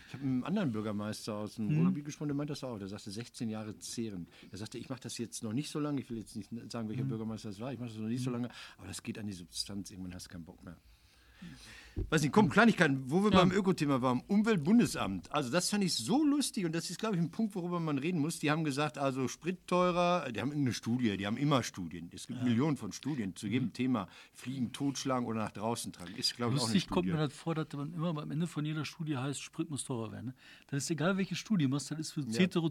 Ich 0.08 0.13
habe 0.13 0.24
mit 0.24 0.32
einem 0.32 0.43
anderen 0.46 0.72
Bürgermeister 0.72 1.36
aus 1.36 1.56
dem 1.56 1.78
Ruhrgebiet 1.78 2.06
gesprochen, 2.06 2.30
der 2.30 2.36
meinte 2.36 2.52
das 2.52 2.63
auch. 2.63 2.80
Der 2.80 2.88
sagte, 2.88 3.12
16 3.12 3.50
Jahre 3.50 3.78
zehren. 3.78 4.28
Er 4.52 4.58
sagte, 4.58 4.78
ich 4.78 4.88
mache 4.88 5.02
das 5.02 5.17
jetzt 5.17 5.43
noch 5.43 5.52
nicht 5.52 5.70
so 5.70 5.80
lange. 5.80 6.00
Ich 6.00 6.10
will 6.10 6.17
jetzt 6.17 6.36
nicht 6.36 6.50
sagen, 6.72 6.88
welcher 6.88 7.04
Bürgermeister 7.04 7.50
das 7.50 7.60
war. 7.60 7.74
Ich 7.74 7.80
mache 7.80 7.89
das 7.89 7.98
noch 7.98 8.08
nicht 8.08 8.24
so 8.24 8.30
lange. 8.30 8.50
Aber 8.78 8.88
das 8.88 9.04
geht 9.04 9.20
an 9.20 9.28
die 9.28 9.34
Substanz. 9.34 9.91
Irgendwann 9.91 10.13
hast 10.13 10.28
du 10.28 10.30
keinen 10.32 10.46
Bock 10.46 10.63
mehr. 10.63 10.78
Weiß 12.10 12.22
nicht, 12.22 12.32
komm, 12.32 12.50
Kleinigkeiten, 12.50 13.04
wo 13.08 13.24
wir 13.24 13.32
ja. 13.32 13.40
beim 13.40 13.52
Ökothema 13.52 14.02
waren, 14.02 14.22
Umweltbundesamt. 14.28 15.32
Also 15.32 15.52
das 15.52 15.70
fand 15.70 15.84
ich 15.84 15.94
so 15.94 16.24
lustig 16.24 16.66
und 16.66 16.74
das 16.74 16.90
ist, 16.90 17.00
glaube 17.00 17.16
ich, 17.16 17.22
ein 17.22 17.32
Punkt, 17.32 17.56
worüber 17.56 17.80
man 17.80 17.98
reden 17.98 18.20
muss. 18.20 18.40
Die 18.40 18.52
haben 18.52 18.64
gesagt, 18.64 18.98
also 18.98 19.28
Sprit 19.28 19.68
teurer, 19.68 20.32
die 20.32 20.40
haben 20.40 20.50
irgendeine 20.50 20.74
Studie, 20.74 21.18
die 21.18 21.26
haben 21.26 21.38
immer 21.38 21.64
Studien. 21.64 22.10
Es 22.14 22.28
gibt 22.28 22.40
ja. 22.40 22.46
Millionen 22.46 22.78
von 22.78 22.92
Studien 22.92 23.36
zu 23.36 23.48
jedem 23.48 23.70
mhm. 23.70 23.74
Thema. 23.74 24.08
Fliegen, 24.34 24.72
totschlagen 24.72 25.28
oder 25.28 25.40
nach 25.40 25.52
draußen 25.52 25.92
tragen. 25.92 26.16
Ist, 26.16 26.36
glaube 26.36 26.56
ich, 26.56 26.62
auch 26.62 26.70
eine 26.70 26.80
Studie. 26.80 26.94
kommt 26.94 27.08
mir 27.08 27.18
das 27.18 27.34
vor, 27.34 27.56
dass 27.56 27.68
man 27.74 27.94
immer 27.94 28.10
am 28.10 28.32
Ende 28.32 28.48
von 28.48 28.64
jeder 28.64 28.86
Studie 28.86 29.18
heißt, 29.18 29.42
Sprit 29.42 29.70
muss 29.70 29.84
teurer 29.84 30.12
werden. 30.12 30.28
Ne? 30.28 30.34
Dann 30.68 30.78
ist 30.78 30.90
egal, 30.90 31.18
welche 31.18 31.36
Studie 31.36 31.68
machst, 31.68 31.92
das 31.92 32.00
ist 32.00 32.12
für 32.12 32.22
ja. 32.22 32.32
Cetero 32.32 32.70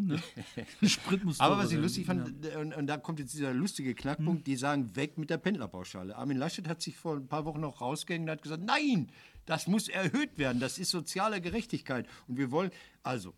ne? 0.00 0.22
Sprit 0.88 1.24
muss 1.24 1.38
teurer 1.38 1.50
werden. 1.50 1.54
Aber 1.54 1.58
was 1.58 1.72
ich 1.72 1.78
lustig 1.78 2.06
fand, 2.06 2.44
ja. 2.44 2.58
und, 2.58 2.74
und, 2.74 2.86
da 2.86 2.96
kommt 2.96 3.18
jetzt 3.18 3.34
dieser 3.34 3.52
lustige 3.52 3.94
Knackpunkt, 3.94 4.40
mhm. 4.40 4.44
die 4.44 4.56
sagen, 4.56 4.96
weg 4.96 5.18
mit 5.18 5.30
der 5.30 5.38
Pendlerpauschale. 5.38 6.16
Armin 6.16 6.38
Laschet 6.38 6.66
hat 6.68 6.80
sich 6.80 6.96
vor 6.96 7.16
ein 7.16 7.28
paar 7.28 7.44
Wochen 7.44 7.60
noch 7.60 7.80
rausgehängt 7.80 8.24
und 8.24 8.30
hat 8.30 8.42
gesagt, 8.42 8.59
nein, 8.60 9.10
das 9.46 9.66
muss 9.66 9.88
erhöht 9.88 10.38
werden. 10.38 10.60
Das 10.60 10.78
ist 10.78 10.90
soziale 10.90 11.40
Gerechtigkeit. 11.40 12.06
Und 12.28 12.36
wir 12.36 12.50
wollen, 12.50 12.70
also, 13.02 13.34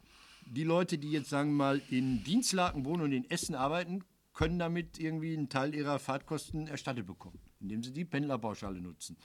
die 0.47 0.65
Leute, 0.65 0.99
die 0.99 1.11
jetzt, 1.11 1.31
sagen 1.31 1.51
wir 1.51 1.57
mal, 1.57 1.83
in 1.89 2.23
Dienstlaken 2.25 2.85
wohnen 2.85 3.05
und 3.05 3.13
in 3.13 3.31
Essen 3.31 3.55
arbeiten, 3.55 4.05
können 4.35 4.59
damit 4.59 4.99
irgendwie 4.99 5.37
einen 5.37 5.49
Teil 5.49 5.75
ihrer 5.75 5.99
Fahrtkosten 5.99 6.67
erstattet 6.67 7.07
bekommen, 7.07 7.39
indem 7.61 7.83
sie 7.83 7.93
die 7.93 8.05
Pendlerpauschale 8.05 8.81
nutzen. 8.81 9.17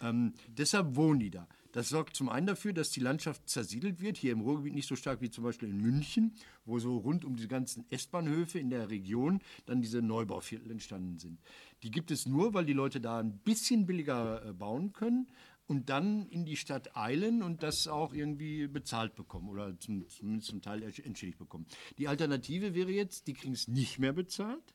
Ähm, 0.00 0.34
deshalb 0.48 0.96
wohnen 0.96 1.20
die 1.20 1.30
da. 1.30 1.46
Das 1.72 1.88
sorgt 1.88 2.14
zum 2.14 2.28
einen 2.28 2.46
dafür, 2.46 2.74
dass 2.74 2.90
die 2.90 3.00
Landschaft 3.00 3.48
zersiedelt 3.48 4.00
wird, 4.00 4.18
hier 4.18 4.32
im 4.32 4.42
Ruhrgebiet 4.42 4.74
nicht 4.74 4.88
so 4.88 4.94
stark 4.94 5.22
wie 5.22 5.30
zum 5.30 5.42
Beispiel 5.42 5.70
in 5.70 5.78
München, 5.78 6.34
wo 6.66 6.78
so 6.78 6.98
rund 6.98 7.24
um 7.24 7.34
die 7.34 7.48
ganzen 7.48 7.86
S-Bahnhöfe 7.90 8.58
in 8.58 8.68
der 8.68 8.90
Region 8.90 9.40
dann 9.64 9.80
diese 9.80 10.02
Neubauviertel 10.02 10.70
entstanden 10.70 11.18
sind. 11.18 11.40
Die 11.82 11.90
gibt 11.90 12.10
es 12.10 12.26
nur, 12.26 12.52
weil 12.52 12.66
die 12.66 12.74
Leute 12.74 13.00
da 13.00 13.18
ein 13.18 13.38
bisschen 13.38 13.86
billiger 13.86 14.44
äh, 14.44 14.52
bauen 14.52 14.92
können 14.92 15.28
und 15.66 15.88
dann 15.88 16.26
in 16.26 16.44
die 16.44 16.56
Stadt 16.56 16.94
eilen 16.94 17.42
und 17.42 17.62
das 17.62 17.88
auch 17.88 18.12
irgendwie 18.12 18.66
bezahlt 18.68 19.14
bekommen 19.14 19.48
oder 19.48 19.78
zum, 19.78 20.06
zumindest 20.08 20.48
zum 20.48 20.60
Teil 20.60 20.82
entschädigt 20.82 21.38
bekommen. 21.38 21.66
Die 21.96 22.06
Alternative 22.06 22.74
wäre 22.74 22.90
jetzt, 22.90 23.26
die 23.26 23.32
kriegen 23.32 23.54
es 23.54 23.68
nicht 23.68 23.98
mehr 23.98 24.12
bezahlt, 24.12 24.74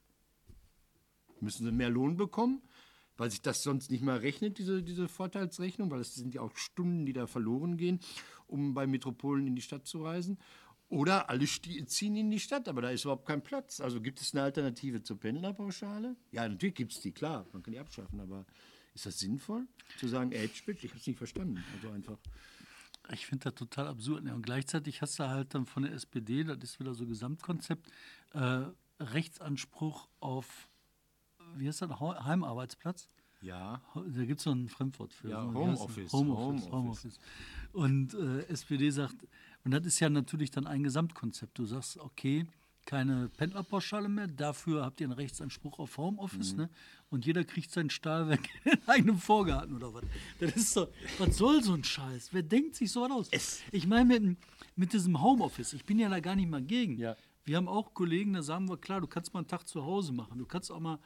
müssen 1.39 1.65
sie 1.65 1.71
mehr 1.71 1.91
Lohn 1.91 2.17
bekommen, 2.17 2.63
weil 3.17 3.29
sich 3.31 3.41
das 3.41 3.63
sonst 3.63 3.91
nicht 3.91 4.03
mehr 4.03 4.21
rechnet, 4.21 4.57
diese, 4.57 4.83
diese 4.83 5.07
Vorteilsrechnung, 5.07 5.91
weil 5.91 6.01
es 6.01 6.15
sind 6.15 6.33
ja 6.33 6.41
auch 6.41 6.55
Stunden, 6.55 7.05
die 7.05 7.13
da 7.13 7.27
verloren 7.27 7.77
gehen, 7.77 7.99
um 8.47 8.73
bei 8.73 8.87
Metropolen 8.87 9.47
in 9.47 9.55
die 9.55 9.61
Stadt 9.61 9.85
zu 9.85 10.03
reisen. 10.03 10.37
Oder 10.89 11.29
alle 11.29 11.45
ziehen 11.45 12.15
in 12.15 12.31
die 12.31 12.39
Stadt, 12.39 12.69
aber 12.69 12.81
da 12.81 12.89
ist 12.91 13.03
überhaupt 13.03 13.27
kein 13.27 13.43
Platz. 13.43 13.81
Also 13.81 13.99
gibt 13.99 14.21
es 14.21 14.33
eine 14.33 14.43
Alternative 14.43 15.03
zur 15.03 15.19
Pendlerpauschale? 15.19 16.15
Ja, 16.31 16.47
natürlich 16.47 16.75
gibt 16.75 16.93
es 16.93 17.01
die, 17.01 17.11
klar, 17.11 17.45
man 17.51 17.61
kann 17.61 17.73
die 17.73 17.79
abschaffen, 17.79 18.21
aber 18.21 18.45
ist 18.93 19.05
das 19.05 19.19
sinnvoll, 19.19 19.67
zu 19.99 20.07
sagen 20.07 20.31
Edgebridge? 20.31 20.85
Ich 20.85 20.91
habe 20.91 20.99
es 20.99 21.07
nicht 21.07 21.17
verstanden. 21.17 21.63
Also 21.75 21.93
einfach. 21.93 22.17
Ich 23.11 23.25
finde 23.25 23.43
das 23.43 23.55
total 23.55 23.87
absurd. 23.87 24.23
Und 24.23 24.41
gleichzeitig 24.41 25.01
hast 25.01 25.19
du 25.19 25.27
halt 25.27 25.53
dann 25.53 25.65
von 25.65 25.83
der 25.83 25.93
SPD, 25.93 26.43
das 26.43 26.57
ist 26.63 26.79
wieder 26.79 26.93
so 26.93 27.05
Gesamtkonzept, 27.05 27.87
äh, 28.33 28.63
Rechtsanspruch 28.99 30.07
auf, 30.19 30.66
wie 31.59 31.67
heißt 31.67 31.81
das, 31.81 31.99
Heimarbeitsplatz? 31.99 33.09
Ja. 33.41 33.81
Da 33.93 34.25
gibt 34.25 34.39
es 34.39 34.43
so 34.43 34.51
ein 34.51 34.67
Fremdwort 34.67 35.13
für. 35.13 35.29
Ja, 35.29 35.43
Homeoffice. 35.43 36.11
Homeoffice. 36.11 36.71
Home 36.71 36.89
Home 36.89 36.97
und 37.73 38.13
äh, 38.15 38.47
SPD 38.47 38.89
sagt, 38.89 39.15
und 39.63 39.71
das 39.71 39.85
ist 39.85 39.99
ja 39.99 40.09
natürlich 40.09 40.49
dann 40.49 40.65
ein 40.65 40.83
Gesamtkonzept. 40.83 41.59
Du 41.59 41.65
sagst, 41.65 41.97
okay, 41.97 42.47
keine 42.85 43.29
Pendlerpauschale 43.29 44.09
mehr. 44.09 44.27
Dafür 44.27 44.83
habt 44.83 45.01
ihr 45.01 45.07
einen 45.07 45.13
Rechtsanspruch 45.13 45.77
auf 45.77 45.97
Homeoffice. 45.97 46.53
Mhm. 46.53 46.59
Ne? 46.59 46.69
Und 47.09 47.25
jeder 47.25 47.43
kriegt 47.43 47.69
seinen 47.69 47.89
Stahlwerk 47.89 48.47
in 48.63 48.79
eigenem 48.87 49.17
Vorgarten 49.17 49.75
oder 49.75 49.93
was. 49.93 50.03
Das 50.39 50.55
ist 50.55 50.73
so, 50.73 50.87
was 51.19 51.37
soll 51.37 51.61
so 51.61 51.73
ein 51.73 51.83
Scheiß? 51.83 52.29
Wer 52.31 52.43
denkt 52.43 52.75
sich 52.75 52.91
so 52.91 53.05
aus? 53.05 53.27
Es 53.31 53.61
ich 53.71 53.85
meine, 53.85 54.19
mit, 54.19 54.37
mit 54.75 54.93
diesem 54.93 55.21
Homeoffice, 55.21 55.73
ich 55.73 55.85
bin 55.85 55.99
ja 55.99 56.09
da 56.09 56.19
gar 56.19 56.35
nicht 56.35 56.49
mal 56.49 56.63
gegen. 56.63 56.97
Ja. 56.97 57.15
Wir 57.43 57.57
haben 57.57 57.67
auch 57.67 57.93
Kollegen, 57.93 58.33
da 58.33 58.41
sagen 58.41 58.67
wir, 58.69 58.77
klar, 58.77 59.01
du 59.01 59.07
kannst 59.07 59.33
mal 59.33 59.41
einen 59.41 59.47
Tag 59.47 59.67
zu 59.67 59.83
Hause 59.83 60.13
machen. 60.13 60.39
Du 60.39 60.45
kannst 60.45 60.71
auch 60.71 60.79
mal 60.79 60.99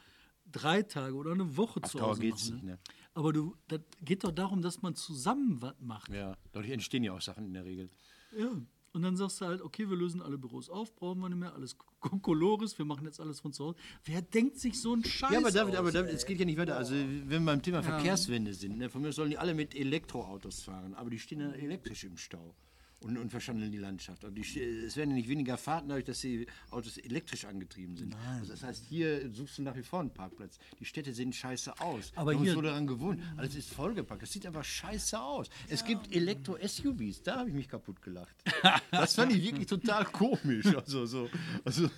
drei 0.52 0.84
Tage 0.84 1.16
oder 1.16 1.32
eine 1.32 1.58
Woche 1.58 1.80
Ach, 1.84 1.90
zu 1.90 2.02
Hause 2.02 2.22
geht's 2.22 2.50
machen. 2.50 2.66
Nicht, 2.66 2.66
ne? 2.66 2.80
Aber 3.14 3.34
du, 3.34 3.56
das 3.68 3.82
geht 4.02 4.24
doch 4.24 4.32
darum, 4.32 4.62
dass 4.62 4.82
man 4.82 4.96
zusammen 4.96 5.62
was 5.62 5.76
macht. 5.80 6.12
Ja, 6.12 6.36
dadurch 6.52 6.72
entstehen 6.72 7.04
ja 7.04 7.14
auch 7.14 7.22
Sachen 7.22 7.46
in 7.46 7.54
der 7.54 7.66
Regel. 7.66 7.90
Ja. 8.38 8.52
Und 8.94 9.04
dann 9.04 9.16
sagst 9.16 9.40
du 9.40 9.46
halt, 9.46 9.62
okay, 9.62 9.90
wir 9.90 9.96
lösen 9.96 10.22
alle 10.22 10.38
Büros 10.38 10.70
auf, 10.70 10.94
brauchen 10.96 11.22
wir 11.22 11.30
nicht 11.30 11.38
mehr, 11.38 11.54
alles 11.54 11.78
Kokolores, 12.02 12.78
wir 12.78 12.84
machen 12.84 13.06
jetzt 13.06 13.22
alles 13.22 13.40
von 13.40 13.54
zu 13.54 13.66
Hause. 13.66 13.78
Wer 14.04 14.22
denkt 14.22 14.60
sich 14.60 14.82
so 14.82 14.92
einen 14.92 15.06
Scheiß 15.06 15.32
Ja, 15.32 15.40
aber 15.40 15.52
David, 15.52 15.76
aus, 15.76 15.80
aber 15.80 15.92
David, 15.94 16.14
es 16.14 16.26
geht 16.26 16.40
ja 16.40 16.46
nicht 16.46 16.58
weiter. 16.58 16.76
Also, 16.76 16.94
wenn 16.94 17.30
wir 17.30 17.40
beim 17.40 17.62
Thema 17.62 17.78
ja. 17.78 17.84
Verkehrswende 17.84 18.54
sind, 18.54 18.78
ne, 18.78 18.90
von 18.90 19.02
mir 19.02 19.14
sollen 19.14 19.30
die 19.30 19.38
alle 19.38 19.54
mit 19.54 19.76
Elektroautos 19.76 20.64
fahren, 20.64 20.94
aber 20.94 21.10
die 21.10 21.20
stehen 21.20 21.40
ja 21.40 21.52
elektrisch 21.52 22.04
im 22.04 22.18
Stau 22.18 22.54
und, 23.02 23.18
und 23.18 23.30
verschandeln 23.30 23.72
die 23.72 23.78
Landschaft. 23.78 24.24
Und 24.24 24.36
die, 24.36 24.42
es 24.42 24.96
werden 24.96 25.12
ja 25.12 25.16
nicht 25.16 25.30
weniger 25.30 25.58
Fahrten 25.58 25.90
dadurch, 25.90 26.06
dass 26.06 26.22
die 26.22 26.46
Autos 26.70 26.98
elektrisch 26.98 27.46
angetrieben 27.46 27.98
sind. 27.98 28.16
Also 28.40 28.52
das 28.52 28.64
heißt, 28.64 28.86
hier 28.86 29.32
suchst 29.32 29.58
du 29.58 29.64
nach 29.64 29.76
wie 29.76 29.84
vor 29.84 30.00
einen 30.00 30.14
Parkplatz. 30.14 30.58
Die 30.80 30.86
Städte 30.86 31.14
sehen 31.14 31.34
scheiße 31.34 31.80
aus. 31.80 32.12
Aber 32.16 32.34
hier 32.34 32.54
so 32.54 32.62
daran 32.62 32.88
gewohnt. 32.88 33.22
Alles 33.38 33.56
ist 33.56 33.70
vollgepackt. 33.70 34.22
Das 34.22 34.32
sieht 34.32 34.46
einfach 34.46 34.64
scheiße 34.64 35.20
aus. 35.20 35.48
Ja. 35.48 35.54
Es 35.70 35.86
gibt 35.86 36.14
Elektro-SUVs. 36.14 37.24
Da 37.24 37.40
habe 37.40 37.50
ich 37.50 37.56
mich 37.56 37.68
kaputt 37.68 38.02
gelacht. 38.02 38.36
das 38.92 39.16
fand 39.16 39.34
ich 39.34 39.44
wirklich 39.44 39.68
total 39.68 40.06
komisch. 40.06 40.68
Also, 40.76 41.06
so, 41.06 41.30
also, 41.64 41.90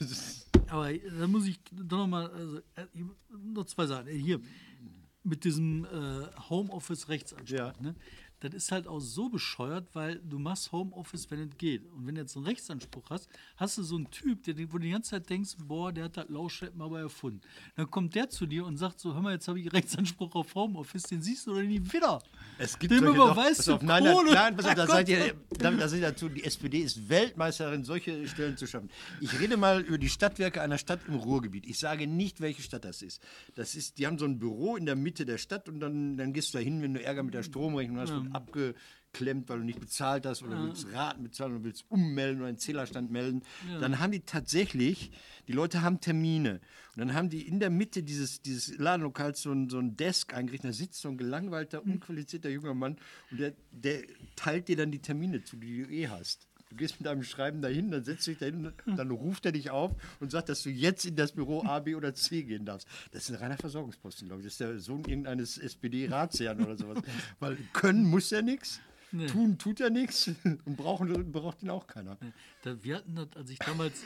aber 0.67 0.93
da 0.93 1.27
muss 1.27 1.45
ich 1.45 1.59
doch 1.71 1.97
noch 1.97 2.07
mal, 2.07 2.29
also, 2.29 2.57
äh, 2.75 2.85
noch 3.31 3.65
zwei 3.65 3.85
Sachen. 3.85 4.07
Hier, 4.07 4.39
mit 5.23 5.43
diesem 5.43 5.85
äh, 5.85 6.49
Homeoffice-Rechtsanspruch. 6.49 7.57
Ja. 7.57 7.73
Ne? 7.79 7.95
Das 8.43 8.53
ist 8.53 8.71
halt 8.73 8.87
auch 8.87 8.99
so 8.99 9.29
bescheuert, 9.29 9.87
weil 9.93 10.19
du 10.19 10.37
machst 10.37 10.73
Homeoffice, 10.73 11.31
wenn 11.31 11.39
es 11.39 11.57
geht. 11.57 11.85
Und 11.93 12.05
wenn 12.05 12.15
du 12.15 12.21
jetzt 12.21 12.35
einen 12.35 12.45
Rechtsanspruch 12.45 13.09
hast, 13.09 13.29
hast 13.55 13.77
du 13.77 13.83
so 13.83 13.95
einen 13.95 14.11
Typ, 14.11 14.43
der, 14.43 14.55
wo 14.73 14.77
du 14.77 14.79
die 14.79 14.91
ganze 14.91 15.11
Zeit 15.11 15.29
denkst, 15.29 15.51
boah, 15.65 15.93
der 15.93 16.05
hat 16.05 16.17
das 16.17 16.27
Lauschleppen 16.27 16.81
aber 16.81 16.99
erfunden. 16.99 17.39
Dann 17.77 17.89
kommt 17.89 18.15
der 18.15 18.29
zu 18.29 18.45
dir 18.45 18.65
und 18.65 18.75
sagt 18.75 18.99
so, 18.99 19.13
hör 19.13 19.21
mal, 19.21 19.33
jetzt 19.33 19.47
habe 19.47 19.61
ich 19.61 19.71
Rechtsanspruch 19.71 20.35
auf 20.35 20.53
Homeoffice, 20.55 21.03
den 21.03 21.21
siehst 21.21 21.47
du 21.47 21.53
doch 21.53 21.61
nie 21.61 21.81
wieder. 21.91 22.21
Es 22.57 22.77
gibt 22.77 22.91
Dem 22.91 23.05
überweist 23.05 23.65
du 23.67 23.77
nein, 23.81 24.03
nein, 24.03 24.15
nein, 24.25 24.55
pass 24.57 24.65
auf, 24.65 24.73
da 24.75 24.87
seid 24.87 25.07
ihr, 25.07 25.35
da 25.57 25.87
seid 25.87 25.99
ihr 25.99 26.07
dazu, 26.07 26.27
die 26.27 26.43
SPD 26.43 26.79
ist 26.79 27.07
Weltmeisterin, 27.07 27.85
solche 27.85 28.27
Stellen 28.27 28.57
zu 28.57 28.67
schaffen. 28.67 28.89
Ich 29.21 29.39
rede 29.39 29.55
mal 29.55 29.81
über 29.81 29.97
die 29.97 30.09
Stadtwerke 30.09 30.61
einer 30.61 30.77
Stadt 30.77 30.99
im 31.07 31.15
Ruhrgebiet. 31.15 31.65
Ich 31.65 31.79
sage 31.79 32.07
nicht, 32.07 32.41
welche 32.41 32.61
Stadt 32.61 32.83
das 32.83 33.01
ist. 33.01 33.21
Das 33.55 33.75
ist, 33.75 33.99
die 33.99 34.05
haben 34.05 34.19
so 34.19 34.25
ein 34.25 34.37
Büro 34.37 34.75
in 34.75 34.85
der 34.85 34.97
Mitte 34.97 35.25
der 35.25 35.37
Stadt 35.37 35.69
und 35.69 35.79
dann, 35.79 36.17
dann 36.17 36.33
gehst 36.33 36.53
du 36.53 36.57
da 36.57 36.63
hin, 36.63 36.81
wenn 36.81 36.93
du 36.93 37.01
Ärger 37.01 37.23
mit 37.23 37.33
der 37.33 37.43
Stromrechnung 37.43 37.99
hast, 37.99 38.09
ja 38.09 38.32
abgeklemmt, 38.33 39.49
weil 39.49 39.59
du 39.59 39.63
nicht 39.63 39.79
bezahlt 39.79 40.25
hast 40.25 40.43
oder 40.43 40.55
ja. 40.55 40.63
willst 40.65 40.91
Raten 40.93 41.23
bezahlen 41.23 41.55
oder 41.55 41.63
willst 41.63 41.85
ummelden 41.89 42.39
oder 42.39 42.49
einen 42.49 42.57
Zählerstand 42.57 43.11
melden. 43.11 43.43
Ja. 43.69 43.79
Dann 43.79 43.99
haben 43.99 44.11
die 44.11 44.21
tatsächlich, 44.21 45.11
die 45.47 45.53
Leute 45.53 45.81
haben 45.81 45.99
Termine. 45.99 46.61
Und 46.95 46.99
dann 46.99 47.13
haben 47.13 47.29
die 47.29 47.47
in 47.47 47.59
der 47.59 47.69
Mitte 47.69 48.03
dieses, 48.03 48.41
dieses 48.41 48.77
Ladenlokals 48.77 49.41
so 49.41 49.51
ein, 49.51 49.69
so 49.69 49.79
ein 49.79 49.95
Desk 49.97 50.33
eingerichtet. 50.33 50.69
Da 50.69 50.73
sitzt 50.73 51.01
so 51.01 51.09
ein 51.09 51.17
gelangweilter, 51.17 51.83
unqualifizierter 51.83 52.49
junger 52.49 52.73
Mann 52.73 52.97
und 53.31 53.39
der, 53.39 53.53
der 53.71 54.03
teilt 54.35 54.67
dir 54.67 54.77
dann 54.77 54.91
die 54.91 54.99
Termine 54.99 55.43
zu, 55.43 55.57
die 55.57 55.83
du 55.83 55.91
eh 55.91 56.07
hast. 56.07 56.47
Du 56.73 56.77
gehst 56.77 56.99
mit 56.99 57.05
deinem 57.05 57.21
Schreiben 57.21 57.61
dahin, 57.61 57.91
dann 57.91 58.03
setzt 58.03 58.25
du 58.25 58.31
dich 58.31 58.39
dahin, 58.39 58.73
dann 58.97 59.11
ruft 59.11 59.45
er 59.45 59.51
dich 59.51 59.69
auf 59.69 59.91
und 60.19 60.31
sagt, 60.31 60.49
dass 60.49 60.63
du 60.63 60.71
jetzt 60.71 61.05
in 61.05 61.15
das 61.15 61.31
Büro 61.31 61.63
A, 61.63 61.79
B 61.79 61.93
oder 61.93 62.15
C 62.15 62.41
gehen 62.41 62.65
darfst. 62.65 62.87
Das 63.11 63.23
ist 63.23 63.29
ein 63.29 63.35
reiner 63.35 63.57
Versorgungsposten, 63.57 64.27
glaube 64.27 64.41
ich. 64.41 64.47
Das 64.47 64.53
ist 64.53 64.59
der 64.59 64.79
Sohn 64.79 65.05
irgendeines 65.05 65.59
SPD-Ratsherrn 65.59 66.65
oder 66.65 66.75
sowas. 66.75 67.03
Weil 67.39 67.57
können 67.73 68.05
muss 68.05 68.31
er 68.31 68.41
nichts. 68.41 68.79
Nee. 69.11 69.27
Tun 69.27 69.59
tut 69.59 69.81
er 69.81 69.91
nichts 69.91 70.31
und 70.43 70.75
brauchen, 70.75 71.31
braucht 71.31 71.61
ihn 71.61 71.69
auch 71.69 71.85
keiner. 71.85 72.17
Da, 72.63 72.83
wir 72.83 72.95
hatten 72.95 73.13
das, 73.13 73.27
als 73.35 73.51
ich 73.51 73.59
damals, 73.59 74.01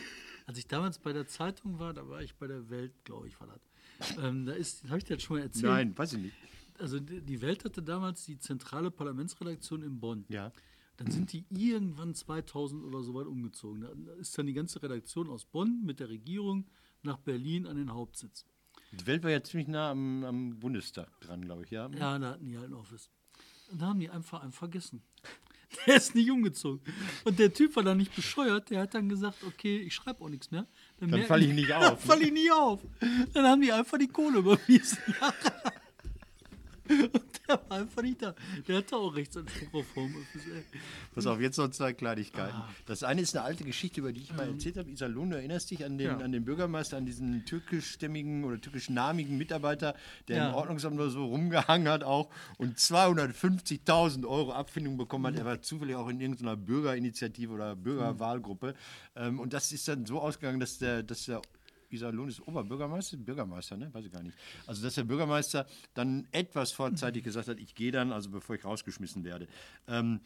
als 0.46 0.58
ich 0.58 0.68
damals 0.68 1.00
bei 1.00 1.14
der 1.14 1.26
Zeitung 1.26 1.80
war, 1.80 1.94
da 1.94 2.10
war 2.10 2.22
ich 2.22 2.36
bei 2.36 2.48
der 2.48 2.70
Welt, 2.70 2.92
glaube 3.06 3.30
ich, 3.30 3.40
war 3.40 3.48
das. 3.48 4.18
Ähm, 4.22 4.46
da 4.46 4.52
ist, 4.52 4.84
habe 4.90 4.98
ich 4.98 5.06
dir 5.06 5.16
das 5.16 5.24
schon 5.24 5.38
mal 5.38 5.44
erzählt? 5.44 5.64
Nein, 5.64 5.98
weiß 5.98 6.14
ich 6.14 6.20
nicht. 6.20 6.36
Also 6.80 7.00
die, 7.00 7.22
die 7.22 7.42
Welt 7.42 7.64
hatte 7.64 7.82
damals 7.82 8.26
die 8.26 8.38
zentrale 8.38 8.92
Parlamentsredaktion 8.92 9.82
in 9.84 10.02
Bonn. 10.02 10.26
Ja. 10.28 10.52
Dann 10.98 11.12
sind 11.12 11.32
die 11.32 11.46
irgendwann 11.50 12.16
2000 12.16 12.84
oder 12.84 13.04
so 13.04 13.14
weit 13.14 13.28
umgezogen. 13.28 13.82
Da 13.82 14.14
ist 14.14 14.38
dann 14.38 14.48
die 14.48 14.54
ganze 14.54 14.82
Redaktion 14.82 15.30
aus 15.30 15.46
Bonn 15.46 15.84
mit 15.84 16.00
der 16.00 16.10
Regierung 16.10 16.66
nach 17.04 17.18
Berlin 17.18 17.68
an 17.68 17.78
den 17.78 17.94
Hauptsitz. 17.94 18.46
Die 18.92 19.06
Welt 19.06 19.24
war 19.24 19.30
ja 19.30 19.44
ziemlich 19.44 19.68
nah 19.68 19.92
am, 19.92 20.24
am 20.24 20.60
Bundestag 20.60 21.10
dran, 21.22 21.44
glaube 21.44 21.64
ich, 21.66 21.72
ja? 21.72 21.90
Ja, 21.90 22.18
da 22.18 22.32
hatten 22.32 22.46
die 22.46 22.58
halt 22.58 22.70
ein 22.70 22.74
Office. 22.74 23.12
Und 23.70 23.82
da 23.82 23.88
haben 23.88 24.00
die 24.00 24.10
einfach 24.10 24.42
einen 24.42 24.52
vergessen. 24.52 25.04
Der 25.86 25.98
ist 25.98 26.16
nicht 26.16 26.32
umgezogen. 26.32 26.82
Und 27.26 27.40
der 27.40 27.54
Typ 27.54 27.76
war 27.76 27.84
dann 27.84 27.98
nicht 27.98 28.16
bescheuert. 28.16 28.70
Der 28.70 28.82
hat 28.82 28.94
dann 28.94 29.10
gesagt, 29.10 29.44
okay, 29.44 29.80
ich 29.80 29.94
schreibe 29.94 30.24
auch 30.24 30.30
nichts 30.30 30.50
mehr. 30.50 30.66
Dann, 30.98 31.12
dann 31.12 31.24
falle 31.24 31.46
ich 31.46 31.54
nicht 31.54 31.72
auf. 31.74 31.82
Dann 31.82 31.94
ne? 31.94 31.98
falle 31.98 32.24
ich 32.24 32.32
nicht 32.32 32.52
auf. 32.54 32.82
Dann 33.34 33.46
haben 33.46 33.62
die 33.62 33.74
einfach 33.74 33.98
die 33.98 34.08
Kohle 34.08 34.40
überwiesen. 34.40 34.98
Und 36.90 37.22
Der 37.48 37.60
war 37.70 37.78
einfach 37.78 38.02
nicht 38.02 38.22
da. 38.22 38.36
Der 38.68 38.78
hatte 38.78 38.96
auch 38.96 39.16
Rechtsanspruch 39.16 39.82
auf 39.82 39.96
Homeoffice. 39.96 40.48
Ey. 40.48 40.64
Pass 41.14 41.26
auf, 41.26 41.40
jetzt 41.40 41.58
noch 41.58 41.70
zwei 41.70 41.94
Kleinigkeiten. 41.94 42.56
Ah. 42.56 42.70
Das 42.86 43.04
eine 43.04 43.22
ist 43.22 43.36
eine 43.36 43.46
alte 43.46 43.64
Geschichte, 43.64 44.02
über 44.02 44.12
die 44.12 44.22
ich 44.22 44.34
mal 44.34 44.48
erzählt 44.48 44.78
habe. 44.78 44.90
Isalun, 44.90 45.32
du 45.32 45.38
erinnerst 45.38 45.72
dich 45.72 45.86
an 45.86 45.98
den, 45.98 46.08
ja. 46.08 46.18
an 46.18 46.32
den 46.32 46.46
Bürgermeister, 46.46 46.98
an 46.98 47.06
diesen 47.06 47.46
türkischstämmigen 47.46 48.44
oder 48.44 48.60
türkischnamigen 48.60 49.38
Mitarbeiter, 49.38 49.96
der 50.28 50.38
ja. 50.38 50.50
im 50.50 50.56
Ordnungsamt 50.56 50.96
oder 50.96 51.10
so 51.10 51.26
rumgehangen 51.26 51.88
hat 51.88 52.04
auch 52.04 52.30
und 52.58 52.78
250.000 52.78 54.26
Euro 54.26 54.52
Abfindung 54.52 54.98
bekommen 54.98 55.28
hat. 55.28 55.36
Er 55.36 55.46
war 55.46 55.62
zufällig 55.62 55.96
auch 55.96 56.10
in 56.10 56.20
irgendeiner 56.20 56.56
Bürgerinitiative 56.56 57.54
oder 57.54 57.76
Bürgerwahlgruppe. 57.76 58.76
Mhm. 59.16 59.40
und 59.40 59.54
das 59.54 59.72
ist 59.72 59.88
dann 59.88 60.06
so 60.06 60.20
ausgegangen, 60.20 60.60
dass 60.60 60.78
der, 60.78 61.04
dass 61.04 61.26
der 61.26 61.42
Iserlohn 61.90 62.30
ist 62.30 62.46
Oberbürgermeister, 62.48 63.18
Bürgermeister, 63.18 63.78
ne? 63.78 63.94
Weiß 63.94 64.06
ich 64.06 64.12
gar 64.12 64.24
nicht. 64.24 64.38
Also, 64.66 64.84
dass 64.84 64.96
der 64.96 65.04
Bürgermeister 65.04 65.66
dann 65.94 66.28
etwas 66.32 66.72
vorzeitig 66.72 67.24
gesagt 67.24 67.48
hat, 67.48 67.60
ich 67.60 67.76
gehe 67.76 67.92
dann, 67.92 68.12
also 68.12 68.30
bevor 68.30 68.56
ich 68.56 68.66
rausgeschmissen 68.66 69.24
werde. 69.24 69.48
Ähm, 69.88 70.22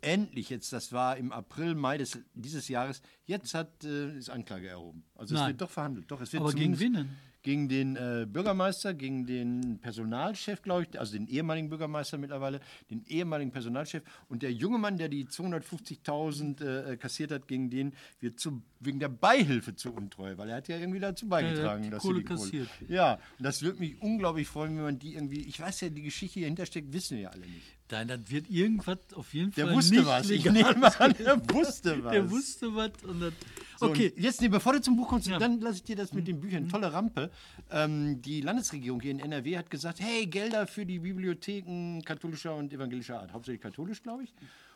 endlich, 0.00 0.50
jetzt, 0.50 0.72
das 0.72 0.92
war 0.92 1.16
im 1.16 1.32
April, 1.32 1.74
Mai 1.74 1.98
des, 1.98 2.18
dieses 2.34 2.68
Jahres, 2.68 3.02
jetzt 3.26 3.54
hat, 3.54 3.84
äh, 3.84 4.16
ist 4.16 4.30
Anklage 4.30 4.68
erhoben. 4.68 5.04
Also 5.14 5.34
es 5.34 5.46
wird 5.46 5.60
doch 5.60 5.70
verhandelt. 5.70 6.10
Doch, 6.10 6.20
es 6.20 6.32
wird 6.32 6.42
Aber 6.42 6.52
gegen 6.52 6.78
wen 6.78 6.92
denn? 6.94 7.08
Gegen 7.48 7.66
den 7.66 7.96
äh, 7.96 8.26
Bürgermeister, 8.30 8.92
gegen 8.92 9.24
den 9.24 9.78
Personalchef, 9.80 10.60
glaube 10.60 10.82
ich, 10.82 11.00
also 11.00 11.14
den 11.14 11.26
ehemaligen 11.28 11.70
Bürgermeister 11.70 12.18
mittlerweile, 12.18 12.60
den 12.90 13.02
ehemaligen 13.06 13.50
Personalchef 13.50 14.02
und 14.28 14.42
der 14.42 14.52
junge 14.52 14.76
Mann, 14.76 14.98
der 14.98 15.08
die 15.08 15.24
250.000 15.24 16.62
äh, 16.62 16.96
kassiert 16.98 17.30
hat, 17.30 17.48
gegen 17.48 17.70
den 17.70 17.94
wird 18.20 18.38
zu, 18.38 18.60
wegen 18.80 19.00
der 19.00 19.08
Beihilfe 19.08 19.74
zur 19.74 19.96
Untreue, 19.96 20.36
weil 20.36 20.50
er 20.50 20.56
hat 20.56 20.68
ja 20.68 20.76
irgendwie 20.76 21.00
dazu 21.00 21.26
beigetragen, 21.26 21.84
ja, 21.84 21.90
dass 21.92 22.02
Kohle 22.02 22.18
die 22.18 22.24
Kohle 22.24 22.38
kassiert. 22.38 22.68
Ja, 22.86 23.14
und 23.14 23.44
das 23.46 23.62
würde 23.62 23.78
mich 23.78 23.98
unglaublich 24.02 24.46
freuen, 24.46 24.76
wenn 24.76 24.84
man 24.84 24.98
die 24.98 25.14
irgendwie, 25.14 25.40
ich 25.40 25.58
weiß 25.58 25.80
ja, 25.80 25.88
die 25.88 26.02
Geschichte, 26.02 26.40
die 26.40 26.42
dahinter 26.42 26.66
steckt, 26.66 26.92
wissen 26.92 27.16
wir 27.16 27.22
ja 27.22 27.30
alle 27.30 27.46
nicht. 27.46 27.78
Nein, 27.90 28.08
das 28.08 28.20
wird 28.26 28.50
irgendwas 28.50 28.98
auf 29.14 29.32
jeden 29.32 29.52
Fall. 29.52 29.64
Der 29.64 29.74
wusste 29.74 29.94
nicht 29.94 30.06
was. 30.06 30.28
Ich 30.28 30.44
nehme 30.44 31.00
an, 31.00 31.14
der 31.18 31.40
wusste 31.50 32.04
was. 32.04 32.12
Der 32.12 32.30
wusste 32.30 32.74
was. 32.74 32.90
Und 33.04 33.20
das, 33.20 33.32
okay. 33.82 34.12
So, 34.14 34.22
jetzt, 34.22 34.40
nee, 34.40 34.48
bevor 34.48 34.72
du 34.72 34.80
zum 34.80 34.96
Buch 34.96 35.08
kommst, 35.08 35.26
ja. 35.26 35.38
dann 35.38 35.60
lasse 35.60 35.76
ich 35.76 35.84
dir 35.84 35.96
das 35.96 36.12
mit 36.12 36.26
den 36.26 36.40
Büchern. 36.40 36.68
Tolle 36.68 36.92
Rampe. 36.92 37.30
Ähm, 37.70 38.20
die 38.22 38.40
Landesregierung 38.40 39.00
hier 39.00 39.10
in 39.10 39.20
NRW 39.20 39.58
hat 39.58 39.70
gesagt: 39.70 40.00
hey, 40.00 40.26
Gelder 40.26 40.66
für 40.66 40.86
die 40.86 40.98
Bibliotheken 40.98 42.02
katholischer 42.04 42.54
und 42.54 42.72
evangelischer 42.72 43.20
Art. 43.20 43.32
Hauptsächlich 43.32 43.62
katholisch, 43.62 44.02
glaube 44.02 44.24
ich. 44.24 44.34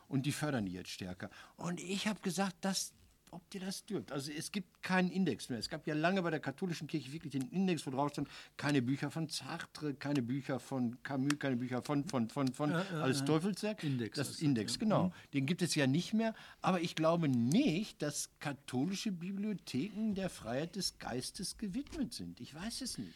Und 0.08 0.26
die 0.26 0.32
fördern 0.32 0.66
die 0.66 0.72
jetzt 0.72 0.90
stärker. 0.90 1.30
Und 1.56 1.80
ich 1.80 2.06
habe 2.06 2.20
gesagt, 2.20 2.56
das 2.60 2.92
ob 3.32 3.48
dir 3.50 3.60
das 3.60 3.84
dürft. 3.86 4.12
Also 4.12 4.30
es 4.30 4.52
gibt 4.52 4.82
keinen 4.82 5.10
Index 5.10 5.48
mehr. 5.48 5.58
Es 5.58 5.68
gab 5.68 5.86
ja 5.86 5.94
lange 5.94 6.22
bei 6.22 6.30
der 6.30 6.38
katholischen 6.38 6.86
Kirche 6.86 7.12
wirklich 7.12 7.32
den 7.32 7.48
Index, 7.48 7.86
wo 7.86 7.90
drauf 7.90 8.10
stand, 8.10 8.28
keine 8.56 8.82
Bücher 8.82 9.10
von 9.10 9.28
Sartre, 9.28 9.94
keine 9.94 10.22
Bücher 10.22 10.60
von 10.60 11.02
Camus, 11.02 11.38
keine 11.38 11.56
Bücher 11.56 11.82
von, 11.82 12.04
von, 12.04 12.28
von, 12.28 12.48
von 12.52 12.70
äh, 12.70 12.82
äh, 12.82 12.94
alles 12.96 13.24
Teufelswerk. 13.24 13.82
Index. 13.82 14.16
Das 14.16 14.40
Index, 14.40 14.78
genau. 14.78 15.06
Mhm. 15.06 15.12
Den 15.32 15.46
gibt 15.46 15.62
es 15.62 15.74
ja 15.74 15.86
nicht 15.86 16.12
mehr. 16.12 16.34
Aber 16.60 16.80
ich 16.80 16.94
glaube 16.94 17.28
nicht, 17.28 18.02
dass 18.02 18.30
katholische 18.38 19.10
Bibliotheken 19.10 20.14
der 20.14 20.28
Freiheit 20.28 20.76
des 20.76 20.98
Geistes 20.98 21.56
gewidmet 21.56 22.12
sind. 22.12 22.38
Ich 22.40 22.54
weiß 22.54 22.82
es 22.82 22.98
nicht. 22.98 23.14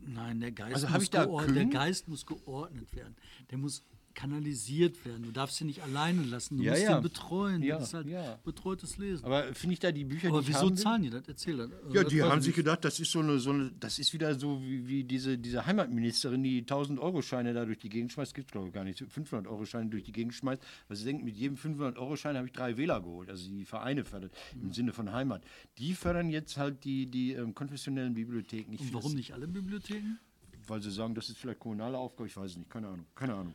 Nein, 0.00 0.40
der 0.40 0.52
Geist, 0.52 0.84
also 0.84 0.88
muss, 0.88 1.10
der 1.46 1.64
Geist 1.66 2.08
muss 2.08 2.26
geordnet 2.26 2.94
werden. 2.94 3.16
Der 3.50 3.58
muss 3.58 3.82
kanalisiert 4.16 5.04
werden. 5.04 5.22
Du 5.22 5.30
darfst 5.30 5.58
sie 5.58 5.64
nicht 5.64 5.82
alleine 5.82 6.22
lassen. 6.22 6.56
Du 6.56 6.64
ja, 6.64 6.72
musst 6.72 6.82
ja. 6.82 6.96
ihn 6.96 7.02
betreuen. 7.02 7.62
Ja, 7.62 7.78
das 7.78 7.88
ist 7.88 7.94
halt 7.94 8.08
ja. 8.08 8.38
betreutes 8.42 8.96
Lesen. 8.96 9.24
Aber 9.24 9.54
finde 9.54 9.74
ich 9.74 9.78
da 9.78 9.92
die 9.92 10.04
Bücher, 10.04 10.28
Aber 10.28 10.40
die 10.40 10.48
wieso 10.48 10.70
zahlen 10.70 11.02
die 11.02 11.10
das? 11.10 11.28
Erzähl 11.28 11.58
das. 11.58 11.70
Ja, 11.92 12.02
die 12.02 12.22
haben 12.22 12.40
sich 12.40 12.54
gedacht, 12.54 12.84
das 12.84 12.98
ist 12.98 13.12
so 13.12 13.20
eine, 13.20 13.38
so 13.38 13.50
eine, 13.50 13.70
das 13.78 13.98
ist 13.98 14.12
wieder 14.14 14.34
so 14.34 14.60
wie, 14.62 14.88
wie 14.88 15.04
diese, 15.04 15.38
diese 15.38 15.66
Heimatministerin, 15.66 16.42
die 16.42 16.60
1000 16.60 16.98
Euro 16.98 17.20
Scheine 17.20 17.52
da 17.52 17.66
durch 17.66 17.78
die 17.78 17.90
Gegend 17.90 18.10
schmeißt. 18.12 18.34
Gibt 18.34 18.48
es 18.48 18.52
glaube 18.52 18.68
ich 18.68 18.74
gar 18.74 18.84
nicht. 18.84 19.04
500 19.06 19.46
Euro 19.46 19.66
Scheine 19.66 19.90
durch 19.90 20.02
die 20.02 20.12
Gegend 20.12 20.34
schmeißt. 20.34 20.62
Weil 20.88 20.96
sie 20.96 21.04
denkt, 21.04 21.22
mit 21.22 21.36
jedem 21.36 21.58
500 21.58 21.98
Euro 21.98 22.16
Schein 22.16 22.36
habe 22.36 22.46
ich 22.46 22.52
drei 22.52 22.78
Wähler 22.78 23.00
geholt. 23.00 23.28
Also 23.28 23.48
die 23.50 23.66
Vereine 23.66 24.04
fördert 24.04 24.32
im 24.60 24.72
Sinne 24.72 24.94
von 24.94 25.12
Heimat. 25.12 25.44
Die 25.76 25.92
fördern 25.92 26.30
jetzt 26.30 26.56
halt 26.56 26.84
die, 26.84 27.06
die 27.06 27.34
ähm, 27.34 27.54
konfessionellen 27.54 28.14
Bibliotheken. 28.14 28.72
Ich 28.72 28.80
Und 28.80 28.94
warum 28.94 29.14
nicht 29.14 29.34
alle 29.34 29.46
Bibliotheken? 29.46 30.18
Weil 30.66 30.80
sie 30.80 30.90
sagen, 30.90 31.14
das 31.14 31.28
ist 31.28 31.36
vielleicht 31.36 31.60
kommunale 31.60 31.98
Aufgabe. 31.98 32.28
Ich 32.28 32.36
weiß 32.36 32.52
es 32.52 32.56
nicht. 32.56 32.70
Keine 32.70 32.88
Ahnung. 32.88 33.06
Keine 33.14 33.34
Ahnung. 33.34 33.54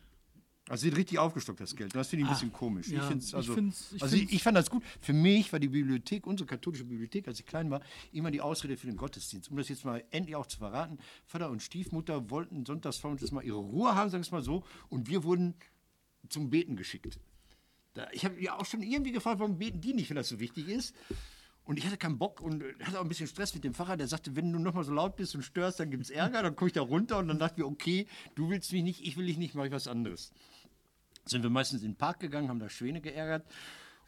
Also 0.72 0.86
wird 0.86 0.96
richtig 0.96 1.20
aufgestockt, 1.20 1.60
das 1.60 1.76
Geld. 1.76 1.94
Das 1.94 2.08
finde 2.08 2.22
ich 2.22 2.28
ein 2.28 2.32
ah, 2.32 2.34
bisschen 2.34 2.54
komisch. 2.54 2.88
Ja, 2.88 3.02
ich, 3.02 3.10
find's, 3.10 3.34
also, 3.34 3.52
ich, 3.52 3.56
find's, 3.56 3.92
ich, 3.94 4.02
also 4.02 4.16
find's. 4.16 4.32
ich, 4.32 4.42
fand 4.42 4.58
das 4.58 4.70
gut. 4.70 4.84
Für 5.02 5.12
mich 5.12 5.52
war 5.52 5.60
die 5.60 5.68
Bibliothek, 5.68 6.26
unsere 6.26 6.48
katholische 6.48 6.86
Bibliothek, 6.86 7.28
als 7.28 7.42
ich 7.42 7.46
klein 7.46 7.70
war, 7.70 7.82
immer 8.14 8.32
die 8.32 8.40
Ausrede 8.40 8.78
für 8.78 8.88
den 8.88 8.96
Gottesdienst. 8.96 9.52
Um 9.52 9.58
das 9.58 9.68
jetzt 9.68 9.84
mal 9.84 10.02
endlich 10.12 10.38
auch 10.38 10.48
zu 10.48 10.60
verraten. 10.60 10.98
Vater 11.26 11.50
und 11.50 11.62
Stiefmutter 11.62 12.30
wollten 12.30 12.66
sonntagsvormittags 12.66 13.34
mal 13.34 13.44
ihre 13.44 13.58
Ruhe 13.58 13.96
haben, 13.96 14.10
sagen 14.10 14.22
wir 14.22 14.28
es 14.28 14.32
mal 14.32 14.42
so. 14.42 14.64
Und 14.88 15.10
wir 15.10 15.26
wurden 15.26 15.56
zum 16.30 16.50
Beten 16.50 16.78
geschickt. 16.78 17.20
Da, 17.94 18.08
ich 18.14 18.24
habe 18.24 18.42
ja 18.42 18.58
auch 18.58 18.66
schon 18.66 18.82
irgendwie 18.82 19.12
gefragt, 19.12 19.40
warum 19.40 19.58
beten 19.58 19.82
die 19.82 19.94
nicht, 19.94 20.10
wenn 20.10 20.16
das 20.16 20.30
so 20.30 20.40
wichtig 20.40 20.70
ist. 20.70 20.96
Und 21.64 21.78
ich 21.78 21.86
hatte 21.86 21.98
keinen 21.98 22.18
Bock 22.18 22.42
und 22.42 22.64
hatte 22.82 23.00
auch 23.00 23.04
ein 23.04 23.08
bisschen 23.08 23.28
Stress 23.28 23.54
mit 23.54 23.64
dem 23.64 23.74
Pfarrer. 23.74 23.96
Der 23.96 24.08
sagte, 24.08 24.36
wenn 24.36 24.52
du 24.52 24.60
nochmal 24.60 24.84
so 24.84 24.94
laut 24.94 25.16
bist 25.16 25.36
und 25.36 25.44
störst, 25.44 25.80
dann 25.80 25.92
gibt 25.92 26.04
es 26.04 26.10
Ärger. 26.10 26.42
Dann 26.42 26.56
komme 26.56 26.68
ich 26.68 26.74
da 26.74 26.82
runter 26.82 27.20
und 27.20 27.28
dann 27.28 27.40
dachte 27.40 27.62
ich, 27.62 27.64
okay, 27.64 28.08
du 28.36 28.50
willst 28.50 28.72
mich 28.72 28.84
nicht, 28.84 29.06
ich 29.06 29.16
will 29.16 29.28
dich 29.28 29.38
nicht, 29.38 29.54
mache 29.54 29.68
ich 29.68 29.74
was 29.74 29.88
anderes. 29.88 30.32
Sind 31.26 31.44
wir 31.44 31.50
meistens 31.50 31.82
in 31.84 31.92
den 31.92 31.98
Park 31.98 32.20
gegangen, 32.20 32.50
haben 32.50 32.60
da 32.60 32.70
Schwäne 32.70 33.02
geärgert. 33.02 33.46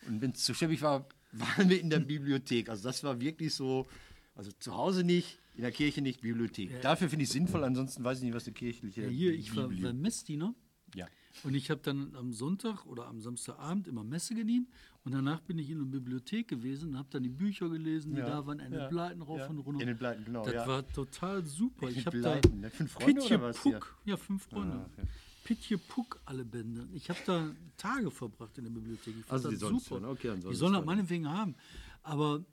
Und 0.08 0.22
wenn 0.22 0.32
es 0.32 0.44
zu 0.44 0.54
schäbig 0.54 0.82
war, 0.82 1.08
waren 1.32 1.70
wir 1.70 1.80
in 1.80 1.90
der 1.90 2.00
Bibliothek. 2.00 2.70
Also 2.70 2.84
das 2.84 3.04
war 3.04 3.20
wirklich 3.20 3.54
so, 3.54 3.88
also 4.36 4.52
zu 4.60 4.76
Hause 4.76 5.04
nicht, 5.04 5.40
in 5.56 5.62
der 5.62 5.72
Kirche 5.72 6.02
nicht, 6.02 6.22
Bibliothek. 6.22 6.72
Ja. 6.72 6.80
Dafür 6.80 7.10
finde 7.10 7.24
ich 7.24 7.30
es 7.30 7.34
sinnvoll, 7.34 7.64
ansonsten 7.64 8.04
weiß 8.04 8.20
ich 8.20 8.24
nicht, 8.24 8.34
was 8.34 8.46
eine 8.46 8.54
kirchliche. 8.54 9.04
Ja, 9.04 9.10
hier, 9.10 9.34
ich 9.34 9.56
war, 9.56 9.70
war 9.70 9.94
Messdiener. 9.94 10.56
Ja. 10.96 11.08
Und 11.44 11.56
ich 11.56 11.72
habe 11.72 11.82
dann 11.82 12.16
am 12.16 12.32
Sonntag 12.32 12.86
oder 12.86 13.08
am 13.08 13.20
Samstagabend 13.20 13.88
immer 13.88 14.04
Messe 14.04 14.36
gedient 14.36 14.70
und 15.04 15.14
danach 15.14 15.42
bin 15.42 15.58
ich 15.58 15.70
in 15.70 15.80
der 15.80 15.86
Bibliothek 15.86 16.48
gewesen 16.48 16.92
und 16.92 16.98
habe 16.98 17.10
dann 17.12 17.24
die 17.24 17.30
Bücher 17.30 17.70
gelesen, 17.70 18.14
die 18.14 18.20
ja, 18.20 18.28
da 18.28 18.46
waren, 18.46 18.60
Enid 18.60 18.80
ja, 18.80 18.88
Bleiten 18.88 19.22
rauf 19.22 19.40
ja. 19.40 19.48
und 19.48 19.60
runter. 19.60 19.82
Enid 19.82 19.98
Bleiten, 19.98 20.24
genau. 20.26 20.46
Das 20.46 20.68
war 20.68 20.88
total 20.88 21.44
super. 21.44 21.90
Ich 21.90 22.06
habe 22.06 22.22
da 22.22 22.40
ne? 22.54 22.70
fünf 22.70 22.92
Freunde 22.92 23.22
Pitje 23.22 23.38
oder 23.38 23.48
was? 23.48 23.58
Puck, 23.58 23.98
ja, 24.06 24.16
fünf 24.16 24.44
Freunde. 24.44 24.76
Ah, 24.76 24.90
okay. 24.94 25.08
Pitje 25.44 25.78
Puck 25.78 26.22
alle 26.26 26.46
Bände. 26.46 26.88
Ich 26.94 27.10
habe 27.10 27.20
da 27.26 27.52
Tage 27.78 28.10
verbracht 28.10 28.58
in 28.58 28.64
der 28.66 28.72
Bibliothek. 28.72 29.16
Ich 29.20 29.32
also 29.32 29.50
die 29.50 29.58
sollen 29.58 29.80
super. 29.80 30.10
Okay, 30.10 30.36
die 30.36 30.56
sollen 30.56 30.74
das 30.74 30.86
meinetwegen 30.86 31.30
haben. 31.30 31.56
Aber 32.02 32.46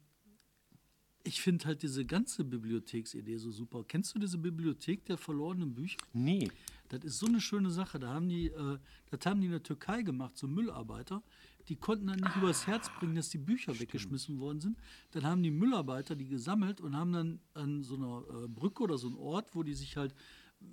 ich 1.22 1.41
finde 1.41 1.66
halt 1.66 1.82
diese 1.82 2.05
ganze 2.05 2.45
Bibliotheksidee 2.45 3.36
so 3.36 3.51
super. 3.51 3.84
Kennst 3.86 4.14
du 4.14 4.18
diese 4.18 4.38
Bibliothek 4.38 5.05
der 5.05 5.18
verlorenen 5.18 5.74
Bücher? 5.74 5.99
Nee. 6.12 6.51
Das 6.88 7.05
ist 7.05 7.18
so 7.18 7.26
eine 7.26 7.41
schöne 7.41 7.70
Sache. 7.70 7.99
Da 7.99 8.09
haben 8.09 8.28
die, 8.28 8.49
äh, 8.49 8.78
das 9.11 9.26
haben 9.26 9.41
die 9.41 9.47
in 9.47 9.53
der 9.53 9.62
Türkei 9.62 10.03
gemacht, 10.03 10.36
so 10.36 10.49
Müllarbeiter. 10.49 11.22
Die 11.68 11.76
konnten 11.76 12.07
dann 12.07 12.16
nicht 12.16 12.36
ah, 12.36 12.38
übers 12.41 12.66
Herz 12.66 12.91
bringen, 12.99 13.14
dass 13.14 13.28
die 13.28 13.38
Bücher 13.38 13.74
stimmt. 13.74 13.80
weggeschmissen 13.80 14.41
worden 14.41 14.61
sind. 14.61 14.78
Dann 15.12 15.24
haben 15.24 15.43
die 15.43 15.51
Müllarbeiter 15.51 16.16
die 16.16 16.26
gesammelt 16.26 16.80
und 16.80 16.97
haben 16.97 17.12
dann 17.12 17.41
an 17.55 17.82
so 17.82 17.97
einer 17.97 18.45
äh, 18.45 18.49
Brücke 18.49 18.82
oder 18.82 18.99
so 18.99 19.09
einem 19.09 19.18
Ort, 19.18 19.55
wo 19.55 19.62
die 19.62 19.74
sich 19.74 19.97
halt, 19.97 20.14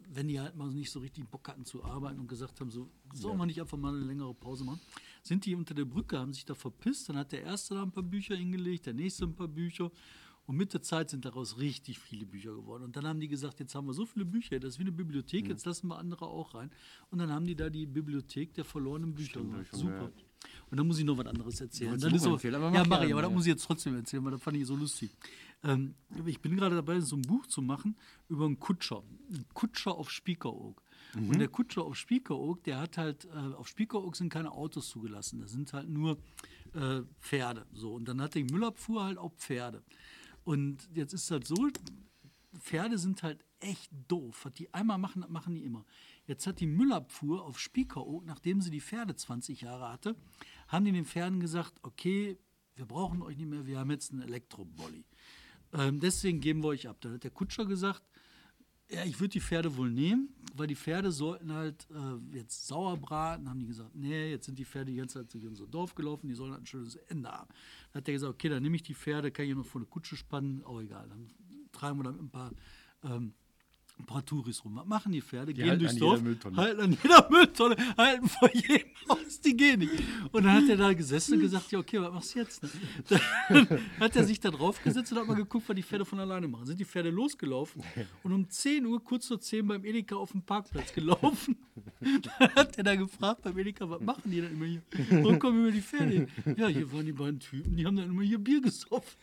wenn 0.09 0.27
die 0.27 0.39
halt 0.39 0.55
mal 0.55 0.69
nicht 0.71 0.91
so 0.91 0.99
richtig 0.99 1.27
Bock 1.29 1.47
hatten 1.47 1.65
zu 1.65 1.83
arbeiten 1.83 2.19
und 2.19 2.27
gesagt 2.27 2.59
haben, 2.59 2.71
so, 2.71 2.89
sollen 3.13 3.35
ja. 3.35 3.39
wir 3.39 3.45
nicht 3.45 3.61
einfach 3.61 3.77
mal 3.77 3.95
eine 3.95 4.05
längere 4.05 4.33
Pause 4.33 4.63
machen, 4.63 4.81
sind 5.21 5.45
die 5.45 5.55
unter 5.55 5.73
der 5.73 5.85
Brücke, 5.85 6.17
haben 6.17 6.33
sich 6.33 6.45
da 6.45 6.55
verpisst. 6.55 7.09
Dann 7.09 7.17
hat 7.17 7.31
der 7.31 7.43
erste 7.43 7.75
da 7.75 7.83
ein 7.83 7.91
paar 7.91 8.03
Bücher 8.03 8.35
hingelegt, 8.35 8.85
der 8.85 8.93
nächste 8.93 9.25
ein 9.25 9.35
paar 9.35 9.47
Bücher. 9.47 9.91
Und 10.45 10.55
mit 10.55 10.73
der 10.73 10.81
Zeit 10.81 11.09
sind 11.09 11.25
daraus 11.25 11.57
richtig 11.57 11.99
viele 11.99 12.25
Bücher 12.25 12.55
geworden. 12.55 12.83
Und 12.83 12.95
dann 12.95 13.05
haben 13.05 13.19
die 13.19 13.27
gesagt, 13.27 13.59
jetzt 13.59 13.75
haben 13.75 13.85
wir 13.85 13.93
so 13.93 14.05
viele 14.05 14.23
Bücher, 14.23 14.59
das 14.59 14.73
ist 14.73 14.79
wie 14.79 14.83
eine 14.83 14.93
Bibliothek, 14.93 15.43
mhm. 15.43 15.51
jetzt 15.51 15.65
lassen 15.65 15.87
wir 15.87 15.97
andere 15.97 16.25
auch 16.25 16.53
rein. 16.53 16.71
Und 17.09 17.19
dann 17.19 17.31
haben 17.31 17.45
die 17.45 17.55
da 17.55 17.69
die 17.69 17.85
Bibliothek 17.85 18.53
der 18.53 18.63
verlorenen 18.63 19.13
Bücher 19.13 19.41
gemacht. 19.41 19.67
Super. 19.71 20.11
Und 20.69 20.77
dann 20.77 20.87
muss 20.87 20.99
ich 20.99 21.05
noch 21.05 21.17
was 21.17 21.25
anderes 21.27 21.61
erzählen. 21.61 21.99
Dann 21.99 22.13
ist 22.13 22.25
aber, 22.25 22.35
aber 22.35 22.75
ja, 22.75 22.83
mache 22.85 23.05
ich, 23.05 23.13
aber 23.13 23.21
das 23.21 23.31
muss 23.31 23.45
ich 23.45 23.51
jetzt 23.51 23.63
trotzdem 23.63 23.95
erzählen, 23.95 24.23
weil 24.25 24.31
das 24.31 24.41
fand 24.41 24.57
ich 24.57 24.65
so 24.65 24.75
lustig. 24.75 25.11
Ähm, 25.63 25.95
ich 26.25 26.39
bin 26.41 26.55
gerade 26.55 26.75
dabei, 26.75 26.99
so 26.99 27.15
ein 27.15 27.21
Buch 27.21 27.45
zu 27.47 27.61
machen 27.61 27.95
über 28.29 28.45
einen 28.45 28.59
Kutscher. 28.59 29.03
Ein 29.29 29.45
Kutscher 29.53 29.95
auf 29.95 30.11
Spiekeroog. 30.11 30.81
Mhm. 31.15 31.29
Und 31.29 31.39
der 31.39 31.47
Kutscher 31.47 31.83
auf 31.83 31.95
Spiekeroog, 31.95 32.63
der 32.63 32.79
hat 32.79 32.97
halt, 32.97 33.25
äh, 33.25 33.53
auf 33.53 33.67
Spiekeroog 33.67 34.15
sind 34.15 34.29
keine 34.29 34.51
Autos 34.51 34.89
zugelassen, 34.89 35.39
da 35.39 35.47
sind 35.47 35.73
halt 35.73 35.89
nur 35.89 36.17
äh, 36.73 37.01
Pferde. 37.19 37.65
So. 37.73 37.93
Und 37.93 38.05
dann 38.07 38.21
hat 38.21 38.35
die 38.35 38.43
Müllabfuhr 38.43 39.03
halt 39.03 39.17
auch 39.17 39.33
Pferde. 39.33 39.83
Und 40.43 40.87
jetzt 40.93 41.13
ist 41.13 41.23
es 41.23 41.31
halt 41.31 41.47
so, 41.47 41.69
Pferde 42.59 42.97
sind 42.97 43.23
halt 43.23 43.43
echt 43.59 43.91
doof. 44.07 44.45
Was 44.45 44.53
die 44.53 44.73
einmal 44.73 44.97
machen, 44.97 45.25
machen 45.29 45.55
die 45.55 45.63
immer. 45.63 45.85
Jetzt 46.27 46.45
hat 46.45 46.59
die 46.59 46.67
Müllabfuhr 46.67 47.43
auf 47.43 47.57
Spiekeroog, 47.57 48.25
nachdem 48.25 48.61
sie 48.61 48.69
die 48.69 48.81
Pferde 48.81 49.15
20 49.15 49.61
Jahre 49.61 49.91
hatte, 49.91 50.15
haben 50.67 50.85
die 50.85 50.91
den 50.91 51.05
Pferden 51.05 51.39
gesagt, 51.39 51.73
okay, 51.83 52.37
wir 52.75 52.85
brauchen 52.85 53.21
euch 53.21 53.37
nicht 53.37 53.49
mehr, 53.49 53.65
wir 53.65 53.79
haben 53.79 53.91
jetzt 53.91 54.11
einen 54.11 54.21
Elektrobolly. 54.21 55.05
Ähm, 55.73 55.99
deswegen 55.99 56.41
geben 56.41 56.63
wir 56.63 56.69
euch 56.69 56.87
ab. 56.87 56.97
Dann 56.99 57.13
hat 57.13 57.23
der 57.23 57.31
Kutscher 57.31 57.65
gesagt, 57.65 58.03
ja, 58.89 59.03
ich 59.03 59.19
würde 59.19 59.33
die 59.33 59.41
Pferde 59.41 59.75
wohl 59.75 59.89
nehmen, 59.89 60.33
weil 60.53 60.67
die 60.67 60.75
Pferde 60.75 61.11
sollten 61.11 61.51
halt 61.51 61.87
äh, 61.91 62.37
jetzt 62.37 62.67
sauer 62.67 62.97
braten. 62.97 63.49
Haben 63.49 63.59
die 63.59 63.67
gesagt, 63.67 63.95
nee, 63.95 64.31
jetzt 64.31 64.45
sind 64.45 64.59
die 64.59 64.65
Pferde 64.65 64.91
die 64.91 64.97
ganze 64.97 65.19
Zeit 65.19 65.33
durch 65.33 65.45
unser 65.45 65.67
Dorf 65.67 65.95
gelaufen, 65.95 66.27
die 66.27 66.35
sollen 66.35 66.51
halt 66.51 66.63
ein 66.63 66.67
schönes 66.67 66.95
Ende 66.95 67.29
haben. 67.29 67.49
Dann 67.91 68.01
hat 68.01 68.07
er 68.07 68.13
gesagt, 68.13 68.33
okay, 68.33 68.49
dann 68.49 68.63
nehme 68.63 68.75
ich 68.75 68.83
die 68.83 68.95
Pferde, 68.95 69.31
kann 69.31 69.45
ich 69.45 69.55
noch 69.55 69.65
vor 69.65 69.81
eine 69.81 69.87
Kutsche 69.87 70.15
spannen, 70.15 70.63
auch 70.63 70.79
egal. 70.79 71.07
Dann 71.09 71.29
tragen 71.71 71.99
wir 71.99 72.03
dann 72.03 72.19
ein 72.19 72.29
paar 72.29 72.51
ähm, 73.03 73.33
ein 73.99 74.05
paar 74.05 74.25
Touris 74.25 74.63
rum. 74.63 74.75
Was 74.75 74.85
machen 74.85 75.11
die 75.11 75.21
Pferde? 75.21 75.53
gehen 75.53 75.69
halten 75.69 75.79
durchs 75.79 75.93
an 75.95 75.99
Dorf, 75.99 76.21
halten 76.55 76.81
an 76.81 76.97
jeder 77.01 77.27
Mülltonne, 77.29 77.75
halten 77.97 78.29
vor 78.29 78.49
jedem 78.53 78.87
Haus, 79.09 79.41
die 79.41 79.55
gehen 79.57 79.79
nicht. 79.79 79.93
Und 80.31 80.43
dann 80.43 80.53
hat 80.53 80.69
er 80.69 80.77
da 80.77 80.93
gesessen 80.93 81.35
und 81.35 81.41
gesagt, 81.41 81.71
ja 81.71 81.79
okay, 81.79 81.99
was 82.01 82.13
machst 82.13 82.35
du 82.35 82.39
jetzt? 82.39 82.61
Dann 83.49 83.67
hat 83.99 84.15
er 84.15 84.23
sich 84.23 84.39
da 84.39 84.51
drauf 84.51 84.81
gesetzt 84.83 85.11
und 85.11 85.19
hat 85.19 85.27
mal 85.27 85.35
geguckt, 85.35 85.67
was 85.67 85.75
die 85.75 85.83
Pferde 85.83 86.05
von 86.05 86.19
alleine 86.19 86.47
machen. 86.47 86.65
Sind 86.65 86.79
die 86.79 86.85
Pferde 86.85 87.09
losgelaufen 87.09 87.83
und 88.23 88.31
um 88.31 88.49
10 88.49 88.85
Uhr, 88.85 89.03
kurz 89.03 89.27
vor 89.27 89.39
10 89.39 89.67
beim 89.67 89.83
Edeka 89.83 90.15
auf 90.15 90.31
dem 90.31 90.41
Parkplatz 90.41 90.93
gelaufen. 90.93 91.57
Dann 91.99 92.55
hat 92.55 92.77
er 92.77 92.83
da 92.83 92.95
gefragt 92.95 93.41
beim 93.43 93.57
Edeka, 93.57 93.89
was 93.89 94.01
machen 94.01 94.29
die 94.31 94.41
denn 94.41 94.51
immer 94.53 94.65
hier? 94.65 94.81
Wo 95.23 95.37
kommen 95.37 95.59
immer 95.59 95.71
die 95.71 95.81
Pferde 95.81 96.11
hin? 96.11 96.27
Ja, 96.57 96.67
hier 96.67 96.91
waren 96.91 97.05
die 97.05 97.13
beiden 97.13 97.39
Typen, 97.39 97.75
die 97.75 97.85
haben 97.85 97.95
dann 97.95 98.09
immer 98.09 98.23
hier 98.23 98.37
Bier 98.37 98.61
gesoffen. 98.61 99.17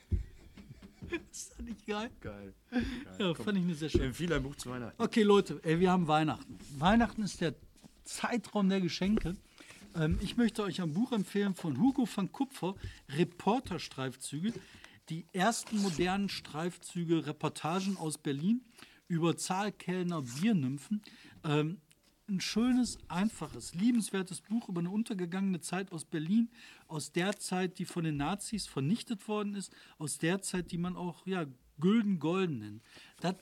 Ist 1.31 1.53
das 1.53 1.59
nicht 1.61 1.87
geil? 1.87 2.11
Geil. 2.21 2.55
Ja, 3.19 3.35
fand 3.35 3.59
ich 3.59 3.65
eine 3.65 3.75
sehr 3.75 3.89
schöne. 3.89 4.05
Empfehle 4.07 4.37
ein 4.37 4.43
Buch 4.43 4.57
zu 4.57 4.71
Weihnachten. 4.71 5.03
Okay, 5.03 5.23
Leute, 5.23 5.61
ey, 5.63 5.81
wir 5.81 5.91
haben 5.91 6.09
Weihnachten. 6.09 6.59
Weihnachten 6.79 7.23
ist 7.23 7.41
der 7.41 7.55
Zeitraum 8.05 8.69
der 8.69 8.81
Geschenke. 8.81 9.37
Ähm, 9.95 10.19
ich 10.21 10.37
möchte 10.37 10.63
euch 10.63 10.81
ein 10.81 10.93
Buch 10.93 11.13
empfehlen 11.13 11.55
von 11.55 11.79
Hugo 11.79 12.09
van 12.13 12.31
Kupfer, 12.33 12.75
Reporterstreifzüge. 13.11 14.53
Die 15.11 15.27
ersten 15.33 15.83
modernen 15.83 16.29
Streifzüge, 16.29 17.27
Reportagen 17.27 17.97
aus 17.97 18.19
Berlin 18.19 18.63
über 19.07 19.37
Zahlkellner 19.37 20.23
Biernymphen. 20.23 21.03
Ähm, 21.45 21.81
ein 22.29 22.41
schönes, 22.41 22.99
einfaches, 23.09 23.75
liebenswertes 23.75 24.41
Buch 24.41 24.68
über 24.68 24.81
eine 24.81 24.91
untergegangene 24.91 25.61
Zeit 25.61 25.93
aus 25.93 26.05
Berlin, 26.05 26.51
aus 26.89 27.12
der 27.12 27.39
Zeit, 27.39 27.79
die 27.79 27.85
von 27.85 28.05
den 28.05 28.16
Nazis 28.16 28.66
vernichtet 28.66 29.27
worden 29.29 29.55
ist, 29.55 29.72
aus 29.99 30.18
der 30.18 30.41
Zeit, 30.43 30.72
die 30.72 30.79
man 30.79 30.97
auch 30.97 31.27
ja, 31.27 31.47
gülden-golden 31.81 32.59
nennt. 32.59 32.83
Das 33.20 33.37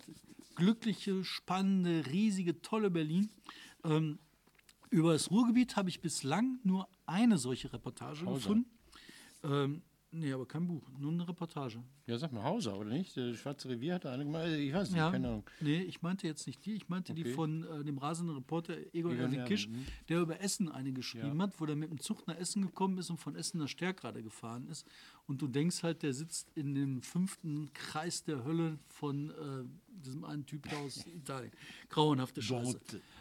glückliche, 0.54 1.24
spannende, 1.24 2.06
riesige, 2.06 2.60
tolle 2.60 2.90
Berlin. 2.90 3.30
Ähm, 3.84 4.18
über 4.90 5.12
das 5.12 5.30
Ruhrgebiet 5.30 5.76
habe 5.76 5.88
ich 5.88 6.00
bislang 6.00 6.58
nur 6.64 6.88
eine 7.06 7.38
solche 7.38 7.72
Reportage 7.72 8.26
Hauser. 8.26 8.34
gefunden. 8.34 8.70
Ähm, 9.42 9.82
nee, 10.12 10.32
aber 10.32 10.46
kein 10.46 10.66
Buch, 10.66 10.82
nur 10.98 11.10
eine 11.12 11.26
Reportage. 11.26 11.82
Ja, 12.06 12.18
sag 12.18 12.32
mal, 12.32 12.42
Hauser, 12.44 12.76
oder 12.78 12.90
nicht? 12.90 13.16
Der 13.16 13.34
Schwarze 13.34 13.68
Revier 13.68 13.94
hat 13.94 14.06
eine 14.06 14.24
gemacht. 14.24 14.46
Ich 14.48 14.72
weiß 14.72 14.90
nicht, 14.90 14.98
Ja, 14.98 15.10
keine 15.10 15.28
Ahnung. 15.28 15.44
nee, 15.60 15.80
ich 15.82 16.02
meinte 16.02 16.26
jetzt 16.26 16.46
nicht 16.46 16.64
die, 16.64 16.74
ich 16.74 16.88
meinte 16.88 17.14
die 17.14 17.22
Okay. 17.22 17.32
von 17.34 17.64
äh, 17.64 17.84
dem 17.84 17.98
rasenden 17.98 18.36
Reporter 18.36 18.74
Egon 18.92 19.18
Erwin 19.18 19.44
Kisch, 19.44 19.68
mhm. 19.68 19.84
der 20.08 20.20
über 20.20 20.40
Essen 20.40 20.70
eine 20.70 20.92
geschrieben 20.92 21.38
Ja. 21.38 21.42
hat, 21.44 21.60
wo 21.60 21.66
der 21.66 21.76
mit 21.76 21.90
dem 21.90 21.98
Zug 22.00 22.26
nach 22.26 22.36
Essen 22.36 22.62
gekommen 22.62 22.98
ist 22.98 23.10
und 23.10 23.18
von 23.18 23.34
Essen 23.36 23.58
nach 23.58 23.68
Stärkrade 23.68 24.22
gefahren 24.22 24.68
ist. 24.68 24.86
Und 25.28 25.40
du 25.40 25.46
denkst 25.46 25.82
halt, 25.82 26.02
der 26.02 26.12
sitzt 26.12 26.50
in 26.56 26.74
dem 26.74 27.00
fünften 27.00 27.72
Kreis 27.72 28.24
der 28.24 28.44
Hölle 28.44 28.78
von 28.88 29.30
äh, 29.30 29.64
diesem 30.04 30.24
einen 30.24 30.44
Typ 30.46 30.66
aus 30.74 31.06
Italien. 31.16 31.52
Grauenhafte 31.88 32.42
Scheiße. 32.42 32.78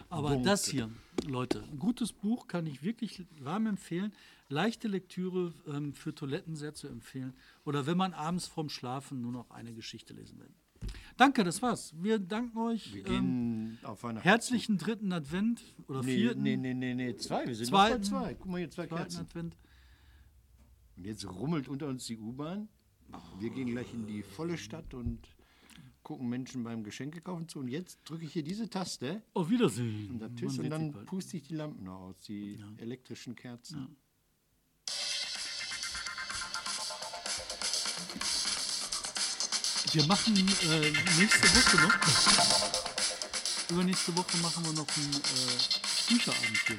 Aber 0.10 0.36
das 0.38 0.66
hier, 0.66 0.90
Leute, 1.28 1.64
ein 1.72 1.80
gutes 1.80 2.12
Buch 2.12 2.48
kann 2.48 2.66
ich 2.66 2.84
wirklich 2.84 3.24
warm 3.40 3.68
empfehlen. 3.68 4.12
Leichte 4.50 4.88
Lektüre 4.88 5.54
ähm, 5.68 5.94
für 5.94 6.14
Toiletten 6.14 6.56
sehr 6.56 6.74
zu 6.74 6.88
empfehlen. 6.88 7.34
Oder 7.66 7.86
wenn 7.86 7.98
man 7.98 8.14
abends 8.14 8.48
vorm 8.48 8.70
Schlafen 8.70 9.22
nur 9.22 9.32
noch 9.32 9.50
eine 9.52 9.74
Geschichte 9.74 10.14
lesen 10.14 10.40
will. 10.40 10.50
Danke, 11.16 11.44
das 11.44 11.62
war's. 11.62 11.94
Wir 12.02 12.18
danken 12.18 12.58
euch. 12.58 12.94
Wir 12.96 13.06
Ähm, 13.06 13.12
gehen 13.12 13.78
auf 13.84 14.02
Weihnachten. 14.04 14.24
herzlichen 14.28 14.78
dritten 14.80 15.14
Advent 15.14 15.62
oder 15.88 16.02
Nee, 16.02 16.16
vierten, 16.18 16.42
nee, 16.42 16.58
nee, 16.58 16.74
nee, 16.74 16.96
nee, 16.96 17.16
zwei. 17.16 17.46
Wir 17.48 17.56
sind 17.56 17.68
Zweiten. 17.68 18.02
noch 18.02 18.10
bei 18.22 18.24
zwei. 18.26 18.34
Guck 18.34 18.46
mal 18.52 18.58
hier, 18.58 18.72
zwei 18.72 18.88
Kerzen. 18.88 19.20
Advent. 19.22 19.56
Und 20.98 21.06
jetzt 21.06 21.26
rummelt 21.26 21.68
unter 21.68 21.88
uns 21.88 22.06
die 22.06 22.18
U-Bahn. 22.18 22.68
Wir 23.40 23.50
gehen 23.50 23.72
gleich 23.72 23.94
in 23.94 24.06
die 24.08 24.24
volle 24.24 24.58
Stadt 24.58 24.94
und 24.94 25.20
gucken 26.04 26.30
Menschen 26.30 26.64
beim 26.64 26.84
Geschenke 26.84 27.22
kaufen 27.22 27.48
zu. 27.48 27.60
Und 27.60 27.68
jetzt 27.68 28.00
drücke 28.06 28.26
ich 28.26 28.34
hier 28.34 28.44
diese 28.44 28.70
Taste 28.70 29.22
Auf 29.34 29.50
Wiedersehen. 29.50 30.22
und, 30.22 30.36
Tisch, 30.38 30.58
und 30.60 30.70
dann 30.70 30.92
puste 31.06 31.38
ich 31.38 31.44
die 31.44 31.56
Lampen 31.56 31.88
aus, 31.88 32.16
die 32.28 32.64
elektrischen 32.78 33.36
Kerzen. 33.36 33.96
Wir 39.94 40.06
machen 40.06 40.34
äh, 40.38 40.92
nächste 41.20 41.48
Woche 41.50 41.82
noch. 41.82 43.72
Übernächste 43.72 44.16
Woche 44.16 44.38
machen 44.38 44.64
wir 44.66 44.74
noch 44.74 44.88
ein 44.88 45.14
äh, 45.14 46.08
Bücherabendchen. 46.08 46.78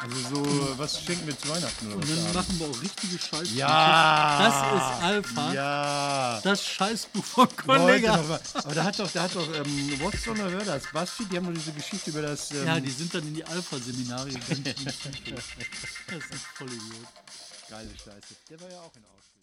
Also 0.00 0.16
so, 0.34 0.78
was 0.78 1.02
schenken 1.02 1.26
wir 1.26 1.36
zu 1.36 1.48
Weihnachten? 1.48 1.86
Oder 1.88 1.96
Und 1.96 2.02
was 2.08 2.16
dann 2.24 2.32
da 2.32 2.40
machen 2.40 2.58
wir 2.60 2.66
auch 2.68 2.82
richtige 2.82 3.18
Scheiße. 3.18 3.54
Ja! 3.54 4.38
Das 4.38 4.54
ist 4.98 5.02
Alpha. 5.04 5.52
Ja! 5.52 6.40
Das 6.44 6.64
Scheißbuch 6.64 7.24
von 7.24 7.48
noch 7.66 7.66
mal. 7.66 8.40
Aber 8.54 8.74
da 8.74 8.84
hat 8.84 8.98
doch, 8.98 9.10
da 9.10 9.22
hat 9.24 9.34
doch 9.34 9.54
ähm, 9.54 10.00
Watson 10.00 10.38
oder 10.38 10.52
wer 10.52 10.64
das? 10.64 10.84
Basti, 10.92 11.24
die 11.24 11.36
haben 11.36 11.46
doch 11.46 11.54
diese 11.54 11.72
Geschichte 11.72 12.10
über 12.10 12.22
das. 12.22 12.52
Ähm, 12.52 12.66
Ja, 12.66 12.78
die 12.80 12.90
sind 12.90 13.12
dann 13.12 13.22
in 13.26 13.34
die 13.34 13.44
Alpha-Seminare 13.44 14.28
gegangen. 14.28 14.64
das 14.74 15.44
ist 15.44 16.32
ein 16.32 16.40
Vollidiot. 16.54 17.06
geile 17.68 17.90
Scheiße. 17.90 18.34
Der 18.50 18.60
war 18.60 18.70
ja 18.70 18.78
auch 18.80 18.94
in 18.94 19.02
Auschwitz. 19.04 19.37